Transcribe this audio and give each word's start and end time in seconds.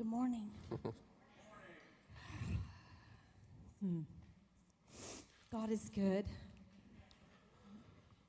Good 0.00 0.06
morning. 0.06 0.48
Hmm. 3.82 4.00
God 5.52 5.70
is 5.70 5.90
good. 5.94 6.24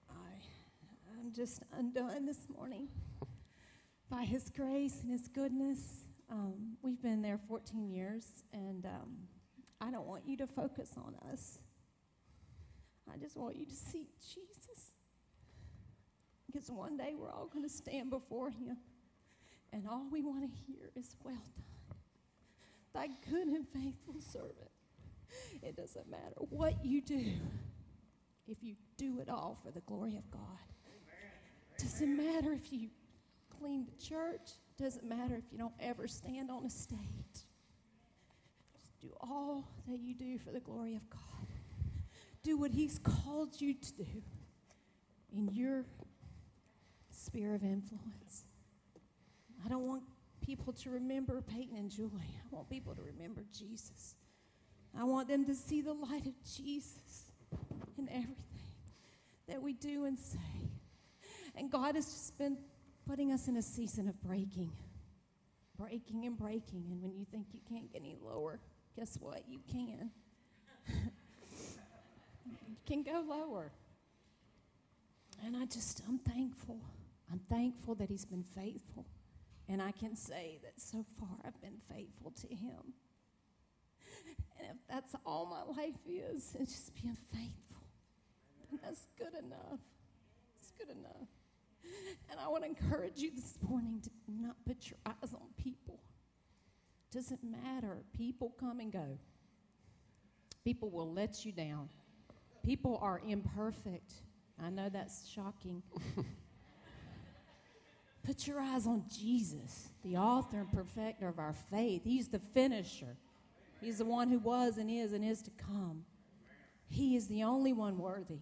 I, 0.09 0.33
I'm 1.17 1.31
just 1.31 1.63
undone 1.71 2.25
this 2.25 2.49
morning 2.53 2.89
by 4.09 4.25
His 4.25 4.49
grace 4.49 4.99
and 5.01 5.09
His 5.09 5.29
goodness. 5.29 6.03
Um, 6.29 6.75
we've 6.81 7.01
been 7.01 7.21
there 7.21 7.39
14 7.47 7.89
years, 7.89 8.25
and 8.51 8.85
um, 8.85 9.15
I 9.79 9.91
don't 9.91 10.05
want 10.05 10.27
you 10.27 10.35
to 10.39 10.47
focus 10.47 10.89
on 10.97 11.15
us. 11.31 11.57
I 13.09 13.15
just 13.15 13.37
want 13.37 13.55
you 13.55 13.65
to 13.65 13.75
see 13.75 14.09
Jesus. 14.19 14.91
Because 16.51 16.69
one 16.69 16.97
day 16.97 17.13
we're 17.17 17.31
all 17.31 17.47
going 17.47 17.63
to 17.63 17.73
stand 17.73 18.09
before 18.09 18.49
Him, 18.49 18.75
and 19.73 19.87
all 19.87 20.07
we 20.11 20.21
want 20.21 20.43
to 20.43 20.49
hear 20.67 20.91
is, 20.95 21.15
Well 21.23 21.35
done, 21.35 21.97
thy 22.93 23.07
good 23.29 23.47
and 23.47 23.67
faithful 23.67 24.15
servant. 24.19 24.71
It 25.61 25.75
doesn't 25.75 26.09
matter 26.09 26.35
what 26.49 26.83
you 26.83 27.01
do 27.01 27.31
if 28.47 28.57
you 28.61 28.75
do 28.97 29.19
it 29.19 29.29
all 29.29 29.57
for 29.63 29.71
the 29.71 29.79
glory 29.81 30.17
of 30.17 30.29
God. 30.29 30.41
Doesn't 31.77 32.17
matter 32.17 32.53
if 32.53 32.71
you 32.71 32.89
clean 33.59 33.85
the 33.85 34.05
church. 34.05 34.51
Doesn't 34.77 35.07
matter 35.07 35.35
if 35.35 35.51
you 35.51 35.57
don't 35.57 35.73
ever 35.79 36.07
stand 36.07 36.51
on 36.51 36.65
a 36.65 36.69
stage. 36.69 36.99
Just 38.73 38.99
do 38.99 39.09
all 39.21 39.67
that 39.87 39.99
you 39.99 40.13
do 40.13 40.37
for 40.37 40.51
the 40.51 40.59
glory 40.59 40.95
of 40.95 41.09
God. 41.09 41.47
Do 42.43 42.57
what 42.57 42.71
He's 42.71 42.99
called 42.99 43.59
you 43.61 43.73
to 43.73 43.93
do 43.93 44.23
in 45.33 45.47
your 45.49 45.85
sphere 47.09 47.55
of 47.55 47.63
influence. 47.63 48.45
I 49.65 49.69
don't 49.69 49.87
want 49.87 50.03
people 50.41 50.73
to 50.73 50.89
remember 50.89 51.41
Peyton 51.41 51.77
and 51.77 51.89
Julie. 51.89 52.11
I 52.13 52.55
want 52.55 52.69
people 52.69 52.95
to 52.95 53.01
remember 53.01 53.43
Jesus. 53.57 54.15
I 54.97 55.03
want 55.03 55.27
them 55.27 55.45
to 55.45 55.55
see 55.55 55.81
the 55.81 55.93
light 55.93 56.25
of 56.25 56.33
Jesus 56.55 57.31
in 57.97 58.09
everything 58.09 58.35
that 59.47 59.61
we 59.61 59.73
do 59.73 60.05
and 60.05 60.17
say. 60.17 60.39
And 61.55 61.69
God 61.71 61.95
has 61.95 62.05
just 62.05 62.37
been 62.37 62.57
putting 63.07 63.31
us 63.31 63.47
in 63.47 63.57
a 63.57 63.61
season 63.61 64.07
of 64.07 64.21
breaking, 64.21 64.71
breaking 65.77 66.25
and 66.25 66.37
breaking. 66.37 66.85
And 66.91 67.01
when 67.01 67.15
you 67.15 67.25
think 67.31 67.47
you 67.53 67.59
can't 67.69 67.91
get 67.91 68.01
any 68.01 68.17
lower, 68.21 68.59
guess 68.95 69.17
what? 69.19 69.43
You 69.47 69.59
can. 69.71 70.11
you 72.45 72.77
can 72.85 73.03
go 73.03 73.23
lower. 73.27 73.71
And 75.45 75.57
I 75.57 75.65
just, 75.65 76.01
I'm 76.07 76.19
thankful. 76.19 76.79
I'm 77.31 77.39
thankful 77.49 77.95
that 77.95 78.09
He's 78.09 78.25
been 78.25 78.43
faithful. 78.43 79.05
And 79.71 79.81
I 79.81 79.91
can 79.91 80.17
say 80.17 80.59
that 80.63 80.73
so 80.81 81.05
far 81.17 81.29
I've 81.45 81.59
been 81.61 81.77
faithful 81.89 82.31
to 82.41 82.47
Him. 82.47 82.93
And 84.59 84.67
if 84.69 84.77
that's 84.89 85.15
all 85.25 85.45
my 85.45 85.63
life 85.81 85.95
is, 86.05 86.53
it's 86.59 86.73
just 86.73 87.01
being 87.01 87.15
faithful, 87.31 87.83
then 88.69 88.79
that's 88.83 89.07
good 89.17 89.33
enough. 89.33 89.79
It's 90.59 90.71
good 90.77 90.89
enough. 90.89 91.29
And 92.29 92.37
I 92.39 92.49
want 92.49 92.63
to 92.63 92.69
encourage 92.69 93.19
you 93.19 93.31
this 93.33 93.57
morning 93.61 94.01
to 94.03 94.09
not 94.27 94.57
put 94.65 94.89
your 94.89 94.99
eyes 95.05 95.33
on 95.33 95.47
people. 95.57 96.01
Doesn't 97.11 97.41
matter. 97.41 98.03
People 98.17 98.53
come 98.59 98.81
and 98.81 98.91
go. 98.91 99.17
People 100.65 100.89
will 100.89 101.11
let 101.11 101.45
you 101.45 101.53
down. 101.53 101.89
People 102.63 102.99
are 103.01 103.21
imperfect. 103.25 104.13
I 104.61 104.69
know 104.69 104.89
that's 104.89 105.27
shocking. 105.29 105.81
Put 108.23 108.45
your 108.45 108.59
eyes 108.59 108.85
on 108.85 109.05
Jesus, 109.09 109.89
the 110.03 110.17
author 110.17 110.59
and 110.59 110.71
perfecter 110.71 111.27
of 111.27 111.39
our 111.39 111.53
faith. 111.53 112.03
He's 112.03 112.27
the 112.27 112.39
finisher. 112.39 113.17
He's 113.81 113.97
the 113.97 114.05
one 114.05 114.29
who 114.29 114.37
was 114.37 114.77
and 114.77 114.91
is 114.91 115.11
and 115.11 115.25
is 115.25 115.41
to 115.43 115.51
come. 115.51 116.05
He 116.87 117.15
is 117.15 117.27
the 117.27 117.43
only 117.43 117.73
one 117.73 117.97
worthy. 117.97 118.41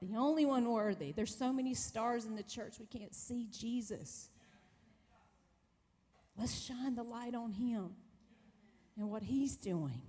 The 0.00 0.16
only 0.16 0.44
one 0.44 0.70
worthy. 0.70 1.12
There's 1.12 1.34
so 1.34 1.52
many 1.52 1.74
stars 1.74 2.26
in 2.26 2.36
the 2.36 2.42
church 2.42 2.76
we 2.78 2.86
can't 2.86 3.14
see 3.14 3.48
Jesus. 3.50 4.28
Let's 6.38 6.54
shine 6.54 6.94
the 6.94 7.02
light 7.02 7.34
on 7.34 7.50
him 7.50 7.90
and 8.96 9.10
what 9.10 9.22
he's 9.22 9.56
doing. 9.56 10.02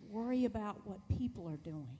Worry 0.00 0.46
about 0.46 0.86
what 0.86 0.98
people 1.18 1.48
are 1.48 1.58
doing. 1.58 1.98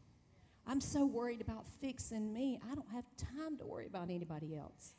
I'm 0.66 0.80
so 0.80 1.06
worried 1.06 1.40
about 1.40 1.66
fixing 1.80 2.32
me, 2.32 2.58
I 2.70 2.74
don't 2.74 2.90
have 2.90 3.04
time 3.16 3.56
to 3.58 3.66
worry 3.66 3.86
about 3.86 4.10
anybody 4.10 4.56
else. 4.56 4.94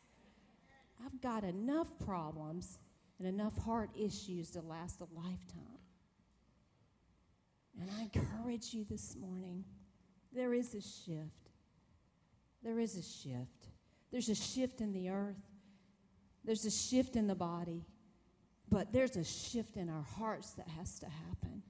I've 1.05 1.21
got 1.21 1.43
enough 1.43 1.87
problems 2.05 2.77
and 3.17 3.27
enough 3.27 3.57
heart 3.57 3.89
issues 3.95 4.51
to 4.51 4.61
last 4.61 5.01
a 5.01 5.07
lifetime. 5.15 5.79
And 7.79 7.89
I 7.97 8.09
encourage 8.13 8.73
you 8.73 8.85
this 8.89 9.15
morning 9.15 9.63
there 10.33 10.53
is 10.53 10.75
a 10.75 10.81
shift. 10.81 11.49
There 12.63 12.79
is 12.79 12.97
a 12.97 13.01
shift. 13.01 13.67
There's 14.11 14.29
a 14.29 14.35
shift 14.35 14.81
in 14.81 14.91
the 14.91 15.09
earth, 15.09 15.37
there's 16.43 16.65
a 16.65 16.71
shift 16.71 17.15
in 17.15 17.27
the 17.27 17.35
body, 17.35 17.85
but 18.69 18.91
there's 18.91 19.15
a 19.15 19.23
shift 19.23 19.77
in 19.77 19.89
our 19.89 20.01
hearts 20.01 20.51
that 20.53 20.67
has 20.67 20.99
to 20.99 21.05
happen. 21.05 21.61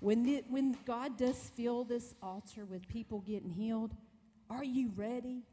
When, 0.00 0.24
the, 0.24 0.42
when 0.48 0.76
God 0.84 1.16
does 1.16 1.38
fill 1.54 1.84
this 1.84 2.14
altar 2.20 2.64
with 2.64 2.88
people 2.88 3.20
getting 3.20 3.50
healed, 3.50 3.94
are 4.50 4.64
you 4.64 4.90
ready? 4.96 5.44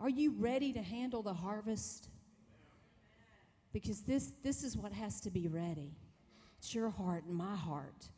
Are 0.00 0.08
you 0.08 0.32
ready 0.38 0.72
to 0.72 0.82
handle 0.82 1.22
the 1.22 1.34
harvest? 1.34 2.08
Because 3.72 4.00
this, 4.00 4.32
this 4.42 4.64
is 4.64 4.76
what 4.76 4.92
has 4.92 5.20
to 5.20 5.30
be 5.30 5.46
ready. 5.46 5.92
It's 6.58 6.74
your 6.74 6.88
heart 6.88 7.24
and 7.24 7.34
my 7.36 7.54
heart 7.54 8.08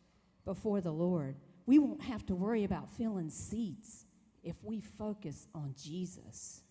before 0.45 0.81
the 0.81 0.93
Lord. 0.93 1.37
We 1.67 1.79
won't 1.79 2.03
have 2.03 2.25
to 2.27 2.35
worry 2.35 2.65
about 2.65 2.91
filling 2.93 3.31
seats 3.31 4.07
if 4.43 4.57
we 4.63 4.81
focus 4.81 5.49
on 5.55 5.75
Jesus. 5.81 6.63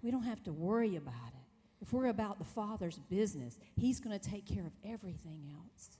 We 0.00 0.10
don't 0.10 0.24
have 0.24 0.42
to 0.44 0.52
worry 0.52 0.96
about 0.96 1.28
it. 1.28 1.44
If 1.82 1.92
we're 1.92 2.06
about 2.06 2.38
the 2.38 2.44
Father's 2.44 2.98
business, 3.10 3.58
He's 3.76 4.00
going 4.00 4.18
to 4.18 4.30
take 4.30 4.46
care 4.46 4.66
of 4.66 4.72
everything 4.84 5.52
else. 5.52 5.90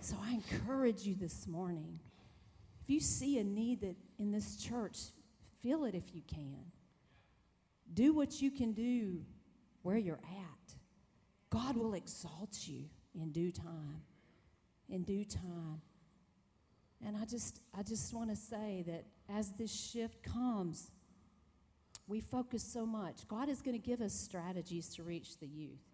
So 0.00 0.16
I 0.24 0.32
encourage 0.32 1.02
you 1.02 1.14
this 1.14 1.46
morning 1.46 1.98
if 2.82 2.88
you 2.88 3.00
see 3.00 3.38
a 3.38 3.44
need 3.44 3.82
that 3.82 3.96
in 4.18 4.32
this 4.32 4.56
church, 4.56 4.98
fill 5.62 5.84
it 5.84 5.94
if 5.94 6.14
you 6.14 6.22
can. 6.26 6.64
Do 7.94 8.12
what 8.12 8.40
you 8.40 8.50
can 8.50 8.72
do 8.72 9.22
where 9.82 9.96
you're 9.96 10.20
at. 10.22 10.74
God 11.50 11.76
will 11.76 11.94
exalt 11.94 12.58
you 12.66 12.84
in 13.14 13.32
due 13.32 13.50
time 13.50 14.02
in 14.88 15.02
due 15.02 15.24
time. 15.24 15.80
And 17.04 17.16
I 17.16 17.24
just, 17.24 17.60
I 17.76 17.82
just 17.82 18.12
want 18.12 18.30
to 18.30 18.36
say 18.36 18.84
that 18.86 19.04
as 19.28 19.52
this 19.52 19.72
shift 19.72 20.22
comes, 20.22 20.90
we 22.06 22.20
focus 22.20 22.62
so 22.62 22.86
much. 22.86 23.28
God 23.28 23.48
is 23.48 23.60
going 23.60 23.80
to 23.80 23.86
give 23.86 24.00
us 24.00 24.12
strategies 24.12 24.88
to 24.96 25.02
reach 25.02 25.38
the 25.38 25.46
youth. 25.46 25.84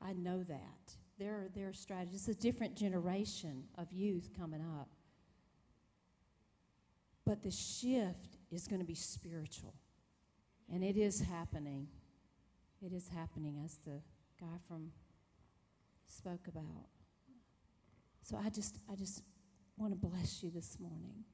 I 0.00 0.12
know 0.12 0.42
that. 0.44 0.96
There 1.18 1.34
are, 1.34 1.48
there 1.54 1.68
are 1.68 1.72
strategies. 1.72 2.28
It's 2.28 2.38
a 2.38 2.40
different 2.40 2.76
generation 2.76 3.64
of 3.76 3.92
youth 3.92 4.30
coming 4.38 4.62
up. 4.80 4.88
But 7.26 7.42
the 7.42 7.50
shift 7.50 8.37
is 8.50 8.66
going 8.66 8.80
to 8.80 8.86
be 8.86 8.94
spiritual. 8.94 9.74
And 10.72 10.84
it 10.84 10.96
is 10.96 11.20
happening. 11.20 11.88
It 12.84 12.92
is 12.92 13.08
happening, 13.08 13.60
as 13.64 13.78
the 13.84 14.00
guy 14.40 14.56
from 14.66 14.90
spoke 16.06 16.46
about. 16.48 16.86
So 18.22 18.38
I 18.42 18.50
just, 18.50 18.78
I 18.90 18.94
just 18.94 19.22
want 19.76 19.92
to 19.92 20.08
bless 20.08 20.42
you 20.42 20.50
this 20.50 20.78
morning. 20.80 21.24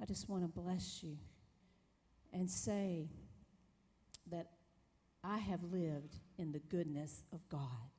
I 0.00 0.04
just 0.04 0.28
want 0.28 0.42
to 0.42 0.48
bless 0.48 1.02
you 1.02 1.16
and 2.32 2.50
say 2.50 3.08
that 4.30 4.50
I 5.22 5.38
have 5.38 5.62
lived 5.64 6.16
in 6.38 6.52
the 6.52 6.58
goodness 6.58 7.22
of 7.32 7.46
God. 7.48 7.90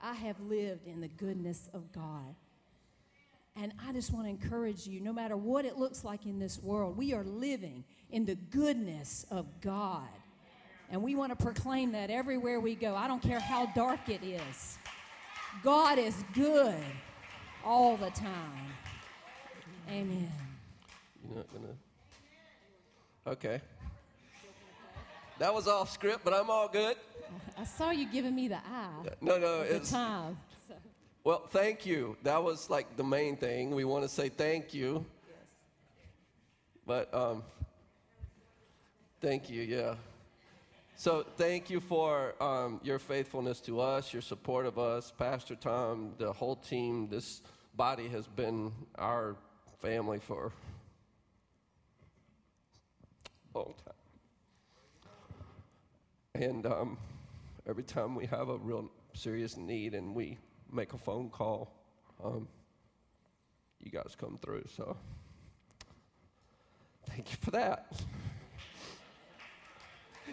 I 0.00 0.14
have 0.14 0.40
lived 0.40 0.86
in 0.86 1.00
the 1.00 1.08
goodness 1.08 1.68
of 1.72 1.90
God. 1.92 2.34
And 3.56 3.72
I 3.86 3.92
just 3.92 4.12
want 4.12 4.26
to 4.26 4.30
encourage 4.30 4.86
you 4.86 5.00
no 5.00 5.12
matter 5.12 5.36
what 5.36 5.64
it 5.64 5.76
looks 5.76 6.04
like 6.04 6.26
in 6.26 6.38
this 6.40 6.58
world, 6.60 6.96
we 6.96 7.12
are 7.14 7.22
living 7.22 7.84
in 8.10 8.24
the 8.24 8.34
goodness 8.34 9.24
of 9.30 9.46
God. 9.60 10.08
And 10.90 11.02
we 11.02 11.14
want 11.14 11.36
to 11.36 11.42
proclaim 11.42 11.92
that 11.92 12.10
everywhere 12.10 12.58
we 12.60 12.74
go. 12.74 12.94
I 12.96 13.06
don't 13.06 13.22
care 13.22 13.40
how 13.40 13.66
dark 13.66 14.08
it 14.08 14.22
is. 14.24 14.78
God 15.62 15.98
is 15.98 16.24
good 16.34 16.74
all 17.64 17.96
the 17.96 18.10
time. 18.10 18.72
Amen. 19.88 20.32
You're 21.26 21.36
not 21.36 21.46
gonna. 21.52 21.74
Okay. 23.26 23.60
That 25.38 25.54
was 25.54 25.68
off 25.68 25.90
script, 25.90 26.20
but 26.24 26.34
I'm 26.34 26.50
all 26.50 26.68
good. 26.68 26.96
I 27.56 27.64
saw 27.64 27.90
you 27.90 28.06
giving 28.06 28.34
me 28.34 28.48
the 28.48 28.56
eye. 28.56 29.08
No, 29.20 29.38
no, 29.38 29.64
the 29.64 29.76
it's 29.76 29.90
time. 29.90 30.36
Well. 31.24 31.48
Thank 31.48 31.86
you. 31.86 32.18
That 32.22 32.44
was 32.44 32.68
like 32.68 32.96
the 32.96 33.04
main 33.04 33.36
thing. 33.36 33.74
We 33.74 33.84
want 33.84 34.04
to 34.04 34.08
say 34.10 34.28
thank 34.28 34.74
you. 34.74 35.06
But 36.86 37.12
um, 37.14 37.42
thank 39.22 39.48
you. 39.48 39.62
Yeah. 39.62 39.94
So 40.96 41.24
thank 41.36 41.70
you 41.70 41.80
for 41.80 42.34
um, 42.42 42.78
your 42.84 42.98
faithfulness 42.98 43.60
to 43.62 43.80
us, 43.80 44.12
your 44.12 44.20
support 44.20 44.66
of 44.66 44.78
us, 44.78 45.12
Pastor 45.16 45.54
Tom, 45.54 46.12
the 46.18 46.30
whole 46.30 46.56
team. 46.56 47.08
This 47.08 47.40
body 47.74 48.06
has 48.08 48.26
been 48.26 48.70
our 48.96 49.34
family 49.80 50.18
for 50.18 50.52
a 53.54 53.58
long 53.58 53.74
time. 53.84 53.94
And 56.34 56.66
um, 56.66 56.98
every 57.66 57.82
time 57.82 58.14
we 58.14 58.26
have 58.26 58.50
a 58.50 58.58
real 58.58 58.90
serious 59.14 59.56
need 59.56 59.94
and 59.94 60.14
we 60.14 60.36
make 60.74 60.92
a 60.92 60.98
phone 60.98 61.30
call, 61.30 61.72
um, 62.22 62.48
you 63.80 63.90
guys 63.90 64.16
come 64.18 64.38
through. 64.42 64.64
So 64.76 64.96
thank 67.06 67.30
you 67.30 67.36
for 67.40 67.52
that. 67.52 67.92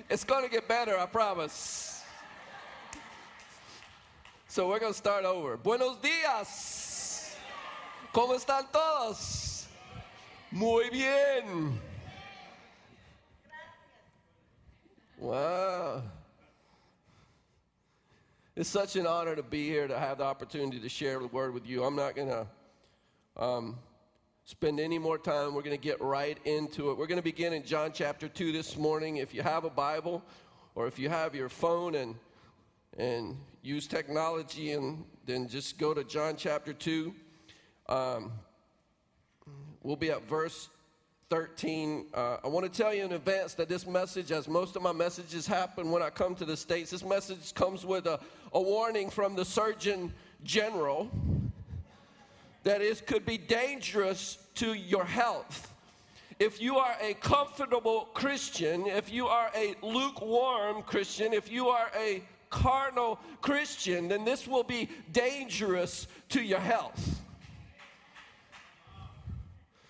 It's 0.10 0.24
going 0.24 0.44
to 0.44 0.50
get 0.50 0.68
better, 0.68 0.98
I 0.98 1.06
promise. 1.06 2.04
So 4.48 4.68
we're 4.68 4.80
going 4.80 4.94
to 4.94 4.98
start 4.98 5.24
over. 5.24 5.58
Buenos 5.58 5.98
días. 6.02 7.36
¿Cómo 8.14 8.36
están 8.36 8.70
todos? 8.72 9.68
Muy 10.52 10.90
bien. 10.90 11.80
Wow. 15.18 16.04
It's 18.62 18.70
such 18.70 18.96
an 18.96 19.08
honor 19.08 19.36
to 19.36 19.42
be 19.42 19.68
here 19.68 19.88
to 19.88 19.98
have 19.98 20.20
the 20.20 20.24
opportunity 20.24 20.80
to 20.80 20.88
share 20.88 21.18
the 21.18 21.26
word 21.26 21.52
with 21.52 21.66
you. 21.66 21.84
I'm 21.84 21.96
not 21.96 22.16
going 22.16 22.28
to 22.28 22.46
um, 23.36 23.80
spend 24.46 24.80
any 24.80 25.00
more 25.00 25.18
time. 25.18 25.56
We're 25.56 25.64
going 25.64 25.76
to 25.76 25.82
get 25.82 26.00
right 26.00 26.38
into 26.46 26.92
it. 26.92 26.98
We're 27.00 27.08
going 27.08 27.18
to 27.18 27.24
begin 27.24 27.54
in 27.54 27.66
John 27.66 27.90
chapter 27.92 28.30
2 28.30 28.52
this 28.52 28.78
morning. 28.78 29.18
If 29.18 29.34
you 29.34 29.42
have 29.42 29.64
a 29.64 29.70
Bible 29.72 30.22
or 30.76 30.86
if 30.86 31.00
you 31.00 31.10
have 31.10 31.34
your 31.34 31.50
phone 31.50 31.96
and 31.96 32.14
and 33.00 33.36
use 33.64 33.88
technology 33.88 34.74
and 34.74 35.06
then 35.26 35.48
just 35.48 35.80
go 35.80 35.96
to 35.96 36.04
John 36.04 36.36
chapter 36.38 36.72
2. 36.72 37.16
Um, 37.90 38.32
we'll 39.82 39.96
be 39.96 40.12
at 40.12 40.30
verse 40.30 40.70
13. 41.32 42.08
Uh, 42.14 42.38
I 42.44 42.48
want 42.50 42.72
to 42.72 42.82
tell 42.82 42.94
you 42.94 43.06
in 43.06 43.14
advance 43.14 43.54
that 43.54 43.70
this 43.70 43.88
message, 43.88 44.32
as 44.34 44.50
most 44.50 44.76
of 44.76 44.82
my 44.82 44.92
messages 44.92 45.48
happen 45.48 45.90
when 45.90 46.04
I 46.04 46.10
come 46.10 46.36
to 46.36 46.44
the 46.44 46.58
States, 46.58 46.92
this 46.92 47.06
message 47.06 47.56
comes 47.56 47.86
with 47.86 48.06
a, 48.06 48.20
a 48.54 48.62
warning 48.62 49.10
from 49.10 49.36
the 49.36 49.46
Surgeon 49.46 50.14
General 50.44 51.10
that 52.64 52.82
it 52.82 53.06
could 53.08 53.26
be 53.26 53.38
dangerous 53.38 54.38
to 54.56 54.74
your 54.74 55.06
health. 55.06 55.74
If 56.40 56.62
you 56.62 56.78
are 56.78 56.96
a 57.00 57.14
comfortable 57.16 58.10
Christian, 58.14 58.88
if 58.88 59.12
you 59.12 59.28
are 59.28 59.52
a 59.56 59.76
lukewarm 59.82 60.82
Christian, 60.84 61.34
if 61.34 61.52
you 61.52 61.70
are 61.70 61.92
a 61.96 62.24
carnal 62.50 63.20
Christian, 63.42 64.08
then 64.08 64.26
this 64.26 64.48
will 64.48 64.64
be 64.64 64.90
dangerous 65.12 66.08
to 66.30 66.42
your 66.42 66.60
health. 66.60 67.22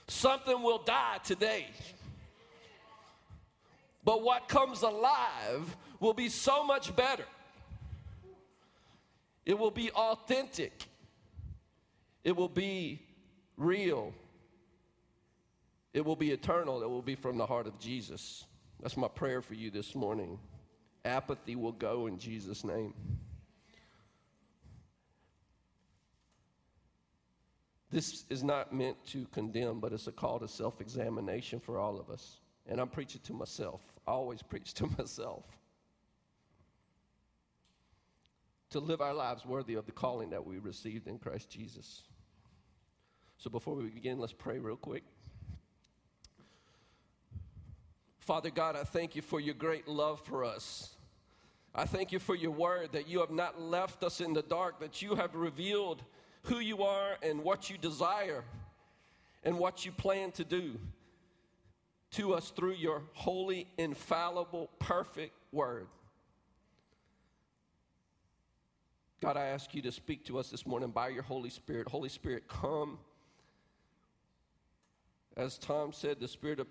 Something 0.08 0.62
will 0.62 0.84
die 0.84 1.20
today. 1.24 1.68
But 4.04 4.22
what 4.22 4.48
comes 4.48 4.82
alive 4.82 5.76
will 6.00 6.14
be 6.14 6.30
so 6.30 6.64
much 6.66 6.96
better. 6.96 7.26
It 9.46 9.58
will 9.58 9.72
be 9.72 9.92
authentic. 9.92 10.88
It 12.24 12.36
will 12.36 12.50
be 12.50 13.02
real. 13.58 14.14
It 15.94 16.06
will 16.06 16.16
be 16.16 16.32
eternal. 16.32 16.84
It 16.84 16.90
will 16.90 17.02
be 17.02 17.16
from 17.16 17.38
the 17.38 17.46
heart 17.46 17.68
of 17.68 17.80
Jesus. 17.80 18.46
That's 18.82 18.98
my 18.98 19.08
prayer 19.08 19.42
for 19.42 19.54
you 19.54 19.72
this 19.72 19.96
morning. 19.96 20.40
Apathy 21.04 21.56
will 21.56 21.72
go 21.72 22.08
in 22.08 22.18
Jesus' 22.18 22.64
name. 22.64 22.94
This 27.90 28.24
is 28.30 28.42
not 28.42 28.74
meant 28.74 29.04
to 29.08 29.26
condemn, 29.34 29.80
but 29.80 29.92
it's 29.92 30.08
a 30.08 30.12
call 30.14 30.40
to 30.40 30.48
self 30.48 30.80
examination 30.80 31.60
for 31.60 31.78
all 31.78 32.00
of 32.00 32.10
us. 32.10 32.40
And 32.68 32.80
I'm 32.80 32.88
preaching 32.88 33.22
to 33.26 33.34
myself. 33.34 33.82
I 34.08 34.12
always 34.12 34.42
preach 34.42 34.74
to 34.76 34.88
myself. 34.98 35.44
To 38.72 38.80
live 38.80 39.02
our 39.02 39.14
lives 39.14 39.46
worthy 39.46 39.76
of 39.76 39.86
the 39.86 39.92
calling 39.92 40.30
that 40.30 40.46
we 40.46 40.58
received 40.58 41.08
in 41.08 41.18
Christ 41.20 41.50
Jesus. 41.50 42.04
So 43.38 43.50
before 43.50 43.76
we 43.76 43.90
begin, 43.90 44.20
let's 44.20 44.34
pray 44.34 44.60
real 44.60 44.78
quick. 44.78 45.04
Father 48.20 48.50
God, 48.50 48.76
I 48.76 48.84
thank 48.84 49.16
you 49.16 49.22
for 49.22 49.40
your 49.40 49.56
great 49.56 49.88
love 49.88 50.22
for 50.22 50.46
us. 50.46 50.96
I 51.74 51.86
thank 51.86 52.12
you 52.12 52.20
for 52.20 52.36
your 52.36 52.52
word 52.52 52.92
that 52.94 53.08
you 53.08 53.20
have 53.20 53.32
not 53.32 53.60
left 53.60 54.04
us 54.04 54.22
in 54.22 54.34
the 54.34 54.42
dark, 54.42 54.80
that 54.80 55.02
you 55.02 55.16
have 55.16 55.36
revealed 55.36 56.04
who 56.44 56.60
you 56.60 56.84
are 56.84 57.18
and 57.22 57.44
what 57.44 57.70
you 57.70 57.78
desire 57.78 58.44
and 59.44 59.58
what 59.58 59.86
you 59.86 59.92
plan 59.92 60.32
to 60.34 60.44
do 60.44 60.80
to 62.12 62.34
us 62.34 62.52
through 62.52 62.74
your 62.74 63.04
holy, 63.14 63.68
infallible, 63.78 64.70
perfect 64.80 65.34
word. 65.52 65.88
God, 69.22 69.38
I 69.38 69.46
ask 69.46 69.76
you 69.76 69.84
to 69.84 69.92
speak 69.92 70.26
to 70.26 70.40
us 70.40 70.50
this 70.50 70.66
morning 70.66 70.90
by 70.90 71.10
your 71.10 71.22
Holy 71.22 71.52
Spirit. 71.52 71.88
Holy 71.88 72.10
Spirit, 72.10 72.48
come. 72.48 72.98
As 75.38 75.60
Tom 75.60 75.94
said, 75.94 76.20
the 76.20 76.28
Spirit 76.28 76.60
of 76.60 76.68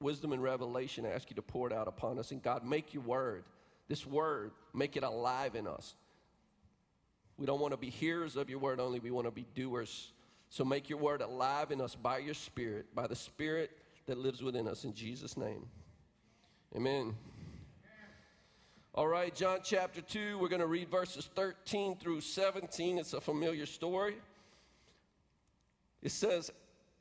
wisdom 0.00 0.32
and 0.32 0.42
revelation, 0.42 1.06
I 1.06 1.10
ask 1.10 1.30
you 1.30 1.36
to 1.36 1.42
pour 1.42 1.68
it 1.68 1.72
out 1.72 1.86
upon 1.86 2.18
us. 2.18 2.32
And 2.32 2.42
God, 2.42 2.64
make 2.64 2.92
your 2.92 3.04
word, 3.04 3.44
this 3.88 4.04
word, 4.04 4.50
make 4.74 4.96
it 4.96 5.04
alive 5.04 5.54
in 5.54 5.68
us. 5.68 5.94
We 7.38 7.46
don't 7.46 7.60
want 7.60 7.72
to 7.72 7.78
be 7.78 7.88
hearers 7.88 8.34
of 8.34 8.50
your 8.50 8.58
word 8.58 8.80
only, 8.80 8.98
we 8.98 9.12
want 9.12 9.28
to 9.28 9.30
be 9.30 9.46
doers. 9.54 10.12
So 10.50 10.64
make 10.64 10.90
your 10.90 10.98
word 10.98 11.22
alive 11.22 11.70
in 11.70 11.80
us 11.80 11.94
by 11.94 12.18
your 12.18 12.34
spirit, 12.34 12.86
by 12.94 13.06
the 13.06 13.16
spirit 13.16 13.70
that 14.06 14.18
lives 14.18 14.42
within 14.42 14.66
us. 14.66 14.84
In 14.84 14.92
Jesus' 14.92 15.36
name. 15.36 15.64
Amen. 16.74 17.14
All 18.94 19.08
right, 19.08 19.34
John 19.34 19.60
chapter 19.64 20.02
2, 20.02 20.36
we're 20.36 20.50
going 20.50 20.60
to 20.60 20.66
read 20.66 20.90
verses 20.90 21.26
13 21.34 21.96
through 21.96 22.20
17. 22.20 22.98
It's 22.98 23.14
a 23.14 23.22
familiar 23.22 23.64
story. 23.64 24.16
It 26.02 26.12
says, 26.12 26.52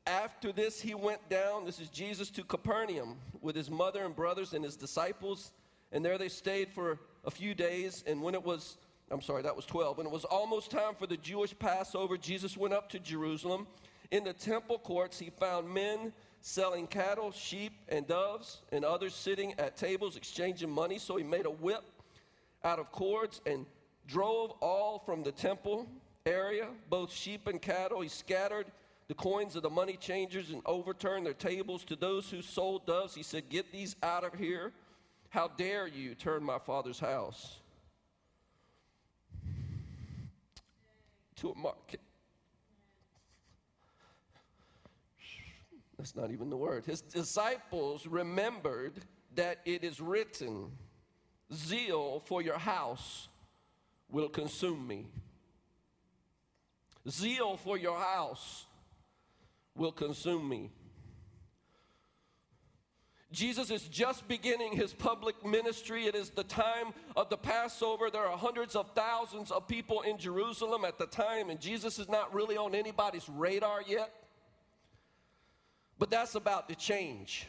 after 0.08 0.54
this, 0.54 0.80
he 0.80 0.94
went 0.96 1.28
down, 1.28 1.66
this 1.66 1.82
is 1.82 1.90
Jesus, 1.90 2.30
to 2.30 2.46
Capernaum 2.46 3.18
with 3.42 3.58
his 3.58 3.70
mother 3.70 4.06
and 4.06 4.16
brothers 4.16 4.54
and 4.54 4.64
his 4.64 4.78
disciples. 4.78 5.52
And 5.92 6.06
there 6.06 6.18
they 6.18 6.30
stayed 6.30 6.69
for 6.69 6.98
a 7.26 7.30
few 7.30 7.54
days. 7.54 8.06
And 8.07 8.21
when 8.21 8.36
it 8.36 8.44
was, 8.45 8.78
I'm 9.12 9.21
sorry, 9.21 9.42
that 9.42 9.57
was 9.57 9.66
12. 9.66 9.98
When 9.98 10.07
it 10.07 10.14
was 10.14 10.24
almost 10.24 10.71
time 10.71 10.95
for 10.98 11.07
the 11.07 11.18
Jewish 11.18 11.54
Passover, 11.60 12.16
Jesus 12.16 12.56
went 12.56 12.74
up 12.74 12.88
to 12.92 13.00
Jerusalem. 13.00 13.68
In 14.12 14.24
the 14.24 14.31
temple 14.31 14.80
courts, 14.80 15.19
he 15.19 15.30
found 15.30 15.68
men 15.68 16.14
selling 16.42 16.88
cattle, 16.88 17.31
sheep, 17.31 17.74
and 17.88 18.07
doves, 18.07 18.62
and 18.71 18.83
others 18.83 19.14
sitting 19.14 19.54
at 19.60 19.78
tables 19.78 20.18
exchanging 20.18 20.69
money. 20.69 20.98
So 20.98 21.16
he 21.16 21.24
made 21.24 21.45
a 21.45 21.52
whip 21.52 21.83
out 22.64 22.80
of 22.80 22.92
cords 22.92 23.42
and 23.45 23.66
drove 24.07 24.52
all 24.62 25.00
from 25.06 25.24
the 25.24 25.31
temple 25.31 25.88
area, 26.26 26.68
both 26.90 27.12
sheep 27.14 27.48
and 27.48 27.62
cattle. 27.62 28.02
He 28.02 28.10
scattered 28.10 28.68
the 29.07 29.14
coins 29.14 29.56
of 29.56 29.64
the 29.64 29.69
money 29.69 29.98
changers 29.98 30.50
and 30.50 30.62
overturned 30.66 31.26
their 31.26 31.33
tables. 31.33 31.83
To 31.86 31.95
those 31.95 32.30
who 32.30 32.42
sold 32.42 32.86
doves, 32.86 33.16
he 33.16 33.24
said, 33.24 33.50
Get 33.50 33.71
these 33.71 33.95
out 34.04 34.24
of 34.24 34.33
here. 34.33 34.71
How 35.30 35.48
dare 35.48 35.88
you 35.88 36.14
turn 36.16 36.44
my 36.44 36.60
father's 36.60 37.00
house 37.00 37.60
to 41.38 41.52
a 41.52 41.57
market? 41.57 42.02
That's 46.02 46.16
not 46.16 46.31
even 46.31 46.50
the 46.50 46.58
word. 46.58 46.84
His 46.84 47.00
disciples 47.00 48.08
remembered 48.08 48.94
that 49.36 49.60
it 49.66 49.84
is 49.84 50.02
written, 50.02 50.72
Zeal 51.54 52.24
for 52.26 52.42
your 52.42 52.58
house 52.58 53.30
will 54.10 54.28
consume 54.28 54.88
me. 54.88 55.10
Zeal 57.08 57.56
for 57.56 57.78
your 57.78 58.00
house 58.00 58.66
will 59.76 59.92
consume 59.92 60.50
me. 60.50 60.72
Jesus 63.31 63.70
is 63.70 63.84
just 63.88 64.28
beginning 64.28 64.76
his 64.76 64.94
public 64.94 65.46
ministry. 65.46 66.08
It 66.08 66.16
is 66.16 66.31
the 66.31 66.44
time 66.44 66.96
of 67.16 67.30
the 67.30 67.38
Passover. 67.38 68.10
There 68.10 68.26
are 68.28 68.38
hundreds 68.40 68.76
of 68.76 68.90
thousands 68.96 69.52
of 69.52 69.68
people 69.68 70.02
in 70.02 70.18
Jerusalem 70.18 70.84
at 70.84 70.98
the 70.98 71.06
time, 71.06 71.52
and 71.52 71.62
Jesus 71.62 72.00
is 72.00 72.10
not 72.10 72.34
really 72.34 72.58
on 72.58 72.74
anybody's 72.74 73.30
radar 73.30 73.84
yet. 73.88 74.12
But 76.02 76.10
that's 76.10 76.34
about 76.34 76.68
to 76.70 76.74
change. 76.74 77.46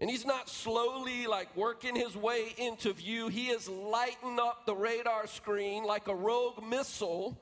And 0.00 0.10
he's 0.10 0.26
not 0.26 0.48
slowly 0.48 1.28
like 1.28 1.56
working 1.56 1.94
his 1.94 2.16
way 2.16 2.56
into 2.58 2.92
view. 2.92 3.28
He 3.28 3.50
is 3.50 3.68
lighting 3.68 4.40
up 4.40 4.66
the 4.66 4.74
radar 4.74 5.28
screen 5.28 5.84
like 5.84 6.08
a 6.08 6.14
rogue 6.14 6.64
missile 6.64 7.40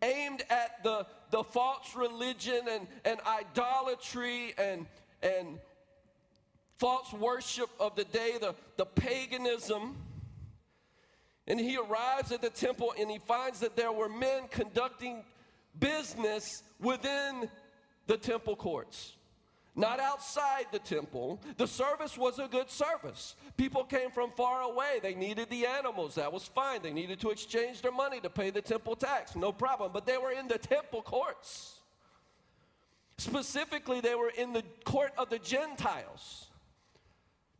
aimed 0.00 0.44
at 0.48 0.84
the, 0.84 1.06
the 1.32 1.42
false 1.42 1.96
religion 1.96 2.60
and, 2.70 2.86
and 3.04 3.18
idolatry 3.26 4.54
and, 4.56 4.86
and 5.20 5.58
false 6.78 7.12
worship 7.12 7.68
of 7.80 7.96
the 7.96 8.04
day, 8.04 8.36
the, 8.40 8.54
the 8.76 8.86
paganism. 8.86 9.96
And 11.48 11.58
he 11.58 11.76
arrives 11.76 12.30
at 12.30 12.42
the 12.42 12.50
temple 12.50 12.94
and 12.96 13.10
he 13.10 13.18
finds 13.18 13.58
that 13.58 13.74
there 13.74 13.90
were 13.90 14.08
men 14.08 14.42
conducting 14.52 15.24
business 15.80 16.62
within 16.80 17.48
the 18.12 18.18
temple 18.18 18.54
courts, 18.54 19.16
not 19.74 19.98
outside 19.98 20.66
the 20.70 20.78
temple. 20.78 21.40
The 21.56 21.66
service 21.66 22.18
was 22.18 22.38
a 22.38 22.46
good 22.46 22.70
service. 22.70 23.36
People 23.56 23.84
came 23.84 24.10
from 24.10 24.30
far 24.32 24.60
away. 24.60 25.00
They 25.02 25.14
needed 25.14 25.48
the 25.48 25.64
animals. 25.64 26.16
That 26.16 26.30
was 26.30 26.44
fine. 26.44 26.82
They 26.82 26.92
needed 26.92 27.20
to 27.20 27.30
exchange 27.30 27.80
their 27.80 27.92
money 27.92 28.20
to 28.20 28.28
pay 28.28 28.50
the 28.50 28.60
temple 28.60 28.96
tax. 28.96 29.34
No 29.34 29.50
problem. 29.50 29.92
But 29.94 30.04
they 30.04 30.18
were 30.18 30.30
in 30.30 30.46
the 30.46 30.58
temple 30.58 31.00
courts. 31.00 31.76
Specifically, 33.16 34.02
they 34.02 34.14
were 34.14 34.32
in 34.36 34.52
the 34.52 34.62
court 34.84 35.12
of 35.16 35.30
the 35.30 35.38
Gentiles. 35.38 36.48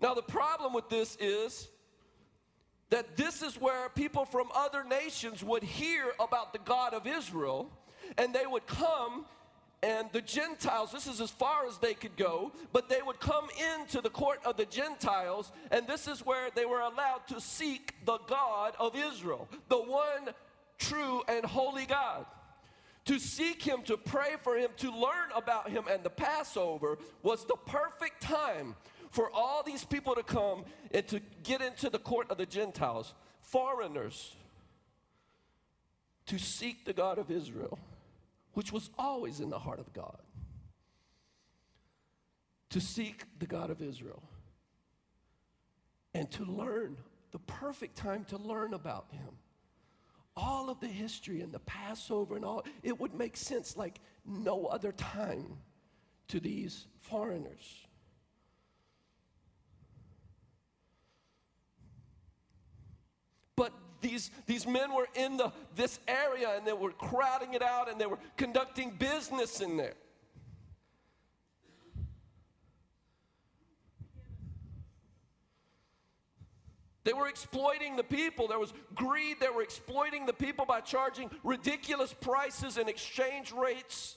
Now, 0.03 0.13
the 0.13 0.23
problem 0.23 0.75
with 0.75 0.91
this 0.91 1.17
is 1.19 1.69
that 2.91 3.17
this 3.17 3.41
is 3.41 3.59
where 3.59 3.89
people 3.89 4.27
from 4.27 4.49
other 4.55 4.85
nations 4.85 5.43
would 5.43 5.63
hear 5.63 6.13
about 6.21 6.53
the 6.53 6.59
God 6.59 6.93
of 6.93 7.07
Israel 7.07 7.71
and 8.19 8.35
they 8.35 8.45
would 8.45 8.67
come 8.67 9.25
and 9.83 10.09
the 10.13 10.21
Gentiles, 10.21 10.93
this 10.93 11.09
is 11.09 11.21
as 11.21 11.31
far 11.31 11.67
as 11.67 11.79
they 11.79 11.95
could 11.95 12.17
go, 12.17 12.53
but 12.73 12.89
they 12.89 13.03
would 13.03 13.19
come 13.19 13.49
into 13.75 14.01
the 14.01 14.11
court 14.11 14.39
of 14.45 14.57
the 14.57 14.67
Gentiles, 14.67 15.51
and 15.73 15.89
this 15.89 16.07
is 16.07 16.25
where 16.25 16.51
they 16.55 16.65
were 16.65 16.81
allowed 16.81 17.27
to 17.29 17.41
seek 17.41 17.95
the 18.05 18.19
God 18.29 18.75
of 18.79 18.95
Israel, 18.95 19.49
the 19.69 19.79
one 19.79 20.29
true 20.79 21.23
and 21.27 21.45
holy 21.45 21.87
God. 21.87 22.27
To 23.07 23.19
seek 23.19 23.61
him, 23.61 23.83
to 23.87 23.97
pray 23.97 24.37
for 24.43 24.57
him, 24.57 24.71
to 24.77 24.91
learn 24.93 25.31
about 25.35 25.69
him, 25.69 25.85
and 25.91 26.05
the 26.05 26.11
Passover 26.11 26.99
was 27.25 27.45
the 27.45 27.57
perfect 27.67 28.23
time 28.23 28.77
for 29.11 29.29
all 29.33 29.65
these 29.65 29.85
people 29.85 30.15
to 30.15 30.23
come 30.23 30.65
and 30.93 31.07
to 31.09 31.21
get 31.43 31.61
into 31.61 31.91
the 31.91 31.99
court 31.99 32.31
of 32.31 32.39
the 32.39 32.47
Gentiles, 32.47 33.15
foreigners, 33.41 34.37
to 36.27 36.39
seek 36.39 36.85
the 36.85 36.93
God 36.93 37.19
of 37.19 37.33
Israel, 37.33 37.81
which 38.55 38.73
was 38.73 38.91
always 38.99 39.41
in 39.41 39.51
the 39.51 39.59
heart 39.59 39.81
of 39.81 39.93
God. 39.93 40.21
To 42.71 42.81
seek 42.81 43.25
the 43.39 43.47
God 43.47 43.71
of 43.71 43.83
Israel 43.83 44.23
and 46.15 46.31
to 46.33 46.45
learn 46.45 46.97
the 47.33 47.39
perfect 47.41 47.97
time 47.97 48.25
to 48.27 48.37
learn 48.37 48.75
about 48.75 49.07
him. 49.11 49.29
All 50.37 50.71
of 50.71 50.81
the 50.81 50.89
history 50.89 51.43
and 51.43 51.53
the 51.53 51.59
Passover 51.61 52.37
and 52.37 52.45
all, 52.45 52.65
it 52.83 52.99
would 52.99 53.15
make 53.15 53.37
sense 53.37 53.77
like 53.77 54.01
no 54.25 54.67
other 54.67 54.93
time 54.93 55.59
to 56.29 56.41
these 56.41 56.87
foreigners. 57.01 57.87
But 63.57 63.73
these, 64.03 64.31
these 64.47 64.67
men 64.67 64.95
were 64.95 65.09
in 65.15 65.39
the, 65.39 65.53
this 65.75 65.99
area 66.07 66.57
and 66.57 66.67
they 66.67 66.73
were 66.73 66.91
crowding 66.91 67.55
it 67.55 67.63
out 67.63 67.91
and 67.91 68.01
they 68.01 68.07
were 68.07 68.19
conducting 68.37 68.91
business 68.91 69.61
in 69.61 69.77
there. 69.77 69.95
They 77.05 77.13
were 77.13 77.29
exploiting 77.29 77.97
the 77.97 78.05
people. 78.05 78.47
There 78.47 78.59
was 78.59 78.73
greed. 78.95 79.39
They 79.41 79.49
were 79.49 79.63
exploiting 79.63 80.27
the 80.27 80.33
people 80.33 80.65
by 80.65 80.81
charging 80.81 81.31
ridiculous 81.43 82.13
prices 82.13 82.77
and 82.77 82.89
exchange 82.89 83.53
rates. 83.53 84.17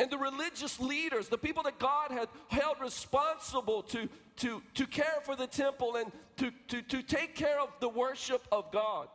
And 0.00 0.10
the 0.10 0.16
religious 0.16 0.80
leaders, 0.80 1.28
the 1.28 1.36
people 1.36 1.62
that 1.64 1.78
God 1.78 2.10
had 2.10 2.28
held 2.48 2.80
responsible 2.80 3.82
to, 3.82 4.08
to, 4.36 4.62
to 4.72 4.86
care 4.86 5.20
for 5.24 5.36
the 5.36 5.46
temple 5.46 5.96
and 5.96 6.10
to, 6.38 6.50
to, 6.68 6.80
to 6.80 7.02
take 7.02 7.34
care 7.34 7.60
of 7.60 7.68
the 7.80 7.88
worship 7.90 8.42
of 8.50 8.72
God, 8.72 9.08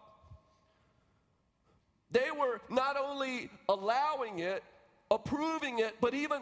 they 2.12 2.30
were 2.30 2.62
not 2.70 2.98
only 3.04 3.50
allowing 3.68 4.38
it, 4.40 4.64
approving 5.10 5.80
it, 5.80 5.96
but 6.00 6.14
even 6.14 6.42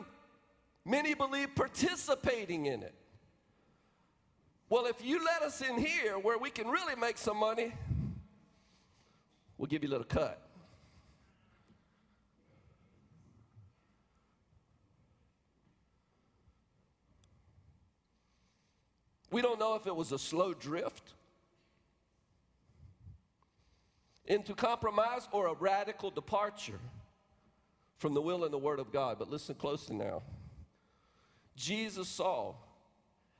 many 0.83 1.13
believe 1.13 1.55
participating 1.55 2.65
in 2.65 2.83
it. 2.83 2.93
Well, 4.67 4.87
if 4.87 5.05
you 5.05 5.23
let 5.23 5.41
us 5.41 5.61
in 5.61 5.77
here 5.77 6.19
where 6.19 6.37
we 6.37 6.49
can 6.49 6.67
really 6.67 6.97
make 6.97 7.17
some 7.17 7.37
money, 7.37 7.71
we'll 9.57 9.67
give 9.67 9.83
you 9.83 9.89
a 9.89 9.91
little 9.91 10.03
cut. 10.03 10.41
We 19.33 19.41
don't 19.41 19.59
know 19.59 19.73
if 19.73 19.87
it 19.87 19.95
was 19.95 20.11
a 20.11 20.19
slow 20.19 20.53
drift 20.53 21.13
into 24.27 24.53
compromise 24.53 25.27
or 25.31 25.47
a 25.47 25.53
radical 25.55 26.11
departure 26.11 26.79
from 27.97 28.13
the 28.13 28.21
will 28.21 28.43
and 28.43 28.53
the 28.53 28.59
word 28.59 28.79
of 28.79 28.91
God. 28.91 29.17
But 29.17 29.31
listen 29.31 29.55
closely 29.55 29.95
now. 29.95 30.21
Jesus 31.55 32.07
saw 32.07 32.53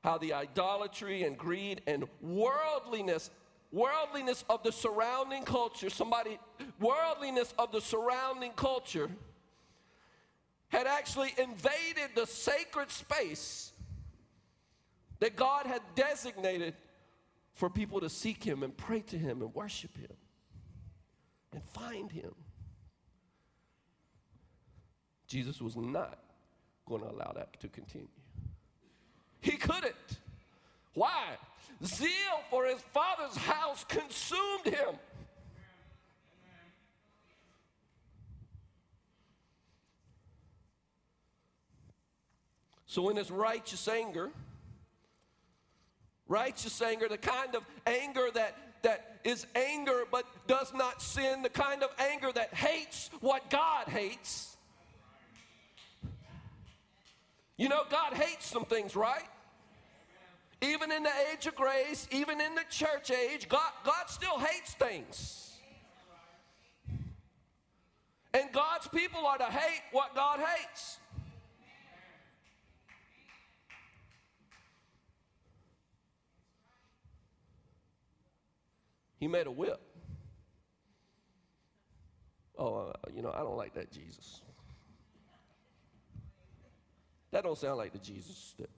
how 0.03 0.17
the 0.17 0.33
idolatry 0.33 1.23
and 1.23 1.37
greed 1.37 1.81
and 1.85 2.05
worldliness 2.21 3.29
worldliness 3.71 4.45
of 4.49 4.61
the 4.61 4.71
surrounding 4.71 5.43
culture 5.43 5.89
somebody 5.89 6.37
worldliness 6.79 7.55
of 7.57 7.71
the 7.71 7.81
surrounding 7.81 8.51
culture 8.51 9.09
had 10.69 10.85
actually 10.85 11.33
invaded 11.39 12.11
the 12.13 12.27
sacred 12.27 12.91
space 12.91 13.72
that 15.23 15.37
God 15.37 15.65
had 15.65 15.81
designated 15.95 16.73
for 17.53 17.69
people 17.69 18.01
to 18.01 18.09
seek 18.09 18.43
Him 18.43 18.61
and 18.61 18.75
pray 18.75 18.99
to 19.03 19.17
Him 19.17 19.41
and 19.41 19.55
worship 19.55 19.97
Him 19.97 20.17
and 21.53 21.63
find 21.63 22.11
Him. 22.11 22.35
Jesus 25.25 25.61
was 25.61 25.77
not 25.77 26.19
going 26.85 27.03
to 27.03 27.09
allow 27.09 27.31
that 27.37 27.57
to 27.61 27.69
continue. 27.69 28.09
He 29.39 29.51
couldn't. 29.51 29.93
Why? 30.93 31.37
Zeal 31.85 32.09
for 32.49 32.65
his 32.65 32.81
father's 32.81 33.37
house 33.37 33.85
consumed 33.85 34.65
him. 34.65 34.99
So, 42.85 43.07
in 43.07 43.15
his 43.15 43.31
righteous 43.31 43.87
anger, 43.87 44.29
Righteous 46.33 46.81
anger, 46.81 47.07
the 47.07 47.19
kind 47.19 47.53
of 47.53 47.61
anger 47.85 48.29
that, 48.33 48.57
that 48.81 49.19
is 49.23 49.45
anger 49.55 50.01
but 50.11 50.25
does 50.47 50.73
not 50.73 50.99
sin, 50.99 51.43
the 51.43 51.49
kind 51.49 51.83
of 51.83 51.91
anger 51.99 52.31
that 52.31 52.55
hates 52.55 53.11
what 53.21 53.51
God 53.51 53.87
hates. 53.87 54.57
You 57.55 57.69
know, 57.69 57.83
God 57.87 58.13
hates 58.13 58.47
some 58.47 58.65
things, 58.65 58.95
right? 58.95 59.27
Even 60.63 60.91
in 60.91 61.03
the 61.03 61.11
age 61.31 61.45
of 61.45 61.53
grace, 61.53 62.07
even 62.09 62.41
in 62.41 62.55
the 62.55 62.65
church 62.67 63.11
age, 63.11 63.47
God, 63.47 63.71
God 63.85 64.05
still 64.07 64.39
hates 64.39 64.73
things. 64.73 65.51
And 68.33 68.51
God's 68.51 68.87
people 68.87 69.27
are 69.27 69.37
to 69.37 69.45
hate 69.51 69.83
what 69.91 70.15
God 70.15 70.39
hates. 70.39 70.97
He 79.23 79.27
made 79.29 79.47
a 79.47 79.51
whip. 79.51 79.79
Oh, 82.57 82.89
uh, 82.89 82.93
you 83.15 83.21
know, 83.21 83.31
I 83.31 83.37
don't 83.37 83.55
like 83.55 83.73
that 83.75 83.89
Jesus. 83.89 84.41
That 87.31 87.45
don't 87.45 87.57
sound 87.57 87.77
like 87.77 87.93
the 87.93 87.99
Jesus 87.99 88.53
that. 88.59 88.69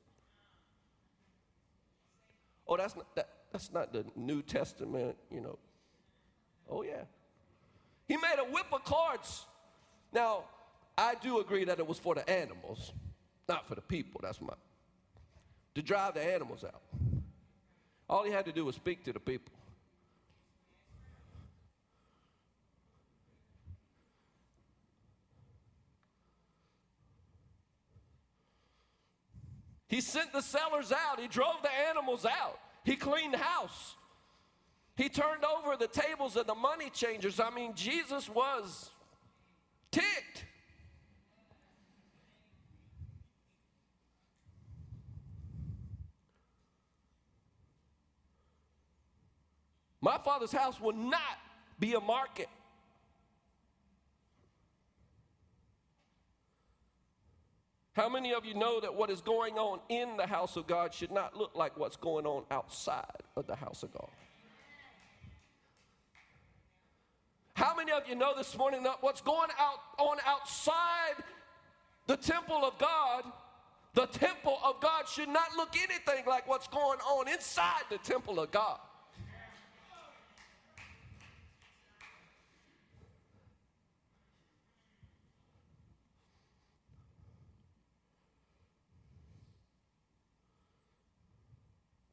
Oh, 2.68 2.78
that's 2.78 2.96
not 2.96 3.16
that, 3.16 3.28
that's 3.52 3.74
not 3.74 3.92
the 3.92 4.06
New 4.16 4.44
Testament, 4.44 5.18
you 5.32 5.42
know. 5.42 5.58
Oh 6.70 6.84
yeah. 6.84 7.06
He 8.08 8.16
made 8.16 8.36
a 8.38 8.46
whip 8.46 8.68
of 8.72 8.84
cards. 8.84 9.48
Now, 10.14 10.44
I 10.96 11.16
do 11.16 11.40
agree 11.40 11.66
that 11.66 11.80
it 11.80 11.88
was 11.88 11.98
for 11.98 12.14
the 12.14 12.30
animals, 12.30 12.94
not 13.50 13.68
for 13.68 13.74
the 13.74 13.82
people. 13.82 14.22
That's 14.22 14.40
my 14.40 14.54
to 15.74 15.82
drive 15.82 16.14
the 16.14 16.22
animals 16.22 16.64
out. 16.64 16.84
All 18.08 18.24
he 18.24 18.32
had 18.32 18.46
to 18.46 18.52
do 18.52 18.64
was 18.64 18.76
speak 18.76 19.04
to 19.06 19.12
the 19.12 19.20
people. 19.20 19.52
He 29.88 30.02
sent 30.02 30.34
the 30.34 30.42
sellers 30.42 30.92
out. 30.92 31.20
He 31.20 31.28
drove 31.28 31.62
the 31.62 31.72
animals 31.90 32.26
out. 32.26 32.60
He 32.84 32.96
cleaned 32.96 33.36
house. 33.36 33.96
He 34.96 35.10
turned 35.10 35.44
over 35.44 35.76
the 35.76 35.88
tables 35.88 36.36
of 36.36 36.48
the 36.48 36.56
money 36.56 36.90
changers. 36.90 37.40
I 37.40 37.50
mean, 37.50 37.74
Jesus 37.76 38.30
was 38.30 38.92
ticked. 39.92 40.46
My 50.02 50.20
father's 50.20 50.52
house 50.52 50.80
will 50.80 50.94
not 50.94 51.20
be 51.80 51.96
a 51.96 52.00
market. 52.00 52.48
How 57.96 58.10
many 58.10 58.34
of 58.34 58.46
you 58.46 58.54
know 58.54 58.82
that 58.82 58.94
what 58.94 59.10
is 59.10 59.22
going 59.22 59.58
on 59.58 59.80
in 59.88 60.18
the 60.18 60.28
house 60.28 60.58
of 60.58 60.68
God 60.68 60.94
should 60.94 61.12
not 61.12 61.38
look 61.38 61.56
like 61.56 61.78
what's 61.78 61.96
going 61.96 62.26
on 62.26 62.44
outside 62.52 63.24
of 63.38 63.48
the 63.48 63.56
house 63.56 63.84
of 63.84 63.94
God? 63.94 64.10
How 67.54 67.74
many 67.74 67.94
of 67.94 68.04
you 68.10 68.16
know 68.16 68.34
this 68.36 68.58
morning 68.58 68.84
that 68.84 68.98
what's 69.00 69.22
going 69.22 69.50
out 69.58 69.80
on 69.98 70.18
outside 70.26 71.24
the 72.06 72.18
temple 72.18 72.66
of 72.66 72.78
God, 72.78 73.24
the 73.94 74.08
temple 74.08 74.60
of 74.62 74.82
God 74.82 75.08
should 75.08 75.30
not 75.30 75.56
look 75.56 75.70
anything 75.78 76.26
like 76.28 76.50
what's 76.50 76.68
going 76.68 77.00
on 77.00 77.30
inside 77.30 77.84
the 77.90 77.98
temple 78.00 78.42
of 78.42 78.52
God? 78.52 78.78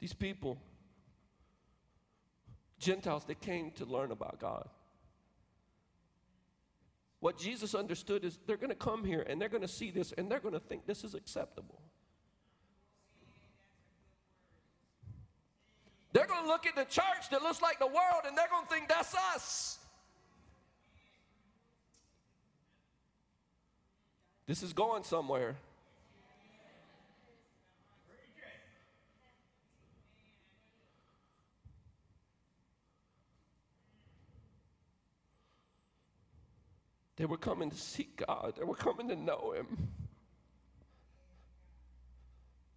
These 0.02 0.14
people, 0.14 0.58
Gentiles, 2.80 3.22
they 3.24 3.36
came 3.36 3.70
to 3.76 3.84
learn 3.84 4.10
about 4.10 4.40
God. 4.40 4.68
What 7.20 7.38
Jesus 7.38 7.72
understood 7.72 8.24
is 8.24 8.36
they're 8.44 8.56
going 8.56 8.70
to 8.70 8.74
come 8.74 9.04
here 9.04 9.24
and 9.28 9.40
they're 9.40 9.48
going 9.48 9.62
to 9.62 9.68
see 9.68 9.92
this 9.92 10.10
and 10.18 10.28
they're 10.28 10.40
going 10.40 10.54
to 10.54 10.60
think 10.60 10.86
this 10.86 11.04
is 11.04 11.14
acceptable. 11.14 11.80
They're 16.12 16.26
going 16.26 16.42
to 16.42 16.48
look 16.48 16.66
at 16.66 16.74
the 16.74 16.82
church 16.82 17.30
that 17.30 17.40
looks 17.42 17.62
like 17.62 17.78
the 17.78 17.86
world 17.86 18.24
and 18.26 18.36
they're 18.36 18.48
going 18.50 18.66
to 18.66 18.74
think 18.74 18.88
that's 18.88 19.14
us. 19.14 19.78
This 24.48 24.64
is 24.64 24.72
going 24.72 25.04
somewhere. 25.04 25.54
They 37.22 37.26
were 37.26 37.36
coming 37.36 37.70
to 37.70 37.76
seek 37.76 38.24
God, 38.26 38.54
they 38.58 38.64
were 38.64 38.74
coming 38.74 39.06
to 39.06 39.14
know 39.14 39.52
Him. 39.52 39.90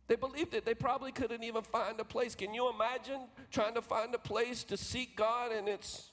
They 0.08 0.16
believed 0.16 0.54
it. 0.54 0.66
They 0.66 0.76
probably 0.76 1.12
couldn't 1.12 1.44
even 1.44 1.64
find 1.64 2.00
a 2.00 2.04
place. 2.04 2.36
Can 2.36 2.54
you 2.54 2.70
imagine 2.70 3.22
trying 3.50 3.74
to 3.74 3.82
find 3.82 4.14
a 4.14 4.20
place 4.20 4.64
to 4.66 4.78
seek 4.78 5.16
God 5.16 5.52
and 5.52 5.68
it's 5.68 6.12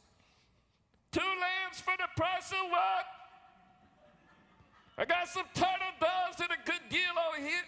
two 1.11 1.21
lambs 1.21 1.81
for 1.85 1.93
the 1.99 2.09
price 2.17 2.51
of 2.53 2.71
what? 2.71 3.05
I 4.97 5.05
got 5.05 5.29
some 5.29 5.45
turtle 5.53 5.93
doves 6.01 6.41
and 6.41 6.53
a 6.53 6.65
good 6.65 6.89
deal 6.89 7.13
over 7.29 7.47
here. 7.47 7.65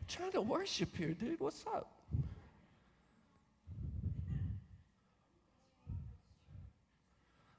I'm 0.00 0.06
trying 0.08 0.32
to 0.32 0.40
worship 0.40 0.96
here, 0.96 1.14
dude. 1.14 1.38
What's 1.38 1.64
up? 1.72 1.97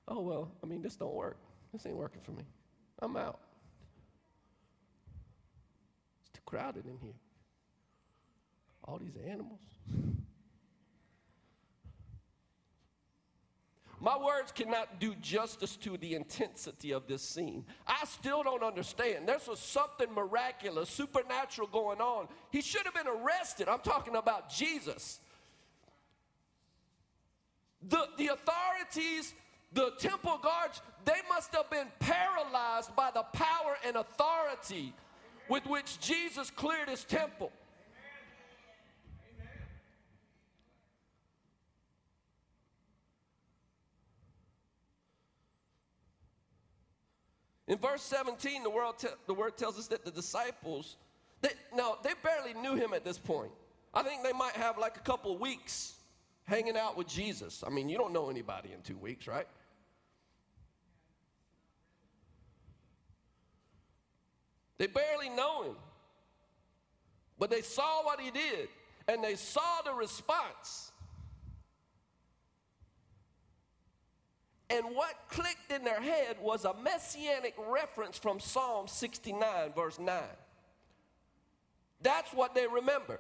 Oh, 0.10 0.20
well, 0.22 0.52
I 0.64 0.68
mean, 0.68 0.82
this 0.82 0.96
don't 0.96 1.14
work. 1.14 1.38
This 1.72 1.86
ain't 1.86 1.96
working 1.96 2.22
for 2.22 2.32
me. 2.32 2.44
I'm 3.02 3.16
out. 3.16 3.40
It's 6.22 6.32
too 6.32 6.42
crowded 6.46 6.86
in 6.86 6.98
here. 6.98 7.14
All 8.84 8.98
these 8.98 9.16
animals. 9.28 9.62
My 14.02 14.18
words 14.18 14.54
cannot 14.54 15.00
do 15.00 15.14
justice 15.16 15.76
to 15.78 15.98
the 15.98 16.16
intensity 16.16 16.92
of 16.92 17.06
this 17.06 17.22
scene. 17.22 17.66
I 17.86 18.06
still 18.06 18.44
don't 18.44 18.64
understand. 18.64 19.28
There's 19.28 19.50
something 19.60 20.12
miraculous, 20.14 20.90
supernatural 20.90 21.68
going 21.68 22.00
on. 22.00 22.30
He 22.50 22.62
should 22.62 22.84
have 22.86 22.94
been 22.94 23.08
arrested. 23.08 23.68
I'm 23.68 23.82
talking 23.82 24.16
about 24.16 24.50
Jesus. 24.50 25.20
The, 27.90 28.08
the 28.18 28.28
authorities 28.28 29.34
the 29.74 29.92
temple 30.00 30.40
guards, 30.42 30.82
they 31.06 31.20
must 31.30 31.54
have 31.56 31.70
been 31.70 31.88
paralyzed 32.00 32.96
by 32.96 33.12
the 33.14 33.24
power 33.34 33.78
and 33.86 33.96
authority 33.98 34.94
with 35.48 35.66
which 35.66 36.00
Jesus 36.00 36.50
cleared 36.52 36.90
his 36.90 37.04
temple. 37.04 37.52
In 47.68 47.78
verse 47.78 48.02
17, 48.02 48.64
the, 48.64 48.94
te- 48.98 49.08
the 49.28 49.34
word 49.34 49.56
tells 49.56 49.78
us 49.78 49.86
that 49.88 50.04
the 50.04 50.10
disciples, 50.10 50.98
they, 51.42 51.50
now 51.76 51.98
they 52.04 52.14
barely 52.24 52.60
knew 52.60 52.74
him 52.76 52.94
at 52.96 53.06
this 53.06 53.20
point. 53.20 53.52
I 53.94 54.02
think 54.02 54.24
they 54.24 54.34
might 54.34 54.54
have 54.54 54.80
like 54.80 54.98
a 54.98 55.02
couple 55.02 55.38
weeks 55.38 55.94
hanging 56.46 56.76
out 56.76 56.98
with 56.98 57.08
Jesus. 57.08 57.64
I 57.66 57.70
mean, 57.70 57.88
you 57.88 57.96
don't 57.96 58.12
know 58.12 58.32
anybody 58.32 58.72
in 58.74 58.82
two 58.82 58.98
weeks, 58.98 59.28
right? 59.28 59.48
They 64.80 64.88
barely 64.88 65.30
know 65.30 65.64
him. 65.64 65.76
But 67.38 67.52
they 67.52 67.62
saw 67.62 68.04
what 68.04 68.20
he 68.20 68.32
did 68.32 68.70
and 69.08 69.24
they 69.24 69.36
saw 69.36 69.82
the 69.86 69.94
response. 69.94 70.92
And 74.70 74.86
what 74.96 75.16
clicked 75.30 75.72
in 75.72 75.84
their 75.84 76.00
head 76.00 76.38
was 76.42 76.64
a 76.64 76.74
messianic 76.84 77.56
reference 77.68 78.18
from 78.18 78.40
Psalm 78.40 78.88
69, 78.88 79.74
verse 79.76 80.00
9. 80.00 80.22
That's 82.02 82.32
what 82.34 82.54
they 82.54 82.68
remembered. 82.68 83.20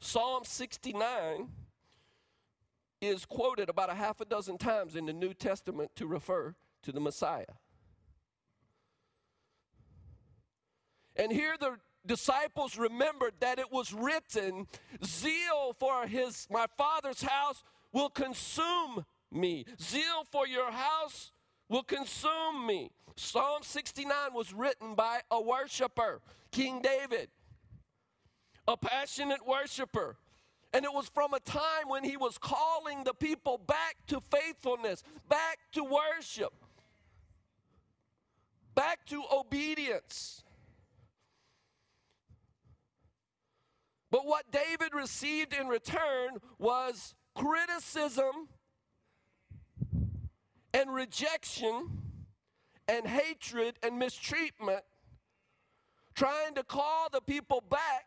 Psalm 0.00 0.42
69 0.44 1.48
is 3.02 3.24
quoted 3.26 3.68
about 3.68 3.90
a 3.90 3.94
half 3.94 4.20
a 4.20 4.24
dozen 4.24 4.56
times 4.56 4.96
in 4.96 5.06
the 5.06 5.12
New 5.12 5.34
Testament 5.34 5.90
to 5.96 6.06
refer 6.06 6.54
to 6.82 6.92
the 6.92 7.00
Messiah. 7.00 7.44
And 11.16 11.32
here 11.32 11.56
the 11.58 11.76
disciples 12.06 12.78
remembered 12.78 13.34
that 13.40 13.58
it 13.58 13.72
was 13.72 13.92
written, 13.92 14.66
Zeal 15.04 15.74
for 15.78 16.06
his 16.06 16.46
my 16.50 16.66
father's 16.76 17.22
house 17.22 17.62
will 17.92 18.10
consume 18.10 19.04
me. 19.32 19.64
Zeal 19.80 20.24
for 20.30 20.46
your 20.46 20.70
house 20.70 21.32
will 21.68 21.82
consume 21.82 22.66
me. 22.66 22.90
Psalm 23.16 23.62
69 23.62 24.12
was 24.34 24.52
written 24.52 24.94
by 24.94 25.20
a 25.30 25.40
worshiper, 25.40 26.20
King 26.52 26.82
David, 26.82 27.28
a 28.68 28.76
passionate 28.76 29.46
worshiper. 29.46 30.18
And 30.72 30.84
it 30.84 30.92
was 30.92 31.08
from 31.08 31.32
a 31.32 31.40
time 31.40 31.88
when 31.88 32.04
he 32.04 32.18
was 32.18 32.36
calling 32.36 33.04
the 33.04 33.14
people 33.14 33.56
back 33.56 33.96
to 34.08 34.20
faithfulness, 34.20 35.02
back 35.28 35.58
to 35.72 35.82
worship 35.82 36.52
back 38.76 39.04
to 39.06 39.24
obedience. 39.32 40.44
But 44.10 44.24
what 44.24 44.44
David 44.52 44.94
received 44.94 45.52
in 45.52 45.66
return 45.66 46.38
was 46.58 47.16
criticism 47.34 48.48
and 50.72 50.94
rejection 50.94 51.88
and 52.86 53.06
hatred 53.06 53.76
and 53.82 53.98
mistreatment, 53.98 54.82
trying 56.14 56.54
to 56.54 56.62
call 56.62 57.08
the 57.10 57.20
people 57.20 57.64
back. 57.68 58.04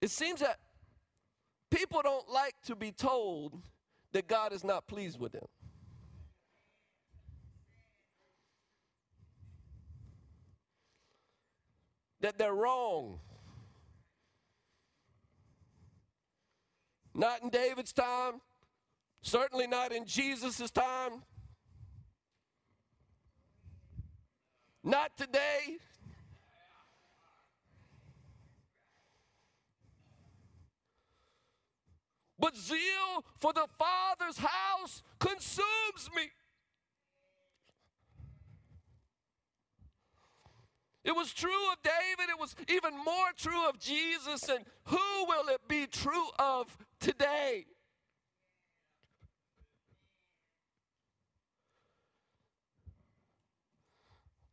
It 0.00 0.10
seems 0.10 0.40
that 0.40 0.58
people 1.70 2.00
don't 2.02 2.28
like 2.28 2.54
to 2.66 2.74
be 2.74 2.90
told 2.90 3.62
that 4.12 4.26
God 4.26 4.52
is 4.52 4.64
not 4.64 4.88
pleased 4.88 5.20
with 5.20 5.32
them. 5.32 5.46
That 12.22 12.38
they're 12.38 12.54
wrong. 12.54 13.18
Not 17.14 17.42
in 17.42 17.50
David's 17.50 17.92
time, 17.92 18.40
certainly 19.20 19.66
not 19.66 19.92
in 19.92 20.06
Jesus' 20.06 20.70
time, 20.70 21.22
not 24.82 25.16
today. 25.16 25.78
But 32.38 32.56
zeal 32.56 33.24
for 33.38 33.52
the 33.52 33.66
Father's 33.78 34.38
house 34.38 35.02
consumes 35.20 36.10
me. 36.16 36.30
It 41.04 41.16
was 41.16 41.32
true 41.32 41.72
of 41.72 41.82
David, 41.82 42.30
it 42.30 42.38
was 42.38 42.54
even 42.68 42.96
more 42.96 43.30
true 43.36 43.68
of 43.68 43.78
Jesus, 43.78 44.48
and 44.48 44.64
who 44.84 45.26
will 45.26 45.48
it 45.48 45.66
be 45.68 45.86
true 45.86 46.28
of 46.38 46.76
today? 47.00 47.66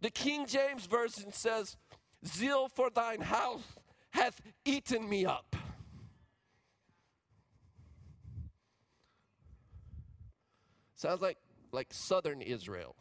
The 0.02 0.10
King 0.10 0.48
James 0.48 0.86
Version 0.86 1.32
says, 1.32 1.78
Zeal 2.26 2.68
for 2.70 2.90
thine 2.90 3.22
house 3.22 3.64
hath 4.12 4.42
eaten 4.66 5.08
me 5.08 5.26
up. 5.26 5.56
Sounds 10.96 11.22
like 11.22 11.38
like 11.72 11.94
southern 11.94 12.42
Israel. 12.42 12.96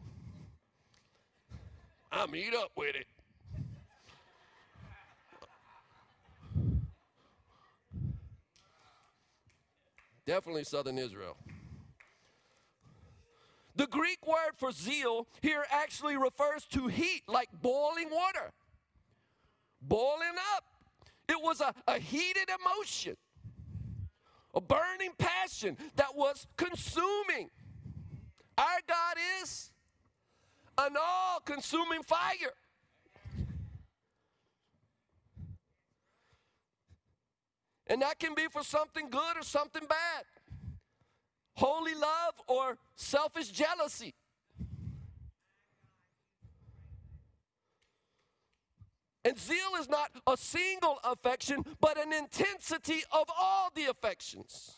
I'm 2.12 2.34
eat 2.36 2.54
up 2.54 2.70
with 2.76 2.94
it. 2.94 3.06
Definitely 10.28 10.64
southern 10.64 10.98
Israel. 10.98 11.38
The 13.76 13.86
Greek 13.86 14.18
word 14.26 14.52
for 14.58 14.72
zeal 14.72 15.26
here 15.40 15.64
actually 15.70 16.18
refers 16.18 16.66
to 16.66 16.86
heat, 16.86 17.22
like 17.26 17.48
boiling 17.62 18.10
water. 18.12 18.52
Boiling 19.80 20.36
up. 20.54 20.64
It 21.30 21.42
was 21.42 21.62
a, 21.62 21.72
a 21.86 21.98
heated 21.98 22.50
emotion, 22.60 23.16
a 24.54 24.60
burning 24.60 25.12
passion 25.16 25.78
that 25.96 26.14
was 26.14 26.46
consuming. 26.58 27.48
Our 28.58 28.80
God 28.86 29.16
is 29.42 29.70
an 30.76 30.94
all 31.00 31.40
consuming 31.40 32.02
fire. 32.02 32.52
And 37.88 38.02
that 38.02 38.18
can 38.18 38.34
be 38.34 38.46
for 38.50 38.62
something 38.62 39.08
good 39.08 39.36
or 39.36 39.42
something 39.42 39.86
bad. 39.88 40.24
Holy 41.56 41.94
love 41.94 42.34
or 42.46 42.78
selfish 42.94 43.48
jealousy. 43.48 44.14
And 49.24 49.38
zeal 49.38 49.76
is 49.80 49.88
not 49.88 50.10
a 50.26 50.36
single 50.36 50.98
affection, 51.04 51.64
but 51.80 51.98
an 51.98 52.12
intensity 52.12 53.02
of 53.12 53.28
all 53.38 53.70
the 53.74 53.86
affections. 53.86 54.77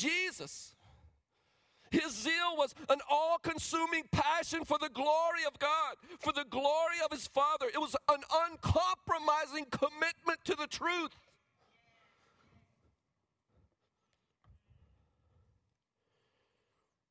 Jesus. 0.00 0.74
His 1.90 2.14
zeal 2.14 2.56
was 2.56 2.74
an 2.88 2.98
all 3.10 3.38
consuming 3.38 4.04
passion 4.12 4.64
for 4.64 4.78
the 4.78 4.88
glory 4.90 5.44
of 5.46 5.58
God, 5.58 5.96
for 6.20 6.32
the 6.32 6.44
glory 6.48 6.98
of 7.04 7.10
his 7.10 7.26
Father. 7.26 7.66
It 7.66 7.80
was 7.80 7.96
an 8.08 8.20
uncompromising 8.48 9.66
commitment 9.70 10.38
to 10.44 10.54
the 10.54 10.68
truth. 10.68 11.10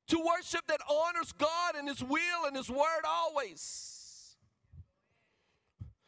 To 0.07 0.17
worship 0.17 0.65
that 0.67 0.79
honors 0.89 1.33
God 1.33 1.75
and 1.77 1.87
his 1.87 2.01
will 2.01 2.45
and 2.47 2.55
his 2.55 2.69
word 2.69 3.03
always. 3.05 4.37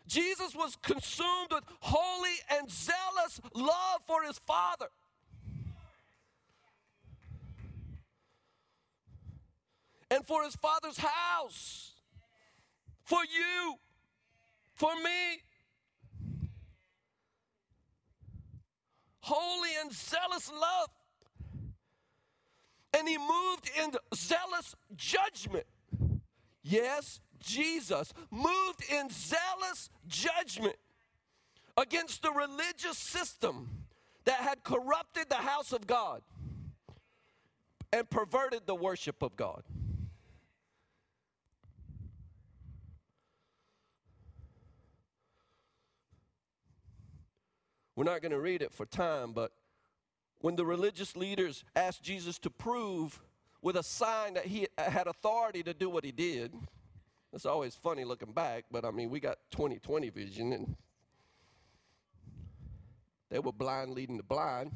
Jesus 0.07 0.55
was 0.55 0.77
consumed 0.81 1.51
with 1.51 1.63
holy 1.81 2.35
and 2.49 2.71
zealous 2.71 3.39
love 3.53 4.01
for 4.07 4.23
his 4.23 4.39
Father. 4.39 4.87
And 10.11 10.27
for 10.27 10.43
his 10.43 10.55
father's 10.57 10.97
house, 10.97 11.93
for 13.03 13.21
you, 13.23 13.75
for 14.75 14.93
me. 14.97 15.41
Holy 19.21 19.69
and 19.81 19.91
zealous 19.93 20.51
love. 20.51 20.89
And 22.93 23.07
he 23.07 23.17
moved 23.17 23.71
in 23.81 23.91
zealous 24.13 24.75
judgment. 24.97 25.65
Yes, 26.61 27.21
Jesus 27.39 28.13
moved 28.29 28.83
in 28.91 29.09
zealous 29.09 29.89
judgment 30.07 30.75
against 31.77 32.21
the 32.21 32.31
religious 32.31 32.97
system 32.97 33.69
that 34.25 34.41
had 34.41 34.63
corrupted 34.63 35.29
the 35.29 35.35
house 35.35 35.71
of 35.71 35.87
God 35.87 36.21
and 37.93 38.09
perverted 38.09 38.63
the 38.65 38.75
worship 38.75 39.21
of 39.21 39.37
God. 39.37 39.63
We're 47.95 48.05
not 48.05 48.21
going 48.21 48.31
to 48.31 48.39
read 48.39 48.61
it 48.61 48.73
for 48.73 48.85
time, 48.85 49.33
but 49.33 49.51
when 50.39 50.55
the 50.55 50.65
religious 50.65 51.15
leaders 51.15 51.63
asked 51.75 52.03
Jesus 52.03 52.39
to 52.39 52.49
prove 52.49 53.19
with 53.61 53.75
a 53.75 53.83
sign 53.83 54.33
that 54.33 54.45
he 54.45 54.67
had 54.77 55.07
authority 55.07 55.61
to 55.63 55.73
do 55.73 55.89
what 55.89 56.03
he 56.03 56.11
did, 56.11 56.53
it's 57.33 57.45
always 57.45 57.75
funny 57.75 58.03
looking 58.03 58.33
back, 58.33 58.65
but 58.71 58.83
I 58.83 58.91
mean, 58.91 59.09
we 59.09 59.19
got 59.19 59.37
2020 59.51 60.09
vision 60.09 60.53
and 60.53 60.75
they 63.29 63.39
were 63.39 63.53
blind 63.53 63.91
leading 63.91 64.17
the 64.17 64.23
blind. 64.23 64.71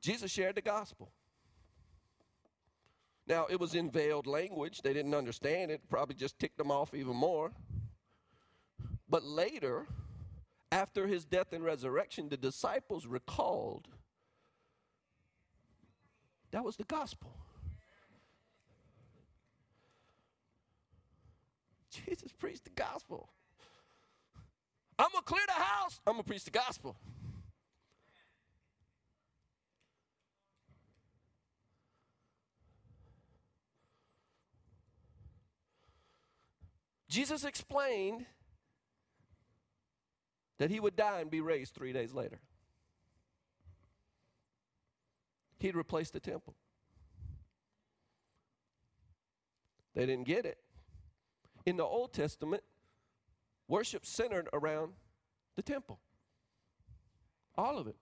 Jesus 0.00 0.30
shared 0.30 0.56
the 0.56 0.62
gospel. 0.62 1.10
Now, 3.26 3.46
it 3.48 3.60
was 3.60 3.74
in 3.74 3.90
veiled 3.90 4.26
language. 4.26 4.80
They 4.82 4.92
didn't 4.92 5.14
understand 5.14 5.70
it, 5.70 5.82
probably 5.88 6.14
just 6.14 6.38
ticked 6.38 6.58
them 6.58 6.70
off 6.70 6.94
even 6.94 7.14
more. 7.14 7.52
But 9.10 9.24
later, 9.24 9.86
after 10.70 11.08
his 11.08 11.24
death 11.24 11.52
and 11.52 11.64
resurrection, 11.64 12.28
the 12.28 12.36
disciples 12.36 13.06
recalled 13.06 13.88
that 16.52 16.64
was 16.64 16.76
the 16.76 16.84
gospel. 16.84 17.32
Jesus 21.90 22.32
preached 22.32 22.64
the 22.64 22.70
gospel. 22.70 23.28
I'm 24.98 25.08
going 25.12 25.22
to 25.22 25.32
clear 25.32 25.42
the 25.46 25.52
house. 25.52 26.00
I'm 26.06 26.14
going 26.14 26.24
to 26.24 26.28
preach 26.28 26.44
the 26.44 26.50
gospel. 26.50 26.96
Jesus 37.08 37.44
explained 37.44 38.26
that 40.60 40.70
he 40.70 40.78
would 40.78 40.94
die 40.94 41.20
and 41.22 41.30
be 41.30 41.40
raised 41.40 41.74
three 41.74 41.90
days 41.90 42.12
later. 42.12 42.38
He'd 45.58 45.74
replace 45.74 46.10
the 46.10 46.20
temple. 46.20 46.54
They 49.94 50.04
didn't 50.04 50.26
get 50.26 50.44
it. 50.44 50.58
In 51.64 51.78
the 51.78 51.84
Old 51.84 52.12
Testament, 52.12 52.62
worship 53.68 54.04
centered 54.04 54.50
around 54.52 54.92
the 55.56 55.62
temple. 55.62 55.98
All 57.56 57.78
of 57.78 57.86
it. 57.86 57.96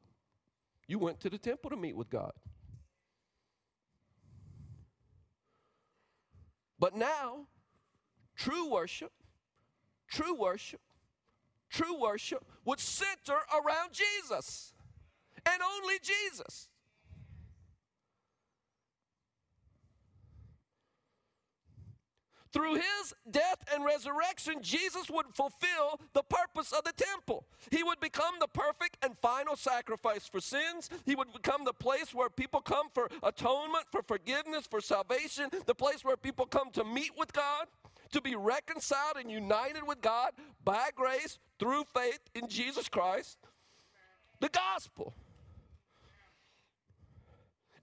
You 0.88 0.98
went 0.98 1.20
to 1.20 1.30
the 1.30 1.38
temple 1.38 1.70
to 1.70 1.76
meet 1.76 1.96
with 1.96 2.10
God. 2.10 2.32
But 6.76 6.96
now, 6.96 7.46
true 8.34 8.68
worship, 8.68 9.12
true 10.08 10.34
worship 10.34 10.80
true 11.70 11.98
worship 12.00 12.44
would 12.64 12.80
center 12.80 13.36
around 13.52 13.92
Jesus 13.92 14.72
and 15.46 15.60
only 15.62 15.94
Jesus. 16.02 16.68
Through 22.50 22.76
his 22.76 23.14
death 23.30 23.62
and 23.74 23.84
resurrection, 23.84 24.62
Jesus 24.62 25.10
would 25.10 25.26
fulfill 25.34 26.00
the 26.14 26.22
purpose 26.22 26.72
of 26.72 26.82
the 26.82 26.92
temple. 26.92 27.46
He 27.70 27.82
would 27.82 28.00
become 28.00 28.36
the 28.40 28.48
perfect 28.48 28.96
and 29.02 29.16
final 29.18 29.54
sacrifice 29.54 30.26
for 30.26 30.40
sins. 30.40 30.88
He 31.04 31.14
would 31.14 31.32
become 31.32 31.64
the 31.64 31.74
place 31.74 32.14
where 32.14 32.30
people 32.30 32.60
come 32.60 32.88
for 32.94 33.10
atonement, 33.22 33.84
for 33.92 34.02
forgiveness, 34.02 34.66
for 34.68 34.80
salvation, 34.80 35.50
the 35.66 35.74
place 35.74 36.02
where 36.04 36.16
people 36.16 36.46
come 36.46 36.70
to 36.72 36.84
meet 36.84 37.12
with 37.18 37.32
God 37.34 37.66
to 38.12 38.20
be 38.20 38.34
reconciled 38.34 39.16
and 39.18 39.30
united 39.30 39.86
with 39.86 40.00
God 40.00 40.32
by 40.64 40.90
grace 40.94 41.38
through 41.58 41.84
faith 41.94 42.20
in 42.34 42.48
Jesus 42.48 42.88
Christ, 42.88 43.38
the 44.40 44.48
gospel. 44.48 45.14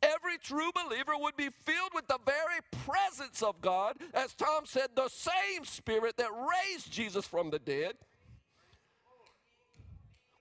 Every 0.01 0.37
true 0.37 0.71
believer 0.75 1.13
would 1.17 1.35
be 1.35 1.49
filled 1.65 1.91
with 1.93 2.07
the 2.07 2.19
very 2.25 2.59
presence 2.85 3.41
of 3.41 3.59
God. 3.61 3.95
As 4.13 4.35
Tom 4.35 4.65
said, 4.65 4.89
the 4.95 5.09
same 5.09 5.65
Spirit 5.65 6.17
that 6.17 6.29
raised 6.31 6.91
Jesus 6.91 7.25
from 7.25 7.49
the 7.49 7.57
dead 7.57 7.95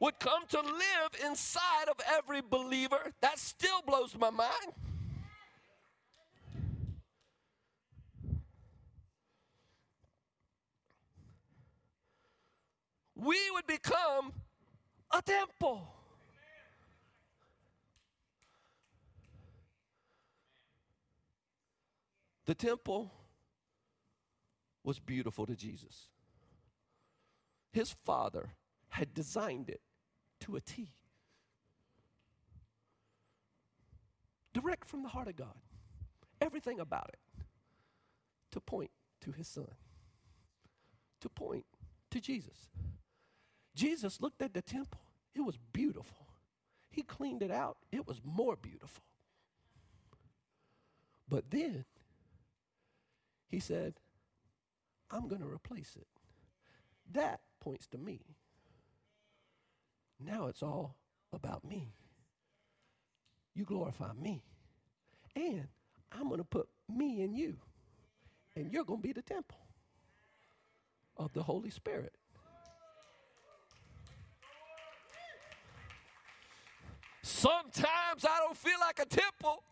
would 0.00 0.18
come 0.18 0.46
to 0.50 0.60
live 0.60 1.26
inside 1.26 1.88
of 1.88 1.96
every 2.06 2.42
believer. 2.42 3.12
That 3.22 3.38
still 3.38 3.80
blows 3.86 4.14
my 4.18 4.30
mind. 4.30 4.50
We 13.24 13.38
would 13.52 13.66
become 13.66 14.32
a 15.10 15.22
temple. 15.22 15.88
The 22.46 22.54
temple 22.54 23.10
was 24.82 24.98
beautiful 24.98 25.46
to 25.46 25.56
Jesus. 25.56 26.10
His 27.72 27.96
father 28.04 28.50
had 28.90 29.14
designed 29.14 29.70
it 29.70 29.80
to 30.40 30.56
a 30.56 30.60
T. 30.60 30.92
Direct 34.52 34.86
from 34.86 35.02
the 35.02 35.08
heart 35.08 35.28
of 35.28 35.36
God. 35.36 35.56
Everything 36.40 36.78
about 36.78 37.08
it 37.08 37.44
to 38.52 38.60
point 38.60 38.90
to 39.22 39.32
his 39.32 39.48
son, 39.48 39.66
to 41.22 41.28
point 41.30 41.64
to 42.10 42.20
Jesus. 42.20 42.68
Jesus 43.74 44.20
looked 44.20 44.42
at 44.42 44.54
the 44.54 44.62
temple, 44.62 45.00
it 45.34 45.40
was 45.40 45.58
beautiful. 45.72 46.26
He 46.90 47.02
cleaned 47.02 47.42
it 47.42 47.50
out, 47.50 47.76
it 47.90 48.06
was 48.06 48.20
more 48.24 48.56
beautiful. 48.56 49.02
But 51.28 51.50
then 51.50 51.84
he 53.48 53.58
said, 53.58 53.94
I'm 55.10 55.28
going 55.28 55.42
to 55.42 55.48
replace 55.48 55.96
it. 55.96 56.06
That 57.12 57.40
points 57.60 57.86
to 57.88 57.98
me. 57.98 58.20
Now 60.20 60.46
it's 60.46 60.62
all 60.62 60.96
about 61.32 61.64
me. 61.64 61.94
You 63.54 63.64
glorify 63.64 64.12
me. 64.12 64.42
And 65.36 65.68
I'm 66.12 66.28
going 66.28 66.38
to 66.38 66.44
put 66.44 66.68
me 66.88 67.22
in 67.22 67.34
you. 67.34 67.56
And 68.56 68.72
you're 68.72 68.84
going 68.84 69.00
to 69.00 69.06
be 69.06 69.12
the 69.12 69.22
temple 69.22 69.58
of 71.16 71.32
the 71.32 71.42
Holy 71.42 71.70
Spirit. 71.70 72.14
Sometimes 77.26 78.26
I 78.28 78.38
don't 78.40 78.54
feel 78.54 78.78
like 78.78 78.98
a 78.98 79.06
temple. 79.06 79.62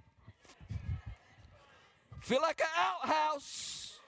Feel 2.23 2.41
like 2.41 2.59
an 2.63 2.67
outhouse. 2.79 4.01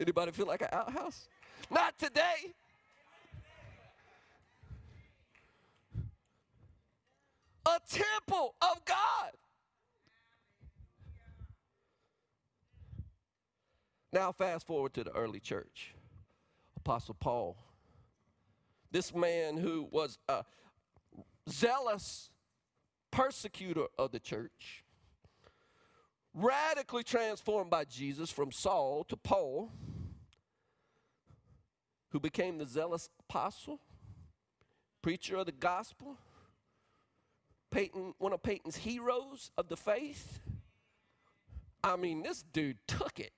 Anybody 0.00 0.30
feel 0.30 0.46
like 0.46 0.62
an 0.62 0.68
outhouse? 0.70 1.26
Not 1.68 1.98
today. 1.98 2.54
A 7.66 7.80
temple 7.90 8.54
of 8.62 8.84
God. 8.84 9.32
Now, 14.12 14.30
fast 14.30 14.64
forward 14.64 14.94
to 14.94 15.02
the 15.02 15.10
early 15.10 15.40
church. 15.40 15.92
Apostle 16.76 17.16
Paul. 17.18 17.56
This 18.94 19.12
man 19.12 19.56
who 19.56 19.88
was 19.90 20.18
a 20.28 20.44
zealous 21.50 22.30
persecutor 23.10 23.86
of 23.98 24.12
the 24.12 24.20
church, 24.20 24.84
radically 26.32 27.02
transformed 27.02 27.72
by 27.72 27.86
Jesus 27.86 28.30
from 28.30 28.52
Saul 28.52 29.02
to 29.08 29.16
Paul, 29.16 29.72
who 32.10 32.20
became 32.20 32.56
the 32.56 32.64
zealous 32.64 33.10
apostle, 33.28 33.80
preacher 35.02 35.38
of 35.38 35.46
the 35.46 35.52
gospel, 35.52 36.16
Peyton, 37.72 38.14
one 38.18 38.32
of 38.32 38.44
Peyton's 38.44 38.76
heroes 38.76 39.50
of 39.58 39.68
the 39.68 39.76
faith. 39.76 40.38
I 41.82 41.96
mean, 41.96 42.22
this 42.22 42.44
dude 42.44 42.78
took 42.86 43.18
it. 43.18 43.32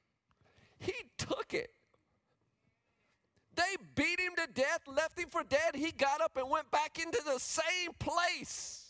He 0.78 0.92
took 1.16 1.54
it. 1.54 1.70
They 3.56 3.76
beat 3.94 4.20
him 4.20 4.32
to 4.36 4.46
death, 4.52 4.80
left 4.86 5.18
him 5.18 5.28
for 5.30 5.42
dead. 5.42 5.74
He 5.74 5.90
got 5.90 6.20
up 6.20 6.36
and 6.36 6.48
went 6.50 6.70
back 6.70 6.98
into 6.98 7.20
the 7.24 7.38
same 7.38 7.92
place. 7.98 8.84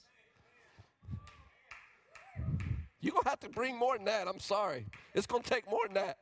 You're 3.00 3.12
going 3.12 3.22
to 3.22 3.31
have 3.31 3.40
to 3.40 3.48
bring 3.48 3.79
more 3.79 3.96
than 3.96 4.07
that. 4.07 4.26
I'm 4.26 4.40
sorry. 4.40 4.87
It's 5.14 5.26
going 5.26 5.42
to 5.42 5.48
take 5.48 5.70
more 5.70 5.87
than 5.87 5.94
that. 5.94 6.18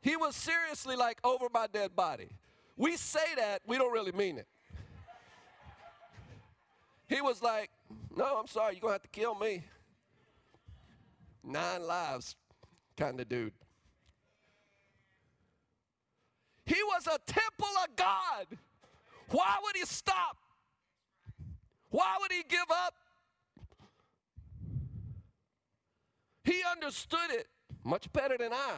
He 0.00 0.16
was 0.16 0.36
seriously 0.36 0.94
like 0.94 1.18
over 1.24 1.46
my 1.52 1.66
dead 1.66 1.96
body. 1.96 2.28
We 2.76 2.96
say 2.96 3.34
that, 3.36 3.62
we 3.66 3.76
don't 3.76 3.92
really 3.92 4.12
mean 4.12 4.38
it. 4.38 4.46
He 7.08 7.20
was 7.20 7.42
like, 7.42 7.70
No, 8.14 8.38
I'm 8.38 8.46
sorry, 8.46 8.74
you're 8.74 8.80
going 8.80 8.90
to 8.90 8.94
have 8.94 9.02
to 9.02 9.08
kill 9.08 9.34
me. 9.34 9.64
Nine 11.42 11.86
lives 11.86 12.36
kind 12.96 13.20
of 13.20 13.28
dude. 13.28 13.52
He 16.66 16.82
was 16.82 17.06
a 17.06 17.18
temple 17.26 17.74
of 17.84 17.96
God. 17.96 18.46
Why 19.30 19.56
would 19.62 19.76
he 19.76 19.84
stop? 19.84 20.36
Why 21.90 22.16
would 22.20 22.32
he 22.32 22.42
give 22.48 22.70
up? 22.70 22.94
He 26.44 26.62
understood 26.70 27.30
it 27.30 27.46
much 27.84 28.12
better 28.12 28.36
than 28.38 28.52
I. 28.52 28.74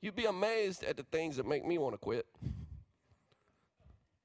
You'd 0.00 0.16
be 0.16 0.26
amazed 0.26 0.84
at 0.84 0.96
the 0.96 1.02
things 1.02 1.36
that 1.36 1.46
make 1.46 1.64
me 1.64 1.78
want 1.78 1.94
to 1.94 1.98
quit. 1.98 2.26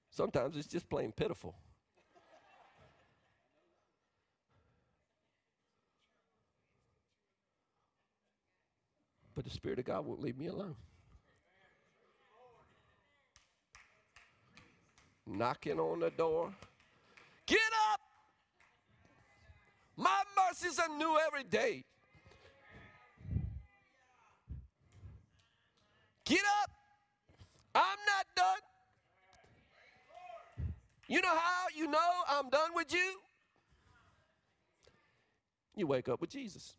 Sometimes 0.09 0.57
it's 0.57 0.67
just 0.67 0.89
plain 0.89 1.13
pitiful. 1.13 1.55
But 9.39 9.45
the 9.45 9.51
Spirit 9.51 9.79
of 9.79 9.85
God 9.85 10.05
won't 10.05 10.21
leave 10.21 10.37
me 10.37 10.47
alone. 10.47 10.75
Knocking 15.25 15.79
on 15.79 16.01
the 16.01 16.09
door. 16.09 16.53
Get 17.45 17.57
up! 17.93 18.01
My 19.95 20.23
mercies 20.35 20.77
are 20.77 20.89
new 20.89 21.17
every 21.25 21.45
day. 21.45 21.85
Get 26.25 26.41
up. 26.61 26.71
I'm 27.75 27.81
not 27.81 28.25
done. 28.35 28.57
You 31.07 31.21
know 31.21 31.29
how 31.29 31.67
you 31.73 31.87
know 31.87 32.09
I'm 32.27 32.49
done 32.49 32.71
with 32.75 32.91
you? 32.91 33.21
You 35.77 35.87
wake 35.87 36.09
up 36.09 36.19
with 36.19 36.29
Jesus. 36.29 36.75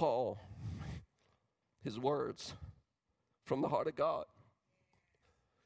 Paul, 0.00 0.38
his 1.84 2.00
words 2.00 2.54
from 3.44 3.60
the 3.60 3.68
heart 3.68 3.86
of 3.86 3.94
God 3.94 4.24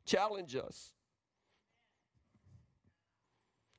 challenge 0.07 0.57
us 0.57 0.91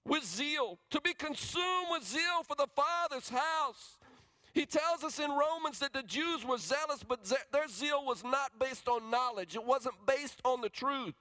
with 0.06 0.24
zeal, 0.24 0.80
to 0.92 1.02
be 1.02 1.14
consumed 1.14 1.88
with 1.92 2.06
zeal 2.06 2.44
for 2.48 2.56
the 2.56 2.68
Father's 2.74 3.28
house. 3.28 3.98
He 4.54 4.66
tells 4.66 5.04
us 5.04 5.20
in 5.20 5.30
Romans 5.30 5.80
that 5.80 5.92
the 5.92 6.04
Jews 6.04 6.46
were 6.46 6.58
zealous, 6.58 7.04
but 7.06 7.28
ze- 7.28 7.36
their 7.52 7.68
zeal 7.68 8.06
was 8.06 8.24
not 8.24 8.58
based 8.58 8.88
on 8.88 9.12
knowledge, 9.12 9.56
it 9.56 9.66
wasn't 9.66 9.96
based 10.08 10.40
on 10.46 10.62
the 10.62 10.70
truth. 10.70 11.16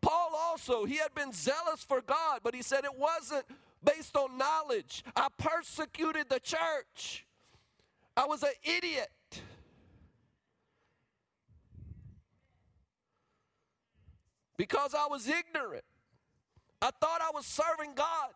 Paul 0.00 0.30
also, 0.34 0.86
he 0.86 0.96
had 0.96 1.14
been 1.14 1.34
zealous 1.34 1.84
for 1.86 2.00
God, 2.00 2.40
but 2.42 2.54
he 2.54 2.62
said 2.62 2.86
it 2.86 2.98
wasn't 2.98 3.44
based 3.84 4.16
on 4.16 4.38
knowledge. 4.38 5.04
I 5.14 5.28
persecuted 5.36 6.30
the 6.30 6.40
church. 6.40 7.26
I 8.18 8.26
was 8.26 8.42
an 8.42 8.50
idiot. 8.64 9.08
Because 14.56 14.92
I 14.92 15.06
was 15.08 15.28
ignorant. 15.28 15.84
I 16.82 16.90
thought 17.00 17.20
I 17.22 17.30
was 17.32 17.46
serving 17.46 17.94
God. 17.94 18.30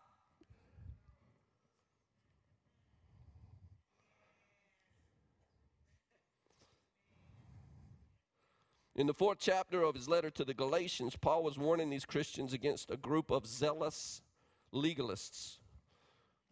In 8.95 9.07
the 9.07 9.13
fourth 9.13 9.39
chapter 9.41 9.83
of 9.83 9.95
his 9.95 10.07
letter 10.07 10.29
to 10.29 10.45
the 10.45 10.53
Galatians, 10.53 11.17
Paul 11.17 11.43
was 11.43 11.57
warning 11.57 11.89
these 11.89 12.05
Christians 12.05 12.53
against 12.53 12.89
a 12.89 12.95
group 12.95 13.31
of 13.31 13.45
zealous 13.45 14.21
legalists. 14.73 15.57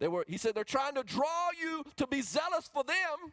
They 0.02 0.08
were, 0.08 0.26
he 0.28 0.38
said, 0.38 0.56
they're 0.56 0.64
trying 0.64 0.96
to 0.96 1.04
draw 1.04 1.50
you 1.62 1.84
to 1.98 2.08
be 2.08 2.24
zealous 2.24 2.68
for 2.74 2.84
them, 2.84 3.32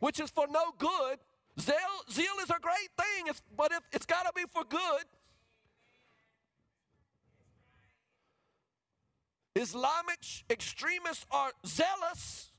which 0.00 0.18
is 0.18 0.30
for 0.30 0.46
no 0.48 0.72
good. 0.78 1.18
Zeal, 1.60 1.76
zeal 2.10 2.32
is 2.42 2.48
a 2.48 2.58
great 2.58 2.88
thing, 2.98 3.26
if, 3.26 3.42
but 3.54 3.70
if 3.72 3.80
it's 3.92 4.06
got 4.06 4.22
to 4.22 4.32
be 4.34 4.44
for 4.50 4.64
good. 4.64 5.04
Islamic 9.54 10.20
extremists 10.48 11.26
are 11.30 11.52
zealous, 11.66 12.50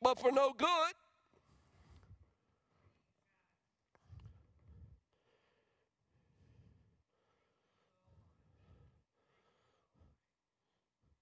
but 0.00 0.18
for 0.18 0.32
no 0.32 0.52
good. 0.52 0.94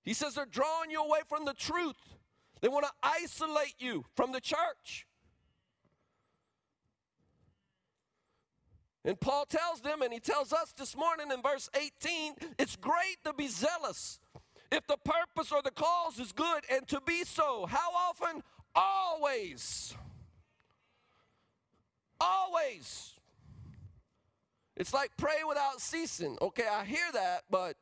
He 0.04 0.14
says 0.14 0.34
they're 0.34 0.46
drawing 0.46 0.90
you 0.90 1.02
away 1.02 1.20
from 1.28 1.44
the 1.44 1.54
truth. 1.54 1.96
They 2.60 2.68
want 2.68 2.86
to 2.86 2.92
isolate 3.02 3.74
you 3.78 4.04
from 4.16 4.32
the 4.32 4.40
church. 4.40 5.06
And 9.04 9.18
Paul 9.18 9.46
tells 9.46 9.80
them, 9.80 10.02
and 10.02 10.12
he 10.12 10.20
tells 10.20 10.52
us 10.52 10.72
this 10.76 10.94
morning 10.94 11.30
in 11.32 11.40
verse 11.40 11.70
18, 11.74 12.34
it's 12.58 12.76
great 12.76 13.16
to 13.24 13.32
be 13.32 13.48
zealous 13.48 14.20
if 14.70 14.86
the 14.86 14.98
purpose 14.98 15.50
or 15.52 15.62
the 15.62 15.70
cause 15.70 16.18
is 16.18 16.32
good, 16.32 16.64
and 16.70 16.86
to 16.88 17.00
be 17.00 17.24
so. 17.24 17.66
How 17.66 17.90
often? 18.08 18.42
Always. 18.74 19.94
Always. 22.20 23.14
It's 24.76 24.94
like 24.94 25.10
pray 25.16 25.42
without 25.48 25.80
ceasing. 25.80 26.38
Okay, 26.40 26.66
I 26.70 26.84
hear 26.84 27.10
that, 27.12 27.42
but 27.50 27.76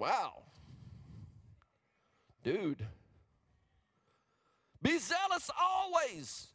wow. 0.00 0.42
Dude. 2.42 2.86
Be 4.82 4.98
zealous 4.98 5.50
always. 5.60 6.48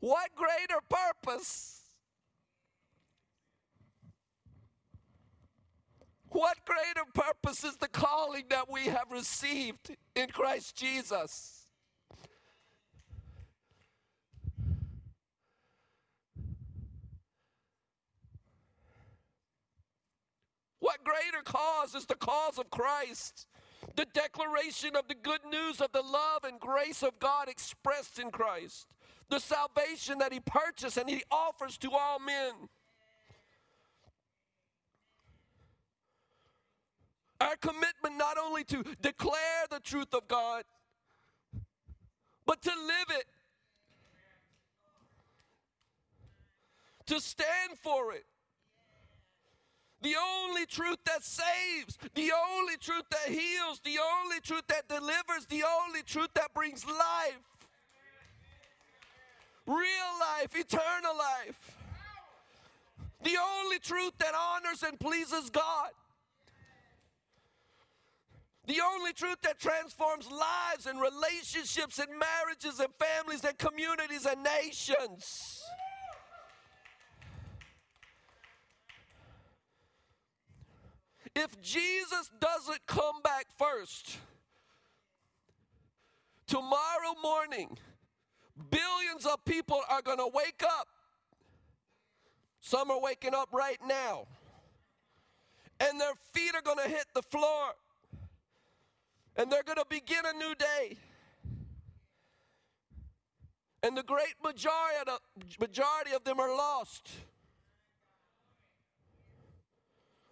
What 0.00 0.30
greater 0.34 0.80
purpose? 0.88 1.82
What 6.30 6.56
greater 6.64 7.08
purpose 7.14 7.62
is 7.64 7.76
the 7.76 7.88
calling 7.88 8.44
that 8.50 8.70
we 8.70 8.86
have 8.86 9.10
received 9.10 9.96
in 10.14 10.28
Christ 10.28 10.76
Jesus? 10.76 11.55
What 20.86 21.02
greater 21.02 21.42
cause 21.42 21.96
is 21.96 22.06
the 22.06 22.14
cause 22.14 22.60
of 22.60 22.70
Christ? 22.70 23.48
The 23.96 24.06
declaration 24.14 24.94
of 24.94 25.08
the 25.08 25.16
good 25.16 25.40
news 25.50 25.80
of 25.80 25.90
the 25.90 26.00
love 26.00 26.44
and 26.44 26.60
grace 26.60 27.02
of 27.02 27.18
God 27.18 27.48
expressed 27.48 28.20
in 28.20 28.30
Christ. 28.30 28.86
The 29.28 29.40
salvation 29.40 30.18
that 30.18 30.32
He 30.32 30.38
purchased 30.38 30.96
and 30.96 31.10
He 31.10 31.24
offers 31.28 31.76
to 31.78 31.90
all 31.90 32.20
men. 32.20 32.52
Our 37.40 37.56
commitment 37.56 38.16
not 38.16 38.38
only 38.38 38.62
to 38.62 38.84
declare 39.02 39.66
the 39.68 39.80
truth 39.80 40.14
of 40.14 40.28
God, 40.28 40.62
but 42.46 42.62
to 42.62 42.70
live 42.70 43.18
it, 43.18 43.24
to 47.06 47.20
stand 47.20 47.76
for 47.82 48.12
it. 48.12 48.24
The 50.02 50.14
only 50.16 50.66
truth 50.66 50.98
that 51.06 51.24
saves, 51.24 51.98
the 52.14 52.30
only 52.54 52.76
truth 52.76 53.04
that 53.10 53.32
heals, 53.32 53.80
the 53.84 53.98
only 54.22 54.40
truth 54.40 54.64
that 54.68 54.88
delivers, 54.88 55.46
the 55.48 55.64
only 55.84 56.02
truth 56.02 56.28
that 56.34 56.52
brings 56.54 56.86
life. 56.86 57.40
Real 59.66 60.12
life, 60.20 60.54
eternal 60.54 61.16
life. 61.18 61.76
The 63.22 63.36
only 63.58 63.78
truth 63.78 64.12
that 64.18 64.34
honors 64.34 64.82
and 64.82 65.00
pleases 65.00 65.50
God. 65.50 65.90
The 68.66 68.80
only 68.80 69.12
truth 69.12 69.38
that 69.42 69.58
transforms 69.58 70.28
lives 70.30 70.86
and 70.86 71.00
relationships 71.00 71.98
and 71.98 72.08
marriages 72.18 72.80
and 72.80 72.92
families 72.98 73.44
and 73.44 73.56
communities 73.58 74.26
and 74.26 74.42
nations. 74.42 75.62
If 81.36 81.60
Jesus 81.60 82.30
doesn't 82.40 82.86
come 82.86 83.20
back 83.22 83.44
first, 83.58 84.16
tomorrow 86.46 87.14
morning, 87.22 87.76
billions 88.70 89.26
of 89.26 89.44
people 89.44 89.82
are 89.90 90.00
going 90.00 90.16
to 90.16 90.30
wake 90.32 90.62
up. 90.64 90.88
Some 92.60 92.90
are 92.90 92.98
waking 92.98 93.34
up 93.34 93.50
right 93.52 93.76
now. 93.86 94.26
And 95.78 96.00
their 96.00 96.14
feet 96.32 96.54
are 96.54 96.62
going 96.62 96.78
to 96.78 96.88
hit 96.88 97.04
the 97.14 97.20
floor. 97.20 97.66
And 99.36 99.52
they're 99.52 99.62
going 99.62 99.76
to 99.76 99.84
begin 99.90 100.24
a 100.24 100.32
new 100.32 100.54
day. 100.54 100.96
And 103.82 103.94
the 103.94 104.02
great 104.02 104.36
majority 104.42 105.12
majority 105.60 106.12
of 106.12 106.24
them 106.24 106.40
are 106.40 106.48
lost 106.48 107.10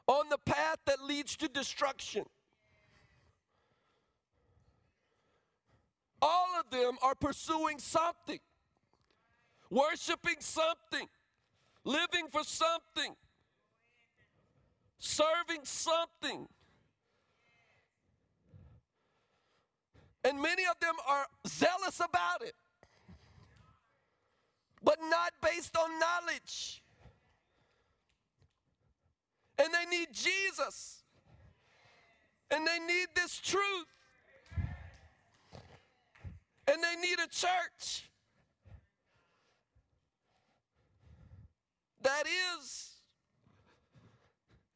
on 0.07 0.29
the 0.29 0.39
path 0.39 0.79
that 0.87 1.03
leads 1.03 1.37
to 1.37 1.49
destruction. 1.49 2.25
All 6.21 6.49
of 6.59 6.71
them 6.71 6.97
are 7.03 7.15
pursuing 7.15 7.79
something, 7.79 8.41
worshiping 9.71 10.37
something, 10.41 11.07
living 11.85 12.29
for 12.31 12.43
something, 12.45 13.15
serving 14.99 15.65
something. 15.65 16.49
And 20.27 20.41
many 20.41 20.65
of 20.65 20.81
them 20.81 20.95
are 21.07 21.27
zealous 21.47 22.01
about 22.01 22.41
it, 22.41 22.55
but 24.83 24.99
not 25.11 25.33
based 25.43 25.77
on 25.77 25.91
knowledge. 25.99 26.84
And 29.59 29.69
they 29.73 29.97
need 29.97 30.09
Jesus. 30.13 31.03
And 32.51 32.67
they 32.67 32.79
need 32.79 33.07
this 33.15 33.39
truth. 33.39 33.87
And 36.67 36.83
they 36.83 37.01
need 37.01 37.19
a 37.19 37.29
church 37.29 38.09
that 42.03 42.25
is, 42.27 42.91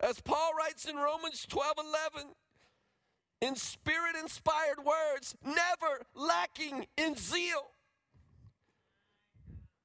as 0.00 0.20
Paul 0.20 0.52
writes 0.58 0.84
in 0.86 0.96
Romans 0.96 1.46
12 1.48 1.72
11, 2.14 2.28
in 3.40 3.54
spirit 3.54 4.16
inspired 4.20 4.78
words, 4.84 5.36
never 5.44 6.04
lacking 6.14 6.86
in 6.96 7.14
zeal, 7.16 7.70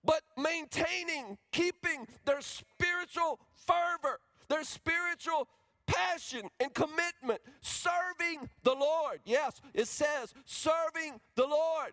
but 0.04 0.22
maintaining, 0.38 1.38
keeping 1.52 2.08
their 2.26 2.42
spiritual 2.42 3.40
fervor 3.66 4.20
their 4.48 4.64
spiritual 4.64 5.48
passion 5.86 6.50
and 6.60 6.74
commitment, 6.74 7.42
serving 7.62 8.50
the 8.64 8.74
Lord. 8.74 9.20
Yes, 9.26 9.62
it 9.74 9.88
says 9.88 10.34
serving 10.46 11.20
the 11.36 11.46
Lord. 11.46 11.92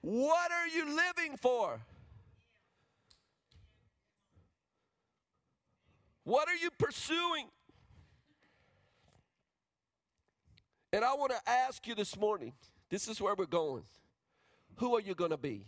What 0.00 0.52
are 0.52 0.68
you 0.68 0.84
living 0.84 1.36
for? 1.36 1.80
What 6.24 6.48
are 6.48 6.56
you 6.56 6.70
pursuing? 6.78 7.46
And 10.92 11.04
I 11.04 11.14
want 11.14 11.32
to 11.32 11.50
ask 11.50 11.86
you 11.86 11.94
this 11.94 12.16
morning 12.16 12.52
this 12.88 13.08
is 13.08 13.20
where 13.20 13.34
we're 13.34 13.46
going. 13.46 13.82
Who 14.76 14.94
are 14.96 15.00
you 15.00 15.14
going 15.14 15.30
to 15.30 15.36
be? 15.36 15.66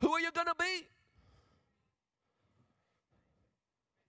Who 0.00 0.12
are 0.12 0.20
you 0.20 0.30
going 0.32 0.46
to 0.46 0.54
be? 0.58 0.86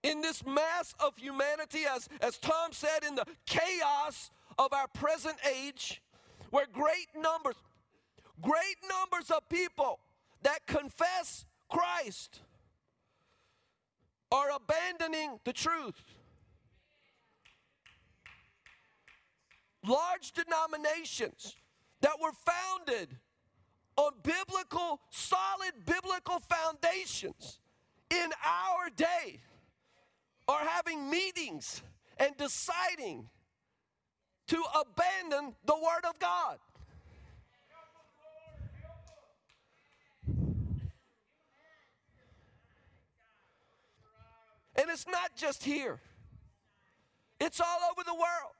In 0.04 0.22
this 0.22 0.45
mass 0.45 0.95
of 0.99 1.16
humanity, 1.18 1.82
as, 1.89 2.10
as 2.22 2.38
Tom 2.38 2.72
said, 2.72 3.04
in 3.08 3.16
the 3.16 3.26
chaos 3.45 4.32
of 4.58 4.74
our 4.74 4.88
present 4.88 5.38
age, 5.49 6.02
where 6.49 6.66
great 6.72 7.08
numbers, 7.16 7.56
great 8.41 8.78
numbers 8.89 9.30
of 9.30 9.47
people 9.49 9.99
that 10.43 10.66
confess 10.66 11.45
Christ 11.70 12.41
are 14.32 14.49
abandoning 14.56 15.39
the 15.43 15.54
truth. 15.54 16.02
Large 19.88 20.34
denominations 20.34 21.56
that 22.02 22.20
were 22.22 22.32
founded 22.32 23.18
on 23.97 24.14
biblical, 24.24 24.99
solid 25.10 25.74
biblical 25.86 26.39
foundations 26.39 27.60
in 28.10 28.30
our 28.43 28.89
day 28.95 29.39
are 30.52 30.66
having 30.68 31.10
meetings 31.10 31.82
and 32.18 32.36
deciding 32.38 33.30
to 34.47 34.62
abandon 34.80 35.56
the 35.66 35.76
Word 35.76 36.06
of 36.08 36.20
God. 36.20 36.58
And 44.76 44.89
it's 44.89 45.08
not 45.08 45.36
just 45.36 45.64
here, 45.64 45.99
it's 47.39 47.60
all 47.60 47.80
over 47.91 48.04
the 48.04 48.14
world. 48.14 48.56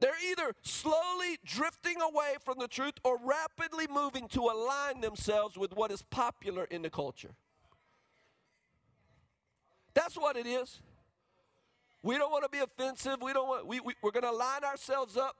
They're 0.00 0.12
either 0.30 0.54
slowly 0.62 1.38
drifting 1.44 2.00
away 2.00 2.36
from 2.42 2.58
the 2.58 2.68
truth 2.68 2.94
or 3.04 3.18
rapidly 3.22 3.86
moving 3.92 4.28
to 4.28 4.40
align 4.40 5.02
themselves 5.02 5.58
with 5.58 5.74
what 5.74 5.90
is 5.90 6.02
popular 6.02 6.64
in 6.64 6.82
the 6.82 6.90
culture. 6.90 7.32
That's 9.92 10.16
what 10.16 10.36
it 10.36 10.46
is. 10.46 10.80
We 12.02 12.16
don't 12.16 12.30
want 12.30 12.44
to 12.44 12.48
be 12.48 12.58
offensive. 12.58 13.16
We 13.20 13.34
don't 13.34 13.46
want, 13.46 13.66
we, 13.66 13.80
we, 13.80 13.92
we're 14.02 14.10
going 14.10 14.24
to 14.24 14.32
line 14.32 14.64
ourselves 14.64 15.18
up. 15.18 15.36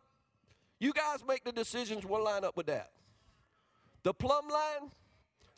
You 0.79 0.93
guys 0.93 1.25
make 1.27 1.45
the 1.45 1.53
decisions, 1.53 2.05
we'll 2.07 2.25
line 2.25 2.45
up 2.45 2.57
with 2.57 2.67
that. 2.67 2.91
The 4.03 4.15
plumb 4.15 4.49
line, 4.49 4.91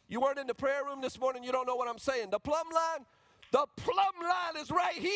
you 0.09 0.21
weren't 0.21 0.39
in 0.39 0.47
the 0.47 0.55
prayer 0.55 0.85
room 0.85 1.01
this 1.01 1.19
morning, 1.19 1.45
you 1.45 1.53
don't 1.53 1.67
know 1.67 1.77
what 1.77 1.89
I'm 1.89 1.99
saying. 1.99 2.31
The 2.31 2.41
plumb 2.41 2.69
line, 2.75 3.07
the 3.53 3.67
plumb 3.77 4.15
line 4.21 4.63
is 4.63 4.71
right 4.71 4.95
here. 4.95 5.11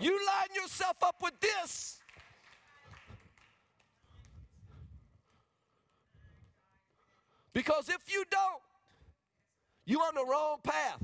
You 0.00 0.12
line 0.12 0.48
yourself 0.54 0.96
up 1.02 1.16
with 1.22 1.38
this. 1.40 1.98
Because 7.52 7.88
if 7.88 8.12
you 8.12 8.24
don't, 8.30 8.62
you're 9.84 10.00
on 10.00 10.14
the 10.14 10.24
wrong 10.24 10.58
path. 10.62 11.02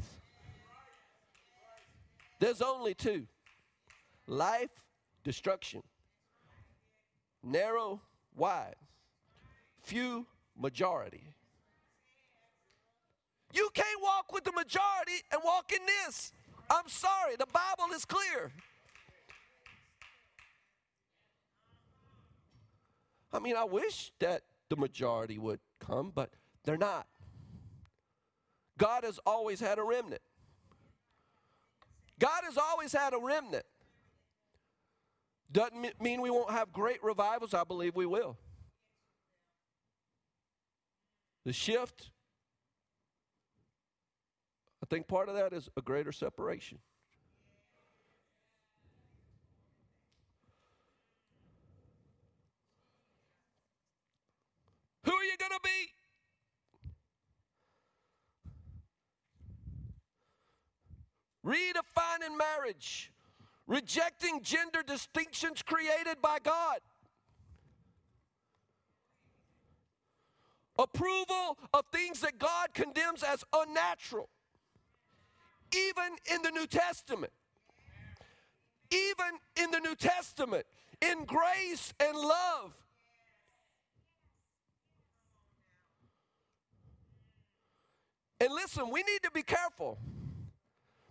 There's 2.39 2.63
only 2.63 2.95
two 2.95 3.27
life, 4.27 4.71
destruction. 5.25 5.83
Narrow, 7.43 8.01
wide. 8.35 8.77
Few, 9.83 10.27
majority. 10.59 11.35
You 13.53 13.69
can't 13.75 14.03
walk 14.03 14.33
with 14.33 14.45
the 14.45 14.53
majority 14.53 15.23
and 15.33 15.41
walk 15.45 15.73
in 15.73 15.81
this. 15.87 16.33
I'm 16.69 16.89
sorry, 16.89 17.37
the 17.39 17.47
Bible 17.47 17.95
is 17.95 18.05
clear. 18.05 18.53
I 23.37 23.39
mean, 23.39 23.55
I 23.55 23.65
wish 23.65 24.13
that 24.19 24.43
the 24.71 24.77
majority 24.77 25.37
would 25.37 25.61
come, 25.79 26.11
but 26.15 26.31
they're 26.65 26.79
not. 26.79 27.07
God 28.79 29.05
has 29.05 29.21
always 29.27 29.61
had 29.61 29.79
a 29.79 29.83
remnant. 29.83 30.23
God 32.19 32.45
has 32.45 32.57
always 32.57 32.93
had 32.93 33.13
a 33.13 33.19
remnant. 33.19 33.67
Doesn't 35.53 36.01
mean 36.01 36.23
we 36.23 36.31
won't 36.31 36.51
have 36.51 36.73
great 36.73 37.05
revivals. 37.05 37.53
I 37.53 37.65
believe 37.65 37.95
we 37.95 38.07
will. 38.07 38.39
The 41.45 41.53
shift, 41.53 42.11
I 44.83 44.87
think 44.87 45.07
part 45.07 45.29
of 45.29 45.35
that 45.37 45.53
is 45.53 45.69
a 45.77 45.83
greater 45.83 46.11
separation. 46.11 46.79
You 55.39 55.49
going 55.49 55.53
to 55.53 55.61
be? 55.63 55.93
Redefining 61.45 62.37
marriage, 62.37 63.13
rejecting 63.67 64.43
gender 64.43 64.83
distinctions 64.85 65.63
created 65.63 66.21
by 66.21 66.39
God. 66.43 66.79
Approval 70.79 71.59
of 71.73 71.85
things 71.93 72.21
that 72.21 72.39
God 72.39 72.75
condemns 72.75 73.23
as 73.23 73.45
unnatural, 73.55 74.29
even 75.75 76.17
in 76.33 76.43
the 76.43 76.51
New 76.51 76.67
Testament. 76.67 77.33
Even 78.93 79.41
in 79.61 79.73
the 79.73 79.81
New 79.81 79.97
Testament, 79.97 80.65
in 81.01 81.25
grace 81.25 81.93
and 81.99 82.17
love, 82.17 82.73
And 88.41 88.53
listen, 88.53 88.91
we 88.91 89.03
need 89.03 89.23
to 89.23 89.31
be 89.31 89.43
careful 89.43 89.99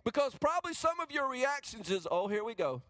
because 0.04 0.34
probably 0.40 0.74
some 0.74 1.00
of 1.00 1.10
your 1.10 1.28
reactions 1.28 1.90
is, 1.90 2.06
oh, 2.10 2.28
here 2.28 2.44
we 2.44 2.54
go. 2.54 2.82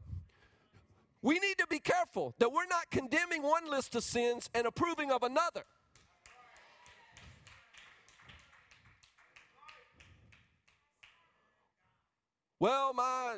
We 1.22 1.38
need 1.38 1.58
to 1.58 1.66
be 1.68 1.78
careful 1.78 2.34
that 2.38 2.52
we're 2.52 2.66
not 2.66 2.90
condemning 2.90 3.42
one 3.42 3.70
list 3.70 3.94
of 3.94 4.04
sins 4.04 4.50
and 4.54 4.66
approving 4.66 5.10
of 5.10 5.22
another. 5.22 5.64
Well, 12.60 12.92
my 12.94 13.36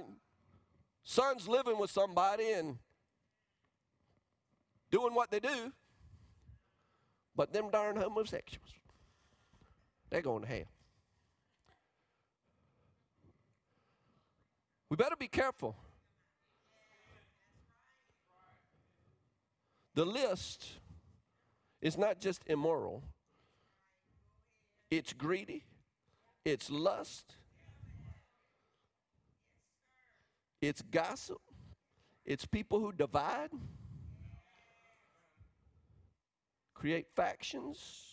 son's 1.04 1.48
living 1.48 1.78
with 1.78 1.90
somebody 1.90 2.52
and 2.52 2.78
doing 4.90 5.14
what 5.14 5.30
they 5.30 5.40
do, 5.40 5.72
but 7.34 7.52
them 7.52 7.70
darn 7.70 7.96
homosexuals, 7.96 8.74
they're 10.10 10.22
going 10.22 10.42
to 10.42 10.48
hell. 10.48 10.77
We 14.90 14.96
better 14.96 15.16
be 15.16 15.28
careful. 15.28 15.76
The 19.94 20.04
list 20.04 20.64
is 21.82 21.98
not 21.98 22.20
just 22.20 22.42
immoral, 22.46 23.02
it's 24.90 25.12
greedy, 25.12 25.64
it's 26.44 26.70
lust, 26.70 27.34
it's 30.62 30.82
gossip, 30.82 31.40
it's 32.24 32.46
people 32.46 32.78
who 32.80 32.92
divide, 32.92 33.50
create 36.74 37.06
factions. 37.14 38.04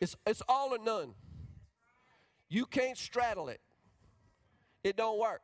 It's, 0.00 0.16
it's 0.26 0.42
all 0.48 0.74
or 0.74 0.78
none. 0.84 1.14
You 2.52 2.66
can't 2.66 2.98
straddle 2.98 3.48
it. 3.48 3.62
It 4.84 4.94
don't 4.94 5.18
work. 5.18 5.40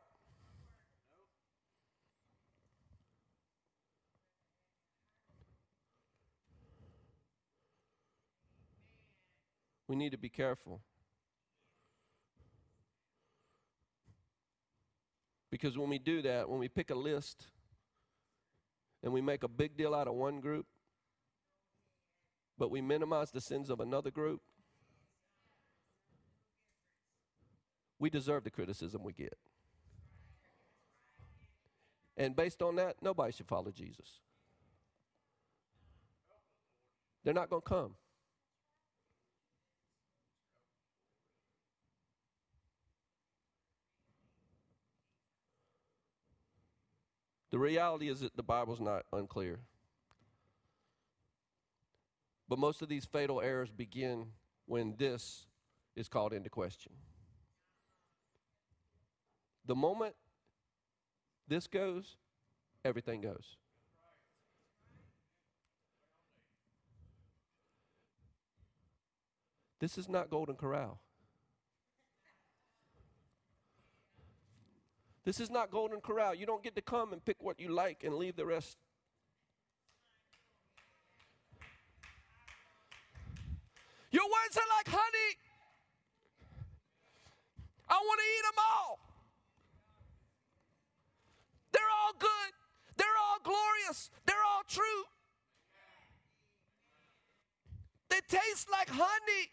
We 9.87 9.95
need 9.95 10.11
to 10.11 10.19
be 10.19 10.29
careful. 10.29 10.81
Because 15.49 15.79
when 15.79 15.89
we 15.89 15.97
do 15.97 16.21
that, 16.21 16.47
when 16.47 16.59
we 16.59 16.67
pick 16.67 16.91
a 16.91 16.95
list 16.95 17.47
and 19.01 19.11
we 19.11 19.21
make 19.21 19.41
a 19.41 19.47
big 19.47 19.75
deal 19.75 19.95
out 19.95 20.07
of 20.07 20.13
one 20.13 20.41
group, 20.41 20.67
but 22.55 22.69
we 22.69 22.81
minimize 22.81 23.31
the 23.31 23.41
sins 23.41 23.71
of 23.71 23.79
another 23.79 24.11
group, 24.11 24.41
we 27.99 28.09
deserve 28.09 28.43
the 28.43 28.49
criticism 28.49 29.03
we 29.03 29.13
get. 29.13 29.37
And 32.17 32.35
based 32.35 32.61
on 32.61 32.75
that, 32.77 32.95
nobody 33.01 33.31
should 33.31 33.47
follow 33.47 33.71
Jesus. 33.71 34.19
They're 37.23 37.33
not 37.33 37.49
going 37.49 37.61
to 37.61 37.69
come. 37.69 37.95
The 47.51 47.59
reality 47.59 48.09
is 48.09 48.19
that 48.19 48.35
the 48.35 48.43
Bible's 48.43 48.79
not 48.79 49.03
unclear. 49.11 49.59
But 52.47 52.59
most 52.59 52.81
of 52.81 52.89
these 52.89 53.05
fatal 53.05 53.41
errors 53.41 53.71
begin 53.71 54.27
when 54.65 54.95
this 54.97 55.45
is 55.95 56.07
called 56.07 56.33
into 56.33 56.49
question. 56.49 56.93
The 59.69 59.75
moment 59.75 60.15
this 61.47 61.67
goes, 61.67 62.17
everything 62.83 63.21
goes. 63.21 63.55
This 69.79 69.99
is 69.99 70.09
not 70.09 70.31
Golden 70.31 70.55
Corral. 70.55 70.99
This 75.23 75.39
is 75.39 75.51
not 75.51 75.69
Golden 75.69 76.01
Corral. 76.01 76.33
You 76.33 76.47
don't 76.47 76.63
get 76.63 76.73
to 76.75 76.81
come 76.81 77.13
and 77.13 77.23
pick 77.23 77.37
what 77.39 77.59
you 77.59 77.69
like 77.69 78.03
and 78.03 78.15
leave 78.15 78.35
the 78.35 78.47
rest. 78.47 78.75
Your 84.09 84.23
words 84.23 84.57
are 84.57 84.69
like 84.77 84.87
honey. 84.87 85.37
I 87.87 87.93
want 87.93 88.19
to 88.19 88.25
eat 88.25 88.43
them 88.45 88.63
all. 88.67 89.08
They're 91.71 91.81
all 92.03 92.13
good. 92.19 92.51
They're 92.97 93.07
all 93.07 93.39
glorious. 93.43 94.09
They're 94.25 94.35
all 94.47 94.63
true. 94.67 95.03
They 98.09 98.21
taste 98.27 98.69
like 98.71 98.89
honey. 98.89 99.49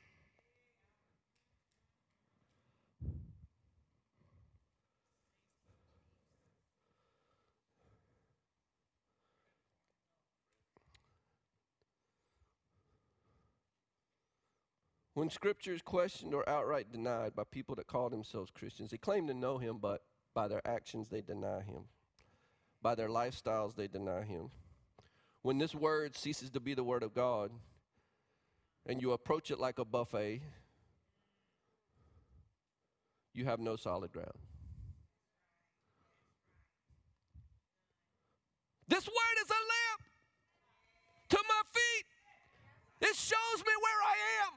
When 15.16 15.30
scripture 15.30 15.72
is 15.72 15.80
questioned 15.80 16.34
or 16.34 16.46
outright 16.46 16.92
denied 16.92 17.34
by 17.34 17.44
people 17.50 17.74
that 17.76 17.86
call 17.86 18.10
themselves 18.10 18.50
Christians, 18.50 18.90
they 18.90 18.98
claim 18.98 19.26
to 19.28 19.32
know 19.32 19.56
him, 19.56 19.78
but 19.80 20.02
by 20.34 20.46
their 20.46 20.60
actions 20.68 21.08
they 21.08 21.22
deny 21.22 21.62
him. 21.62 21.84
By 22.86 22.94
their 22.94 23.08
lifestyles 23.08 23.74
they 23.74 23.88
deny 23.88 24.22
him. 24.22 24.48
When 25.42 25.58
this 25.58 25.74
word 25.74 26.16
ceases 26.16 26.50
to 26.50 26.60
be 26.60 26.72
the 26.72 26.84
word 26.84 27.02
of 27.02 27.14
God 27.14 27.50
and 28.86 29.02
you 29.02 29.10
approach 29.10 29.50
it 29.50 29.58
like 29.58 29.80
a 29.80 29.84
buffet, 29.84 30.40
you 33.34 33.44
have 33.44 33.58
no 33.58 33.74
solid 33.74 34.12
ground. 34.12 34.38
This 38.86 39.04
word 39.08 39.36
is 39.42 39.50
a 39.50 39.62
lamp 39.74 40.02
to 41.30 41.38
my 41.48 41.62
feet. 41.74 42.06
It 43.00 43.16
shows 43.16 43.64
me 43.66 43.72
where 43.82 44.00
I 44.06 44.46
am 44.46 44.52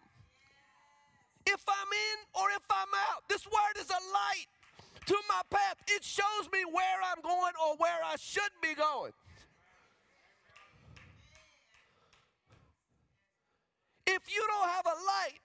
if 1.48 1.64
I'm 1.68 1.92
in 1.92 2.44
or 2.44 2.52
if 2.52 2.62
I'm 2.70 2.94
out. 3.10 3.24
This 3.28 3.48
word 3.48 3.82
is 3.82 3.90
a 3.90 4.14
light 4.14 4.59
to 5.10 5.16
my 5.28 5.42
path. 5.50 5.76
It 5.88 6.04
shows 6.04 6.48
me 6.54 6.60
where 6.72 7.00
I'm 7.12 7.22
going 7.24 7.54
or 7.66 7.76
where 7.78 7.98
I 8.06 8.16
should 8.20 8.54
be 8.62 8.76
going. 8.76 9.12
If 14.06 14.22
you 14.32 14.46
don't 14.48 14.70
have 14.70 14.86
a 14.86 14.90
light 14.90 15.40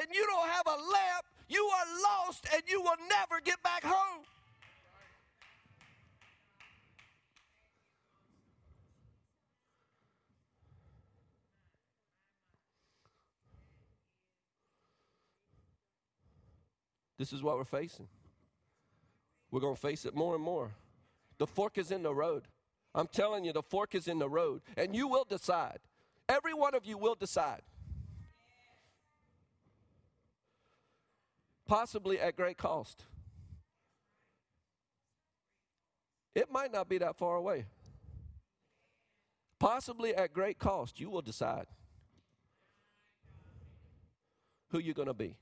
and 0.00 0.14
you 0.14 0.24
don't 0.26 0.48
have 0.48 0.66
a 0.66 0.78
lamp, 0.78 1.26
you 1.48 1.64
are 1.64 1.86
lost 2.04 2.46
and 2.54 2.62
you 2.68 2.80
will 2.82 2.98
never 3.08 3.40
get 3.44 3.60
back 3.64 3.82
home. 3.82 4.22
This 17.18 17.32
is 17.32 17.42
what 17.42 17.56
we're 17.56 17.64
facing. 17.64 18.06
We're 19.50 19.60
going 19.60 19.74
to 19.74 19.80
face 19.80 20.04
it 20.04 20.14
more 20.14 20.34
and 20.34 20.42
more. 20.44 20.70
The 21.38 21.46
fork 21.46 21.78
is 21.78 21.90
in 21.90 22.02
the 22.02 22.14
road. 22.14 22.44
I'm 22.94 23.06
telling 23.06 23.44
you, 23.44 23.52
the 23.52 23.62
fork 23.62 23.94
is 23.94 24.08
in 24.08 24.18
the 24.18 24.28
road, 24.28 24.62
and 24.76 24.94
you 24.94 25.08
will 25.08 25.24
decide. 25.24 25.78
Every 26.28 26.54
one 26.54 26.74
of 26.74 26.84
you 26.84 26.98
will 26.98 27.14
decide. 27.14 27.62
Possibly 31.66 32.18
at 32.20 32.36
great 32.36 32.56
cost. 32.56 33.04
It 36.34 36.50
might 36.50 36.72
not 36.72 36.88
be 36.88 36.98
that 36.98 37.16
far 37.16 37.36
away. 37.36 37.66
Possibly 39.58 40.14
at 40.14 40.32
great 40.32 40.58
cost, 40.58 40.98
you 40.98 41.10
will 41.10 41.22
decide 41.22 41.66
who 44.70 44.78
you're 44.78 44.94
going 44.94 45.08
to 45.08 45.14
be. 45.14 45.36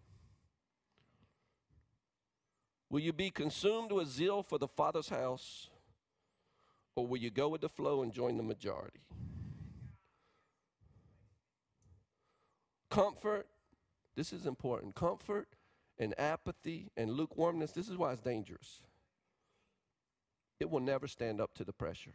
Will 2.91 3.01
you 3.01 3.12
be 3.12 3.30
consumed 3.30 3.93
with 3.93 4.09
zeal 4.09 4.43
for 4.43 4.59
the 4.59 4.68
Father's 4.68 5.11
house, 5.11 5.68
or 6.97 7.07
will 7.07 7.18
you 7.18 7.30
go 7.30 7.49
with 7.49 7.61
the 7.61 7.68
flow 7.68 8.03
and 8.03 8.12
join 8.12 8.36
the 8.36 8.43
majority? 8.43 9.01
Comfort, 12.91 13.47
this 14.16 14.32
is 14.32 14.47
important. 14.47 14.95
Comfort 14.95 15.49
and 15.99 16.18
apathy 16.18 16.91
and 16.97 17.11
lukewarmness, 17.11 17.72
this 17.72 17.89
is 17.89 17.97
why 17.97 18.12
it's 18.12 18.22
dangerous. 18.22 18.80
It 20.59 20.70
will 20.70 20.80
never 20.80 21.07
stand 21.07 21.41
up 21.41 21.55
to 21.55 21.64
the 21.64 21.72
pressure. 21.72 22.14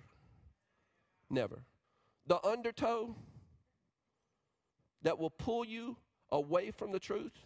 Never. 1.30 1.64
The 2.26 2.44
undertow 2.46 3.16
that 5.04 5.20
will 5.20 5.30
pull 5.30 5.66
you 5.66 5.98
away 6.32 6.72
from 6.72 6.92
the 6.92 7.00
truth 7.00 7.46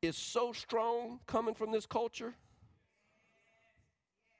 is 0.00 0.16
so 0.16 0.52
strong 0.52 1.20
coming 1.26 1.54
from 1.54 1.72
this 1.72 1.86
culture. 1.86 2.34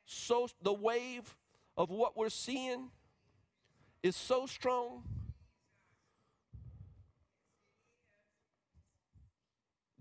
So 0.05 0.49
the 0.63 0.73
wave 0.73 1.37
of 1.77 1.91
what 1.91 2.17
we're 2.17 2.29
seeing 2.29 2.91
is 4.03 4.17
so 4.17 4.47
strong. 4.47 5.03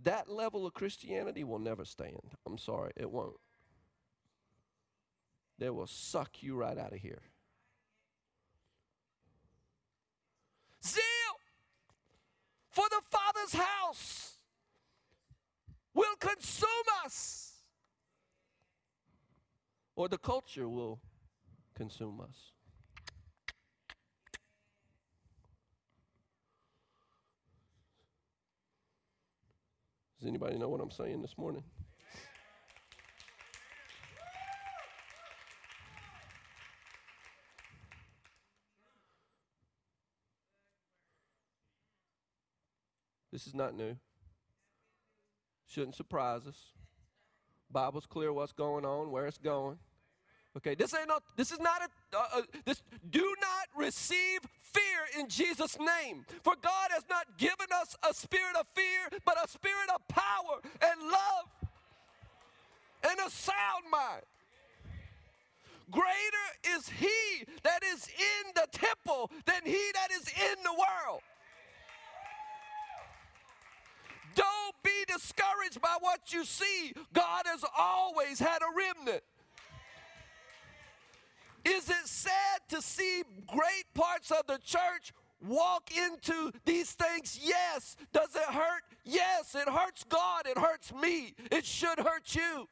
That 0.03 0.30
level 0.30 0.66
of 0.66 0.74
Christianity 0.74 1.43
will 1.43 1.60
never 1.60 1.84
stand. 1.84 2.36
I'm 2.45 2.58
sorry, 2.58 2.91
it 2.95 3.12
won't. 3.12 3.36
They 5.60 5.70
will 5.70 5.88
suck 5.88 6.41
you 6.41 6.55
right 6.55 6.78
out 6.78 6.93
of 6.93 6.99
here. 6.99 7.22
Zeal 10.86 11.01
for 12.70 12.86
the 12.89 13.01
Father's 13.10 13.53
house 13.53 14.37
will 15.98 16.16
consume 16.20 16.70
us, 17.04 17.54
or 19.95 20.08
the 20.08 20.18
culture 20.20 20.70
will 20.70 21.00
consume 21.74 22.22
us. 22.22 22.52
Does 30.20 30.28
anybody 30.28 30.60
know 30.60 30.70
what 30.70 30.82
I'm 30.82 30.91
saying 30.91 31.24
this 31.24 31.36
morning? 31.36 31.64
This 43.32 43.48
is 43.48 43.56
not 43.56 43.76
new. 43.76 43.95
Shouldn't 45.78 45.93
surprise 45.93 46.47
us. 46.47 46.73
Bible's 47.69 48.07
clear 48.07 48.34
what's 48.34 48.51
going 48.51 48.84
on, 48.84 49.11
where 49.11 49.28
it's 49.28 49.38
going. 49.38 49.78
Okay, 50.57 50.73
this 50.73 50.91
ain't 50.95 51.07
no. 51.07 51.19
This 51.36 51.51
is 51.51 51.59
not 51.59 51.84
a. 51.84 52.17
Uh, 52.17 52.39
uh, 52.39 52.41
this. 52.65 52.82
Do 53.11 53.36
not 53.39 53.80
receive 53.80 54.39
fear 54.59 55.21
in 55.21 55.30
Jesus' 55.30 55.78
name. 55.78 56.25
For 56.41 56.55
God 56.59 56.89
has 56.89 57.03
not 57.11 57.38
given 57.38 57.67
us 57.80 57.95
a 58.09 58.11
spirit 58.11 58.55
of 58.59 58.65
fear, 58.73 59.19
but 59.23 59.36
a 59.38 59.47
spirit 59.47 59.88
of 59.93 60.01
power 60.07 60.61
and 60.82 60.99
love 61.03 61.69
and 63.03 63.19
a 63.28 63.30
sound 63.30 63.84
mind. 63.91 64.23
Greater 65.91 66.75
is 66.75 66.89
He 66.89 67.45
that 67.61 67.84
is 67.84 68.07
in 68.07 68.53
the 68.55 68.65
temple 68.71 69.30
than 69.45 69.61
He 69.63 69.91
that 69.93 70.09
is 70.11 70.28
in 70.28 70.63
the 70.63 70.73
world. 70.73 71.21
Don't 74.38 74.76
be 74.84 75.04
discouraged 75.12 75.82
by 75.82 75.98
what 76.00 76.32
you 76.32 76.46
see. 76.46 76.94
God 77.12 77.44
has 77.46 77.66
always 77.78 78.40
had 78.40 78.60
a 78.62 78.72
remnant. 78.76 79.24
Is 81.66 81.90
it 81.90 82.06
sad 82.06 82.62
to 82.70 82.82
see 82.82 83.24
great 83.48 83.86
parts 83.96 84.32
of 84.32 84.46
the 84.46 84.60
church 84.64 85.12
walk 85.46 85.90
into 85.92 86.52
these 86.66 86.92
things? 86.92 87.40
Yes. 87.44 87.98
Does 88.14 88.36
it 88.36 88.44
hurt? 88.44 88.84
Yes. 89.04 89.56
It 89.56 89.68
hurts 89.68 90.04
God. 90.04 90.46
It 90.46 90.58
hurts 90.58 90.94
me. 90.94 91.34
It 91.52 91.66
should 91.66 91.98
hurt 91.98 92.36
you. 92.36 92.70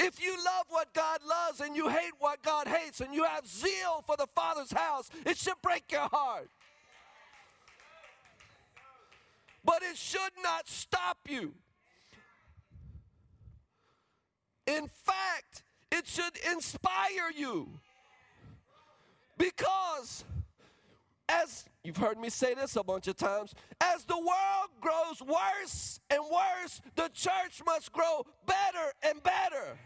If 0.00 0.20
you 0.20 0.32
love 0.32 0.64
what 0.70 0.92
God 0.94 1.20
loves 1.28 1.60
and 1.60 1.76
you 1.76 1.88
hate 1.88 2.14
what 2.18 2.42
God 2.42 2.66
hates 2.66 3.00
and 3.00 3.14
you 3.14 3.24
have 3.24 3.46
zeal 3.46 4.02
for 4.06 4.16
the 4.16 4.26
Father's 4.34 4.72
house, 4.72 5.10
it 5.26 5.36
should 5.36 5.60
break 5.62 5.92
your 5.92 6.08
heart 6.10 6.48
but 9.64 9.82
it 9.82 9.96
should 9.96 10.32
not 10.42 10.68
stop 10.68 11.18
you. 11.28 11.54
In 14.66 14.88
fact, 15.04 15.62
it 15.90 16.06
should 16.06 16.36
inspire 16.52 17.30
you. 17.36 17.68
Because, 19.36 20.24
as 21.28 21.64
you've 21.82 21.96
heard 21.96 22.18
me 22.18 22.30
say 22.30 22.54
this 22.54 22.76
a 22.76 22.82
bunch 22.82 23.08
of 23.08 23.16
times, 23.16 23.54
as 23.80 24.04
the 24.04 24.16
world 24.16 24.70
grows 24.80 25.20
worse 25.20 26.00
and 26.10 26.20
worse, 26.22 26.80
the 26.94 27.08
church 27.12 27.62
must 27.66 27.92
grow 27.92 28.24
better 28.46 28.92
and 29.02 29.22
better. 29.22 29.78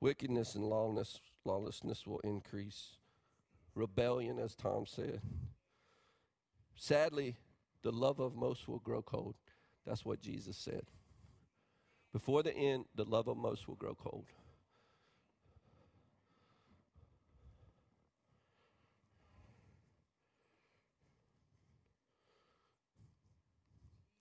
Wickedness 0.00 0.54
and 0.54 0.64
lawlessness, 0.64 1.20
lawlessness 1.44 2.06
will 2.06 2.20
increase. 2.20 2.98
Rebellion, 3.74 4.38
as 4.38 4.54
Tom 4.54 4.86
said. 4.86 5.20
Sadly, 6.76 7.36
the 7.82 7.90
love 7.90 8.20
of 8.20 8.36
most 8.36 8.68
will 8.68 8.78
grow 8.78 9.02
cold. 9.02 9.34
That's 9.84 10.04
what 10.04 10.20
Jesus 10.20 10.56
said. 10.56 10.82
Before 12.12 12.42
the 12.42 12.54
end, 12.54 12.86
the 12.94 13.04
love 13.04 13.28
of 13.28 13.36
most 13.36 13.66
will 13.68 13.74
grow 13.74 13.94
cold. 13.94 14.26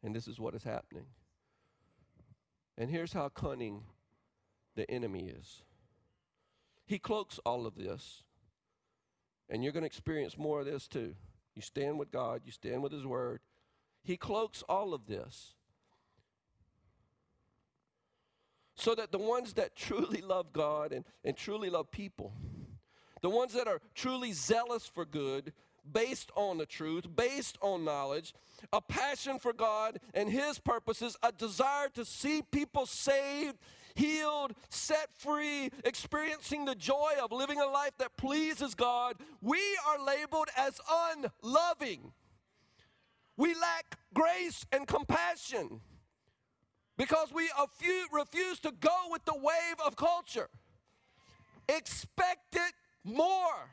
And 0.03 0.15
this 0.15 0.28
is 0.28 0.39
what 0.39 0.55
is 0.55 0.63
happening. 0.63 1.05
And 2.78 2.89
here's 2.89 3.13
how 3.13 3.30
cunning 3.30 3.84
the 4.75 4.89
enemy 4.89 5.28
is 5.28 5.63
he 6.88 6.98
cloaks 6.98 7.40
all 7.46 7.68
of 7.68 7.76
this. 7.76 8.24
And 9.50 9.64
you're 9.64 9.74
going 9.74 9.84
to 9.84 9.88
experience 9.88 10.38
more 10.38 10.62
of 10.62 10.66
this 10.66 10.88
too. 10.88 11.14
You 11.54 11.62
stand 11.62 12.00
with 12.00 12.12
God, 12.12 12.42
you 12.46 12.52
stand 12.52 12.82
with 12.82 12.92
His 12.92 13.06
Word. 13.06 13.42
He 14.04 14.18
cloaks 14.18 14.64
all 14.70 14.94
of 14.94 15.06
this. 15.06 15.54
So 18.76 18.96
that 18.96 19.12
the 19.12 19.18
ones 19.18 19.54
that 19.54 19.76
truly 19.76 20.22
love 20.22 20.54
God 20.54 20.94
and, 20.94 21.04
and 21.26 21.36
truly 21.36 21.70
love 21.70 21.92
people, 21.92 22.34
the 23.22 23.30
ones 23.30 23.54
that 23.54 23.68
are 23.68 23.82
truly 23.96 24.32
zealous 24.32 24.86
for 24.86 25.04
good, 25.04 25.52
based 25.92 26.32
on 26.36 26.58
the 26.58 26.66
truth, 26.66 27.08
based 27.16 27.58
on 27.62 27.84
knowledge, 27.84 28.34
a 28.72 28.82
passion 28.82 29.40
for 29.40 29.54
God 29.54 30.00
and 30.14 30.30
His 30.30 30.60
purposes, 30.60 31.18
a 31.24 31.32
desire 31.32 31.90
to 31.96 32.06
see 32.06 32.44
people 32.52 32.86
saved, 32.86 33.58
healed, 33.98 34.54
set 34.70 35.10
free, 35.18 35.70
experiencing 35.84 36.66
the 36.66 36.76
joy 36.76 37.14
of 37.22 37.32
living 37.32 37.60
a 37.60 37.66
life 37.66 37.98
that 38.00 38.16
pleases 38.18 38.76
God, 38.76 39.16
we 39.41 39.60
are 39.88 40.06
labeled 40.06 40.48
as 40.56 40.80
unloving. 41.14 42.12
We 43.36 43.54
lack 43.54 44.00
grace 44.14 44.66
and 44.72 44.88
compassion 44.88 45.82
because 46.98 47.32
we 47.34 47.50
refuse 48.12 48.60
to 48.62 48.72
go 48.80 48.95
with 49.12 49.26
the 49.26 49.36
wave 49.36 49.80
of 49.86 49.95
culture. 49.95 50.50
Expect 51.70 52.56
it 52.56 52.74
more. 53.04 53.70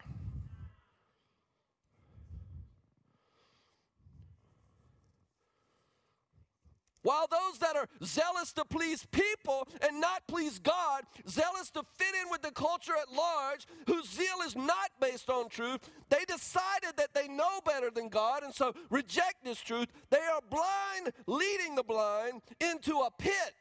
While 7.05 7.27
those 7.31 7.59
that 7.59 7.77
are 7.77 7.87
zealous 8.03 8.55
to 8.55 8.65
please 8.65 9.07
people 9.13 9.69
and 9.87 10.01
not 10.01 10.27
please 10.27 10.59
God, 10.59 11.03
zealous 11.29 11.71
to 11.73 11.83
fit 11.97 12.15
in 12.15 12.31
with 12.31 12.41
the 12.41 12.51
culture 12.51 12.95
at 13.01 13.15
large, 13.15 13.67
whose 13.87 14.09
zeal 14.09 14.41
is 14.47 14.57
not 14.57 14.89
based 15.03 15.29
on 15.29 15.51
truth, 15.51 15.81
they 16.09 16.25
decided 16.27 16.97
that 16.97 17.13
they 17.13 17.29
know 17.29 17.61
better 17.67 17.91
than 17.91 18.09
God 18.09 18.43
and 18.43 18.55
so 18.55 18.73
reject 18.89 19.45
this 19.45 19.61
truth. 19.61 19.89
They 20.09 20.17
are 20.17 20.41
blind, 20.49 21.13
leading 21.27 21.75
the 21.75 21.83
blind 21.83 22.41
into 22.59 22.97
a 23.01 23.11
pit. 23.19 23.53